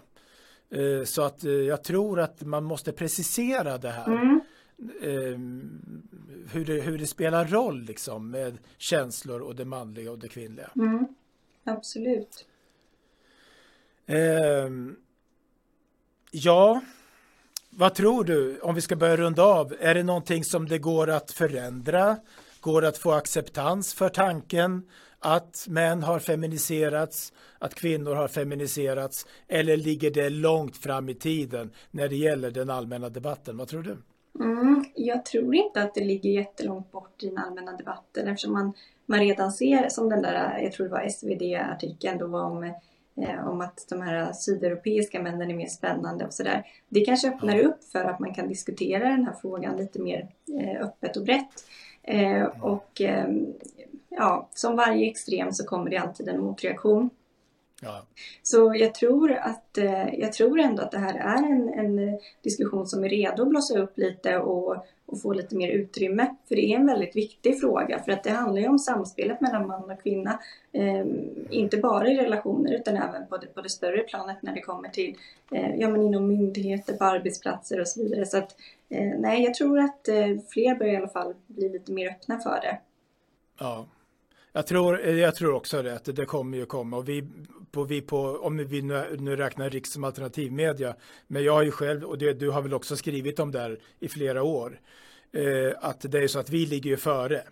Eh, 0.71 1.05
så 1.05 1.23
att 1.23 1.45
eh, 1.45 1.53
jag 1.53 1.85
tror 1.85 2.21
att 2.21 2.43
man 2.43 2.65
måste 2.65 2.93
precisera 2.93 3.79
det 3.79 3.91
här. 3.91 4.07
Mm. 4.07 4.41
Eh, 5.03 5.39
hur, 6.53 6.65
det, 6.65 6.81
hur 6.81 6.99
det 6.99 7.07
spelar 7.07 7.45
roll 7.45 7.83
liksom 7.83 8.31
med 8.31 8.59
känslor 8.79 9.41
och 9.41 9.57
det 9.57 9.65
manliga 9.65 10.11
och 10.11 10.19
det 10.19 10.29
kvinnliga. 10.29 10.71
Mm. 10.77 11.07
Absolut. 11.65 12.47
Eh, 14.07 14.71
ja, 16.31 16.81
vad 17.71 17.95
tror 17.95 18.25
du 18.25 18.59
om 18.61 18.75
vi 18.75 18.81
ska 18.81 18.97
börja 18.97 19.17
runda 19.17 19.43
av? 19.43 19.75
Är 19.81 19.95
det 19.95 20.03
någonting 20.03 20.45
som 20.45 20.69
det 20.69 20.79
går 20.79 21.11
att 21.11 21.31
förändra? 21.31 22.17
Går 22.61 22.83
det 22.83 22.89
att 22.89 22.99
få 22.99 23.13
acceptans 23.13 23.95
för 23.95 24.09
tanken 24.09 24.89
att 25.19 25.67
män 25.69 26.03
har 26.03 26.19
feminiserats, 26.19 27.33
att 27.59 27.75
kvinnor 27.75 28.15
har 28.15 28.29
feminiserats 28.29 29.27
eller 29.49 29.77
ligger 29.77 30.11
det 30.11 30.31
långt 30.31 30.77
fram 30.77 31.09
i 31.09 31.15
tiden 31.15 31.73
när 31.91 32.09
det 32.09 32.17
gäller 32.17 32.51
den 32.51 32.71
allmänna 32.71 33.09
debatten? 33.09 33.57
Vad 33.57 33.69
tror 33.69 33.83
du? 33.83 33.97
Mm, 34.41 34.85
jag 34.95 35.25
tror 35.25 35.55
inte 35.55 35.83
att 35.83 35.95
det 35.95 36.05
ligger 36.05 36.31
jättelångt 36.31 36.93
bort 36.93 37.23
i 37.23 37.29
den 37.29 37.39
allmänna 37.39 37.77
debatten 37.77 38.29
eftersom 38.29 38.53
man, 38.53 38.73
man 39.07 39.21
redan 39.21 39.53
ser 39.53 39.89
som 39.89 40.09
den 40.09 40.23
där, 40.23 40.59
jag 40.59 40.73
tror 40.73 40.87
det 40.87 40.93
var 40.93 41.09
SvD-artikeln 41.09 42.19
då 42.19 42.39
om 42.39 42.75
eh, 43.17 43.49
om 43.49 43.61
att 43.61 43.87
de 43.89 44.03
här 44.03 44.33
sydeuropeiska 44.33 45.23
männen 45.23 45.51
är 45.51 45.55
mer 45.55 45.67
spännande 45.67 46.27
och 46.27 46.33
sådär. 46.33 46.67
Det 46.89 47.01
kanske 47.01 47.29
öppnar 47.29 47.59
upp 47.59 47.85
för 47.85 48.05
att 48.05 48.21
man 48.21 48.35
kan 48.35 48.49
diskutera 48.49 49.09
den 49.09 49.27
här 49.27 49.35
frågan 49.41 49.77
lite 49.77 50.03
mer 50.03 50.29
eh, 50.61 50.81
öppet 50.81 51.17
och 51.17 51.25
brett. 51.25 51.65
Eh, 52.03 52.45
och 52.61 53.01
eh, 53.01 53.29
ja, 54.09 54.49
som 54.55 54.77
varje 54.77 55.11
extrem 55.11 55.53
så 55.53 55.67
kommer 55.67 55.91
det 55.91 55.99
alltid 55.99 56.29
en 56.29 56.41
motreaktion. 56.41 57.11
Ja. 57.85 58.07
Så 58.43 58.75
jag 58.77 58.95
tror, 58.95 59.33
att, 59.33 59.79
eh, 59.79 60.15
jag 60.15 60.33
tror 60.33 60.61
ändå 60.61 60.83
att 60.83 60.91
det 60.91 60.99
här 60.99 61.15
är 61.15 61.53
en, 61.53 61.69
en 61.69 62.19
diskussion 62.43 62.87
som 62.87 63.05
är 63.05 63.09
redo 63.09 63.43
att 63.43 63.49
blossa 63.49 63.79
upp 63.79 63.99
lite 63.99 64.39
och, 64.39 64.77
och 65.07 65.21
få 65.23 65.33
lite 65.33 65.57
mer 65.57 65.69
utrymme. 65.69 66.37
För 66.49 66.55
det 66.55 66.73
är 66.73 66.77
en 66.77 66.87
väldigt 66.87 67.17
viktig 67.17 67.61
fråga 67.61 68.03
för 68.03 68.13
att 68.13 68.25
det 68.25 68.31
handlar 68.31 68.61
ju 68.61 68.69
om 68.69 68.79
samspelet 68.79 69.41
mellan 69.41 69.67
man 69.67 69.91
och 69.91 70.03
kvinna. 70.03 70.41
Eh, 70.73 71.07
inte 71.51 71.77
bara 71.77 72.09
i 72.09 72.17
relationer 72.17 72.75
utan 72.75 72.97
även 72.97 73.27
på 73.27 73.37
det, 73.37 73.47
på 73.47 73.61
det 73.61 73.69
större 73.69 74.03
planet 74.03 74.37
när 74.41 74.55
det 74.55 74.61
kommer 74.61 74.89
till 74.89 75.17
eh, 75.51 75.77
ja, 75.77 75.89
men 75.89 76.03
inom 76.03 76.27
myndigheter, 76.27 76.97
på 76.97 77.05
arbetsplatser 77.05 77.81
och 77.81 77.89
så 77.89 78.03
vidare. 78.03 78.27
Så 78.27 78.39
att, 78.39 78.57
eh, 78.89 79.13
nej, 79.19 79.45
jag 79.45 79.55
tror 79.55 79.79
att 79.79 80.09
eh, 80.09 80.29
fler 80.49 80.75
bör 80.75 80.87
i 80.87 80.97
alla 80.97 81.09
fall 81.09 81.35
bli 81.47 81.69
lite 81.69 81.93
mer 81.93 82.11
öppna 82.11 82.39
för 82.39 82.61
det. 82.63 82.79
Ja, 83.59 83.87
jag 84.57 84.67
tror, 84.67 85.01
jag 85.01 85.35
tror 85.35 85.55
också 85.55 85.83
det, 85.83 85.95
att 85.95 86.05
det 86.05 86.27
kommer 86.27 86.59
ju 86.59 86.67
komma 86.67 86.97
och 86.97 87.09
vi 87.09 87.25
på, 87.71 87.85
vi 87.85 88.01
på 88.01 88.19
om 88.19 88.57
vi 88.57 88.83
nu, 88.83 89.17
nu 89.19 89.37
räknar 89.37 89.71
Riks 89.71 89.93
som 89.93 90.05
alternativmedia, 90.05 90.97
men 91.27 91.45
jag 91.45 91.53
har 91.53 91.63
ju 91.63 91.71
själv, 91.71 92.05
och 92.05 92.19
det, 92.19 92.33
du 92.33 92.51
har 92.51 92.63
väl 92.63 92.75
också 92.75 92.97
skrivit 92.97 93.39
om 93.39 93.53
det 93.53 93.61
här 93.61 93.79
i 94.01 94.09
flera 94.09 94.43
år, 94.43 94.81
eh, 95.33 95.73
att 95.81 96.01
det 96.01 96.19
är 96.19 96.29
så 96.29 96.39
att 96.39 96.51
vi 96.51 96.67
ligger 96.67 96.91
ju 96.91 96.97
före 96.97 97.43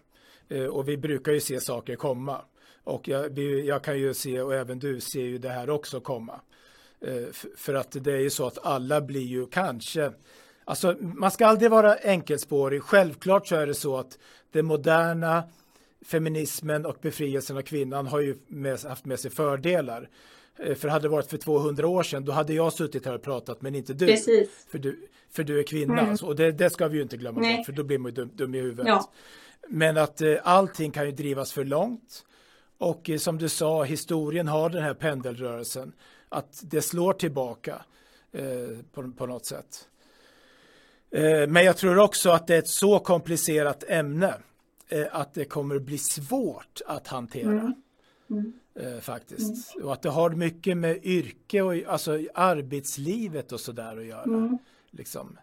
eh, 0.48 0.64
och 0.64 0.88
vi 0.88 0.96
brukar 0.96 1.32
ju 1.32 1.40
se 1.40 1.61
saker 1.61 1.96
komma. 1.96 2.40
Och 2.84 3.09
jag, 3.09 3.28
vi, 3.28 3.66
jag, 3.66 3.84
kan 3.84 3.98
ju 3.98 4.14
se, 4.14 4.40
och 4.40 4.55
även 4.55 4.78
du 4.78 5.00
ser 5.00 5.22
ju 5.22 5.38
det 5.38 5.48
här 5.48 5.70
också 5.70 6.00
komma. 6.00 6.40
Eh, 7.00 7.24
för 7.57 7.74
att 7.74 7.96
det 8.00 8.12
är 8.12 8.20
ju 8.20 8.30
så 8.30 8.46
att 8.46 8.66
alla 8.66 9.00
blir 9.00 9.26
ju 9.26 9.46
kanske, 9.46 10.12
alltså 10.64 10.96
man 11.00 11.30
ska 11.30 11.46
aldrig 11.46 11.70
vara 11.70 11.94
enkelspårig, 11.94 12.82
självklart 12.82 13.48
så 13.48 13.57
är 13.57 13.66
det 13.66 13.74
så 13.74 13.98
att 13.98 14.18
det 14.53 14.62
moderna 14.62 15.44
feminismen 16.05 16.86
och 16.86 16.96
befrielsen 17.03 17.57
av 17.57 17.62
kvinnan 17.62 18.07
har 18.07 18.20
ju 18.20 18.36
med, 18.46 18.80
haft 18.80 19.05
med 19.05 19.20
sig 19.20 19.30
fördelar. 19.30 20.09
Eh, 20.59 20.74
för 20.74 20.88
hade 20.88 21.05
det 21.05 21.09
varit 21.09 21.30
för 21.30 21.38
200 21.38 21.86
år 21.86 22.03
sedan, 22.03 22.24
då 22.24 22.32
hade 22.32 22.55
jag 22.55 22.72
suttit 22.72 23.07
här 23.07 23.14
och 23.14 23.22
pratat, 23.22 23.62
men 23.62 23.74
inte 23.74 23.94
du. 23.94 24.07
Precis. 24.07 24.66
För 24.70 24.78
du, 24.78 25.09
för 25.30 25.44
du 25.44 25.59
är 25.59 25.62
kvinna. 25.62 26.00
Mm. 26.00 26.16
och 26.22 26.36
det, 26.36 26.53
det, 26.53 26.70
ska 26.70 26.88
vi 26.88 26.96
ju 26.96 27.03
inte 27.03 27.16
glömma 27.16 27.40
Nej. 27.40 27.57
bort, 27.57 27.66
för 27.66 27.72
då 27.72 27.84
blir 27.84 27.98
man 27.98 28.11
ju 28.11 28.14
dum, 28.14 28.30
dum 28.34 28.55
i 28.55 28.61
huvudet. 28.61 28.86
Ja. 28.86 29.12
Men 29.68 29.96
att 29.96 30.20
eh, 30.20 30.36
allting 30.42 30.90
kan 30.90 31.07
ju 31.07 31.12
drivas 31.12 31.53
för 31.53 31.64
långt. 31.64 32.24
Och 32.78 33.11
eh, 33.11 33.18
som 33.18 33.38
du 33.38 33.48
sa, 33.48 33.82
historien 33.84 34.48
har 34.48 34.70
den 34.70 34.82
här 34.82 34.94
pendelrörelsen. 34.94 35.92
Att 36.28 36.62
det 36.62 36.82
slår 36.82 37.12
tillbaka 37.12 37.82
eh, 38.32 38.44
på, 38.92 39.12
på 39.16 39.26
något 39.26 39.46
sätt. 39.46 39.88
Eh, 41.11 41.46
men 41.48 41.64
jag 41.64 41.76
tror 41.76 41.98
också 41.98 42.30
att 42.30 42.46
det 42.46 42.55
är 42.55 42.59
ett 42.59 42.68
så 42.68 42.98
komplicerat 42.98 43.84
ämne 43.88 44.34
att 45.11 45.34
det 45.34 45.45
kommer 45.45 45.78
bli 45.78 45.99
svårt 45.99 46.80
att 46.86 47.07
hantera. 47.07 47.51
Mm. 47.51 47.74
Mm. 48.30 48.53
Eh, 48.74 49.01
faktiskt. 49.01 49.74
Mm. 49.74 49.86
Och 49.86 49.93
att 49.93 50.03
det 50.03 50.09
har 50.09 50.30
mycket 50.30 50.76
med 50.76 51.05
yrke 51.05 51.62
och 51.62 51.74
alltså 51.86 52.20
arbetslivet 52.34 53.53
och 53.53 53.61
sådär 53.61 53.97
att 53.97 54.07
göra. 54.07 54.22
Mm. 54.22 54.59
Liksom. 54.90 55.38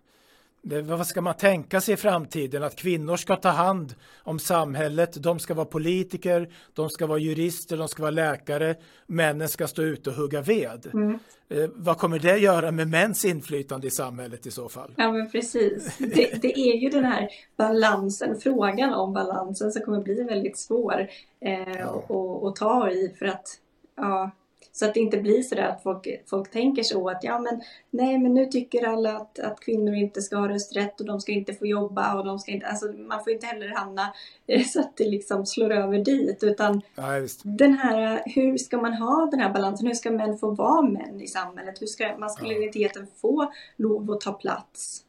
Det, 0.62 0.82
vad 0.82 1.08
ska 1.08 1.22
man 1.22 1.34
tänka 1.34 1.82
sig 1.82 1.94
i 1.94 1.98
framtiden? 1.98 2.64
Att 2.64 2.76
kvinnor 2.76 3.18
ska 3.18 3.36
ta 3.36 3.50
hand 3.50 3.96
om 4.24 4.40
samhället, 4.40 5.24
de 5.24 5.40
ska 5.40 5.54
vara 5.54 5.66
politiker, 5.66 6.50
de 6.74 6.90
ska 6.90 7.08
vara 7.08 7.20
jurister, 7.20 7.78
de 7.78 7.88
ska 7.88 8.02
vara 8.02 8.12
läkare, 8.12 8.76
männen 9.08 9.50
ska 9.50 9.68
stå 9.68 9.82
ute 9.82 10.10
och 10.10 10.16
hugga 10.16 10.42
ved. 10.42 10.90
Mm. 10.94 11.20
Eh, 11.50 11.70
vad 11.76 11.98
kommer 11.98 12.20
det 12.20 12.38
göra 12.38 12.72
med 12.72 12.88
mäns 12.88 13.26
inflytande 13.26 13.88
i 13.88 13.92
samhället 13.92 14.46
i 14.46 14.52
så 14.52 14.70
fall? 14.70 14.94
Ja 14.98 15.12
men 15.12 15.32
precis. 15.32 15.98
Det, 15.98 16.42
det 16.42 16.60
är 16.60 16.76
ju 16.76 16.90
den 16.90 17.06
här 17.06 17.30
balansen, 17.58 18.40
frågan 18.40 18.94
om 18.94 19.14
balansen 19.14 19.72
som 19.72 19.82
kommer 19.82 20.02
bli 20.02 20.24
väldigt 20.24 20.58
svår 20.58 21.08
eh, 21.42 21.80
ja. 21.80 22.04
att 22.44 22.56
ta 22.56 22.90
i 22.90 23.16
för 23.20 23.26
att 23.26 23.48
ja, 23.96 24.32
så 24.80 24.86
att 24.86 24.94
det 24.94 25.00
inte 25.00 25.18
blir 25.18 25.42
så 25.42 25.60
att 25.60 25.84
folk, 25.84 26.08
folk 26.30 26.52
tänker 26.52 26.84
så 26.84 27.10
att 27.10 27.24
ja 27.24 27.40
men 27.40 27.62
nej 27.90 28.18
men 28.18 28.34
nu 28.34 28.46
tycker 28.46 28.88
alla 28.88 29.18
att, 29.18 29.40
att 29.40 29.60
kvinnor 29.60 29.94
inte 29.94 30.22
ska 30.22 30.38
ha 30.38 30.50
rösträtt 30.50 31.00
och 31.00 31.06
de 31.06 31.22
ska 31.22 31.32
inte 31.32 31.54
få 31.54 31.66
jobba 31.66 32.16
och 32.16 32.26
de 32.26 32.40
ska 32.40 32.52
inte, 32.52 32.68
alltså 32.68 32.86
man 32.88 33.24
får 33.24 33.34
inte 33.34 33.46
heller 33.46 33.68
hamna 33.68 34.14
eh, 34.48 34.66
så 34.66 34.80
att 34.80 34.98
det 34.98 35.10
liksom 35.10 35.46
slår 35.46 35.72
över 35.72 36.00
dit 36.00 36.44
utan 36.44 36.82
ja, 36.96 37.04
den 37.44 37.74
här, 37.74 38.22
hur 38.26 38.58
ska 38.58 38.78
man 38.78 38.94
ha 38.94 39.28
den 39.32 39.40
här 39.40 39.54
balansen? 39.54 39.88
Hur 39.88 39.94
ska 39.94 40.12
män 40.12 40.38
få 40.38 40.52
vara 40.52 40.82
män 40.82 41.22
i 41.22 41.28
samhället? 41.28 41.82
Hur 41.82 41.88
ska 41.88 42.18
maskuliniteten 42.18 43.08
ja. 43.10 43.20
få 43.22 43.54
lov 43.76 44.12
att 44.12 44.22
ta 44.22 44.34
plats? 44.34 45.04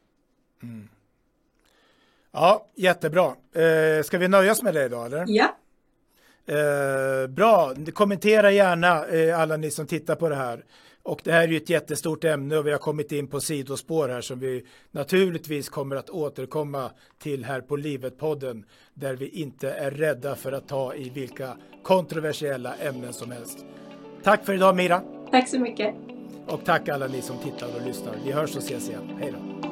Mm. 0.63 0.89
Ja, 2.31 2.65
jättebra. 2.75 3.25
Eh, 3.53 4.03
ska 4.03 4.17
vi 4.17 4.27
nöjas 4.27 4.61
med 4.61 4.73
det 4.73 4.85
idag 4.85 5.05
eller? 5.05 5.25
Ja. 5.27 5.55
Eh, 6.45 7.27
bra, 7.27 7.73
kommentera 7.93 8.51
gärna 8.51 9.05
eh, 9.05 9.39
alla 9.39 9.57
ni 9.57 9.71
som 9.71 9.87
tittar 9.87 10.15
på 10.15 10.29
det 10.29 10.35
här. 10.35 10.63
Och 11.03 11.21
det 11.23 11.31
här 11.31 11.43
är 11.43 11.47
ju 11.47 11.57
ett 11.57 11.69
jättestort 11.69 12.23
ämne 12.23 12.57
och 12.57 12.67
vi 12.67 12.71
har 12.71 12.77
kommit 12.77 13.11
in 13.11 13.27
på 13.27 13.39
sidospår 13.39 14.09
här 14.09 14.21
som 14.21 14.39
vi 14.39 14.65
naturligtvis 14.91 15.69
kommer 15.69 15.95
att 15.95 16.09
återkomma 16.09 16.91
till 17.19 17.45
här 17.45 17.61
på 17.61 17.75
Livet-podden 17.75 18.63
där 18.93 19.15
vi 19.15 19.27
inte 19.29 19.71
är 19.71 19.91
rädda 19.91 20.35
för 20.35 20.51
att 20.51 20.67
ta 20.67 20.95
i 20.95 21.09
vilka 21.09 21.57
kontroversiella 21.83 22.75
ämnen 22.75 23.13
som 23.13 23.31
helst. 23.31 23.65
Tack 24.23 24.45
för 24.45 24.53
idag 24.53 24.75
Mira. 24.75 25.01
Tack 25.31 25.49
så 25.49 25.59
mycket. 25.59 25.95
Och 26.47 26.65
tack 26.65 26.89
alla 26.89 27.07
ni 27.07 27.21
som 27.21 27.37
tittar 27.37 27.75
och 27.75 27.87
lyssnar. 27.87 28.15
Vi 28.25 28.31
hörs 28.31 28.55
och 28.55 28.63
ses 28.63 28.89
igen. 28.89 29.17
Hej 29.19 29.31
då. 29.31 29.70